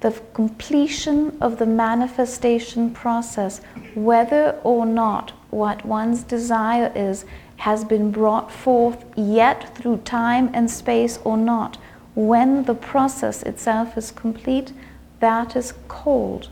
The 0.00 0.20
completion 0.34 1.38
of 1.40 1.58
the 1.58 1.66
manifestation 1.66 2.90
process, 2.90 3.60
whether 3.94 4.58
or 4.62 4.84
not 4.84 5.32
what 5.50 5.86
one's 5.86 6.22
desire 6.22 6.92
is, 6.94 7.24
has 7.56 7.84
been 7.84 8.10
brought 8.10 8.52
forth 8.52 9.04
yet 9.16 9.74
through 9.76 9.98
time 9.98 10.50
and 10.52 10.70
space 10.70 11.18
or 11.24 11.36
not, 11.36 11.78
when 12.14 12.64
the 12.64 12.74
process 12.74 13.42
itself 13.44 13.96
is 13.96 14.10
complete, 14.10 14.72
that 15.20 15.56
is 15.56 15.72
called 15.88 16.48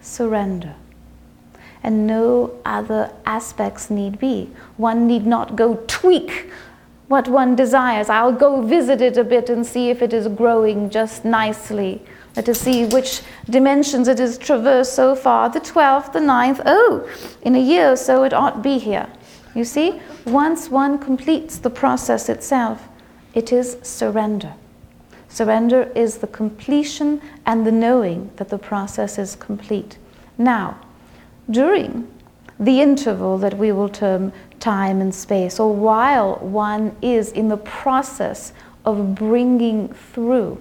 surrender. 0.00 0.74
And 1.82 2.06
no 2.06 2.52
other 2.64 3.10
aspects 3.24 3.90
need 3.90 4.18
be. 4.18 4.50
One 4.76 5.06
need 5.06 5.26
not 5.26 5.56
go 5.56 5.76
tweak 5.86 6.50
what 7.10 7.26
one 7.26 7.56
desires. 7.56 8.08
I'll 8.08 8.32
go 8.32 8.62
visit 8.62 9.00
it 9.00 9.16
a 9.16 9.24
bit 9.24 9.50
and 9.50 9.66
see 9.66 9.90
if 9.90 10.00
it 10.00 10.12
is 10.12 10.28
growing 10.28 10.90
just 10.90 11.24
nicely. 11.24 12.00
Let 12.36 12.48
us 12.48 12.60
see 12.60 12.86
which 12.86 13.22
dimensions 13.46 14.06
it 14.06 14.20
has 14.20 14.38
traversed 14.38 14.94
so 14.94 15.16
far 15.16 15.50
the 15.50 15.60
12th, 15.60 16.12
the 16.12 16.20
9th. 16.20 16.62
Oh, 16.64 17.10
in 17.42 17.56
a 17.56 17.58
year 17.58 17.90
or 17.92 17.96
so 17.96 18.22
it 18.22 18.32
ought 18.32 18.62
be 18.62 18.78
here. 18.78 19.08
You 19.56 19.64
see, 19.64 20.00
once 20.24 20.70
one 20.70 20.98
completes 20.98 21.58
the 21.58 21.70
process 21.70 22.28
itself, 22.28 22.86
it 23.34 23.52
is 23.52 23.76
surrender. 23.82 24.54
Surrender 25.28 25.90
is 25.96 26.18
the 26.18 26.28
completion 26.28 27.20
and 27.44 27.66
the 27.66 27.72
knowing 27.72 28.30
that 28.36 28.50
the 28.50 28.58
process 28.58 29.18
is 29.18 29.34
complete. 29.34 29.98
Now, 30.38 30.78
during 31.50 32.06
the 32.58 32.80
interval 32.80 33.38
that 33.38 33.56
we 33.56 33.72
will 33.72 33.88
term 33.88 34.32
time 34.58 35.00
and 35.00 35.14
space, 35.14 35.58
or 35.58 35.74
while 35.74 36.36
one 36.36 36.94
is 37.00 37.32
in 37.32 37.48
the 37.48 37.56
process 37.56 38.52
of 38.84 39.14
bringing 39.14 39.88
through, 39.88 40.60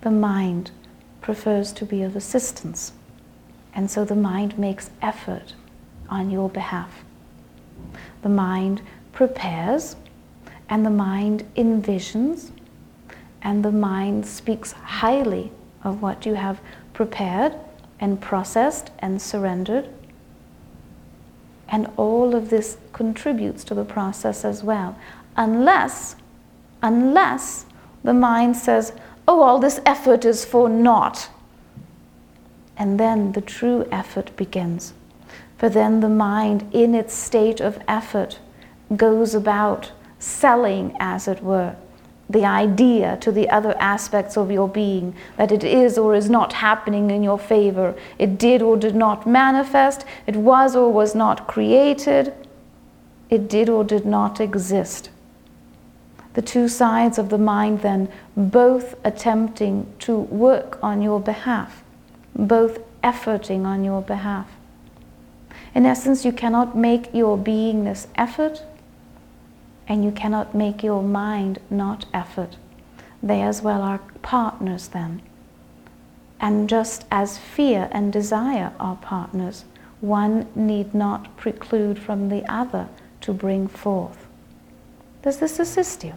the 0.00 0.10
mind 0.10 0.70
prefers 1.20 1.72
to 1.72 1.84
be 1.84 2.02
of 2.02 2.16
assistance. 2.16 2.92
And 3.74 3.90
so 3.90 4.04
the 4.04 4.16
mind 4.16 4.58
makes 4.58 4.90
effort 5.02 5.54
on 6.08 6.30
your 6.30 6.48
behalf. 6.48 7.04
The 8.22 8.28
mind 8.28 8.80
prepares, 9.12 9.96
and 10.68 10.84
the 10.84 10.90
mind 10.90 11.44
envisions, 11.56 12.50
and 13.42 13.64
the 13.64 13.72
mind 13.72 14.26
speaks 14.26 14.72
highly 14.72 15.52
of 15.84 16.02
what 16.02 16.24
you 16.24 16.34
have 16.34 16.60
prepared 16.92 17.54
and 18.00 18.20
processed 18.20 18.90
and 18.98 19.20
surrendered. 19.20 19.88
And 21.68 21.88
all 21.96 22.34
of 22.34 22.50
this 22.50 22.78
contributes 22.92 23.62
to 23.64 23.74
the 23.74 23.84
process 23.84 24.44
as 24.44 24.64
well. 24.64 24.98
Unless, 25.36 26.16
unless 26.82 27.66
the 28.02 28.14
mind 28.14 28.56
says, 28.56 28.92
oh, 29.28 29.42
all 29.42 29.58
this 29.60 29.80
effort 29.86 30.24
is 30.24 30.44
for 30.44 30.68
naught. 30.68 31.28
And 32.76 32.98
then 32.98 33.32
the 33.32 33.42
true 33.42 33.86
effort 33.92 34.34
begins. 34.36 34.94
For 35.58 35.68
then 35.68 36.00
the 36.00 36.08
mind, 36.08 36.68
in 36.72 36.94
its 36.94 37.12
state 37.12 37.60
of 37.60 37.78
effort, 37.86 38.38
goes 38.96 39.34
about 39.34 39.92
selling, 40.18 40.96
as 40.98 41.28
it 41.28 41.42
were, 41.42 41.76
the 42.30 42.44
idea 42.44 43.16
to 43.20 43.32
the 43.32 43.50
other 43.50 43.76
aspects 43.80 44.36
of 44.36 44.52
your 44.52 44.68
being 44.68 45.14
that 45.36 45.50
it 45.50 45.64
is 45.64 45.98
or 45.98 46.14
is 46.14 46.30
not 46.30 46.52
happening 46.52 47.10
in 47.10 47.24
your 47.24 47.38
favor. 47.38 47.94
It 48.18 48.38
did 48.38 48.62
or 48.62 48.76
did 48.76 48.94
not 48.94 49.26
manifest. 49.26 50.04
It 50.28 50.36
was 50.36 50.76
or 50.76 50.92
was 50.92 51.14
not 51.14 51.48
created. 51.48 52.32
It 53.30 53.48
did 53.48 53.68
or 53.68 53.82
did 53.82 54.06
not 54.06 54.40
exist. 54.40 55.10
The 56.34 56.42
two 56.42 56.68
sides 56.68 57.18
of 57.18 57.30
the 57.30 57.38
mind, 57.38 57.82
then, 57.82 58.08
both 58.36 58.94
attempting 59.04 59.92
to 60.00 60.16
work 60.16 60.78
on 60.80 61.02
your 61.02 61.20
behalf, 61.20 61.82
both 62.36 62.78
efforting 63.02 63.64
on 63.64 63.82
your 63.82 64.02
behalf. 64.02 64.48
In 65.74 65.84
essence, 65.84 66.24
you 66.24 66.30
cannot 66.30 66.76
make 66.76 67.12
your 67.12 67.36
beingness 67.36 68.06
effort 68.14 68.62
and 69.90 70.04
you 70.04 70.12
cannot 70.12 70.54
make 70.54 70.84
your 70.84 71.02
mind 71.02 71.58
not 71.68 72.06
effort. 72.14 72.56
They 73.20 73.42
as 73.42 73.60
well 73.60 73.82
are 73.82 73.98
partners 74.22 74.86
then. 74.86 75.20
And 76.38 76.68
just 76.68 77.04
as 77.10 77.38
fear 77.38 77.88
and 77.90 78.12
desire 78.12 78.72
are 78.78 78.94
partners, 78.94 79.64
one 80.00 80.46
need 80.54 80.94
not 80.94 81.36
preclude 81.36 81.98
from 81.98 82.28
the 82.28 82.44
other 82.50 82.88
to 83.22 83.34
bring 83.34 83.66
forth. 83.66 84.28
Does 85.22 85.38
this 85.38 85.58
assist 85.58 86.04
you? 86.04 86.14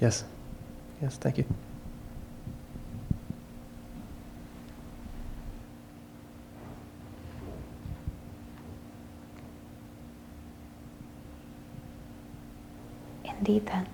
Yes. 0.00 0.22
Yes, 1.02 1.16
thank 1.16 1.38
you. 1.38 1.44
Indeed, 13.42 13.66
then. 13.66 13.88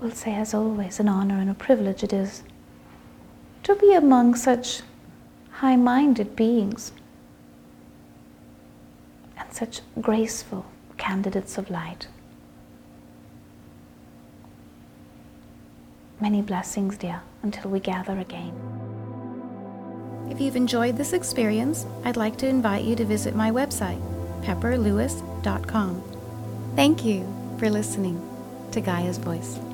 We'll 0.00 0.12
say, 0.12 0.34
as 0.34 0.54
always, 0.54 0.98
an 0.98 1.06
honor 1.06 1.38
and 1.38 1.50
a 1.50 1.54
privilege 1.54 2.02
it 2.02 2.10
is 2.10 2.42
to 3.62 3.74
be 3.74 3.92
among 3.92 4.36
such 4.36 4.80
high 5.50 5.76
minded 5.76 6.34
beings 6.34 6.92
and 9.36 9.52
such 9.52 9.82
graceful 10.00 10.64
candidates 10.96 11.58
of 11.58 11.68
light. 11.68 12.08
Many 16.18 16.40
blessings, 16.40 16.96
dear, 16.96 17.20
until 17.42 17.70
we 17.70 17.80
gather 17.80 18.18
again. 18.18 18.54
If 20.30 20.40
you've 20.40 20.56
enjoyed 20.56 20.96
this 20.96 21.12
experience, 21.12 21.84
I'd 22.02 22.16
like 22.16 22.38
to 22.38 22.48
invite 22.48 22.86
you 22.86 22.96
to 22.96 23.04
visit 23.04 23.36
my 23.36 23.50
website, 23.50 24.00
pepperlewis.com. 24.40 26.15
Thank 26.76 27.06
you 27.06 27.26
for 27.58 27.70
listening 27.70 28.20
to 28.72 28.82
Gaia's 28.82 29.16
Voice. 29.16 29.65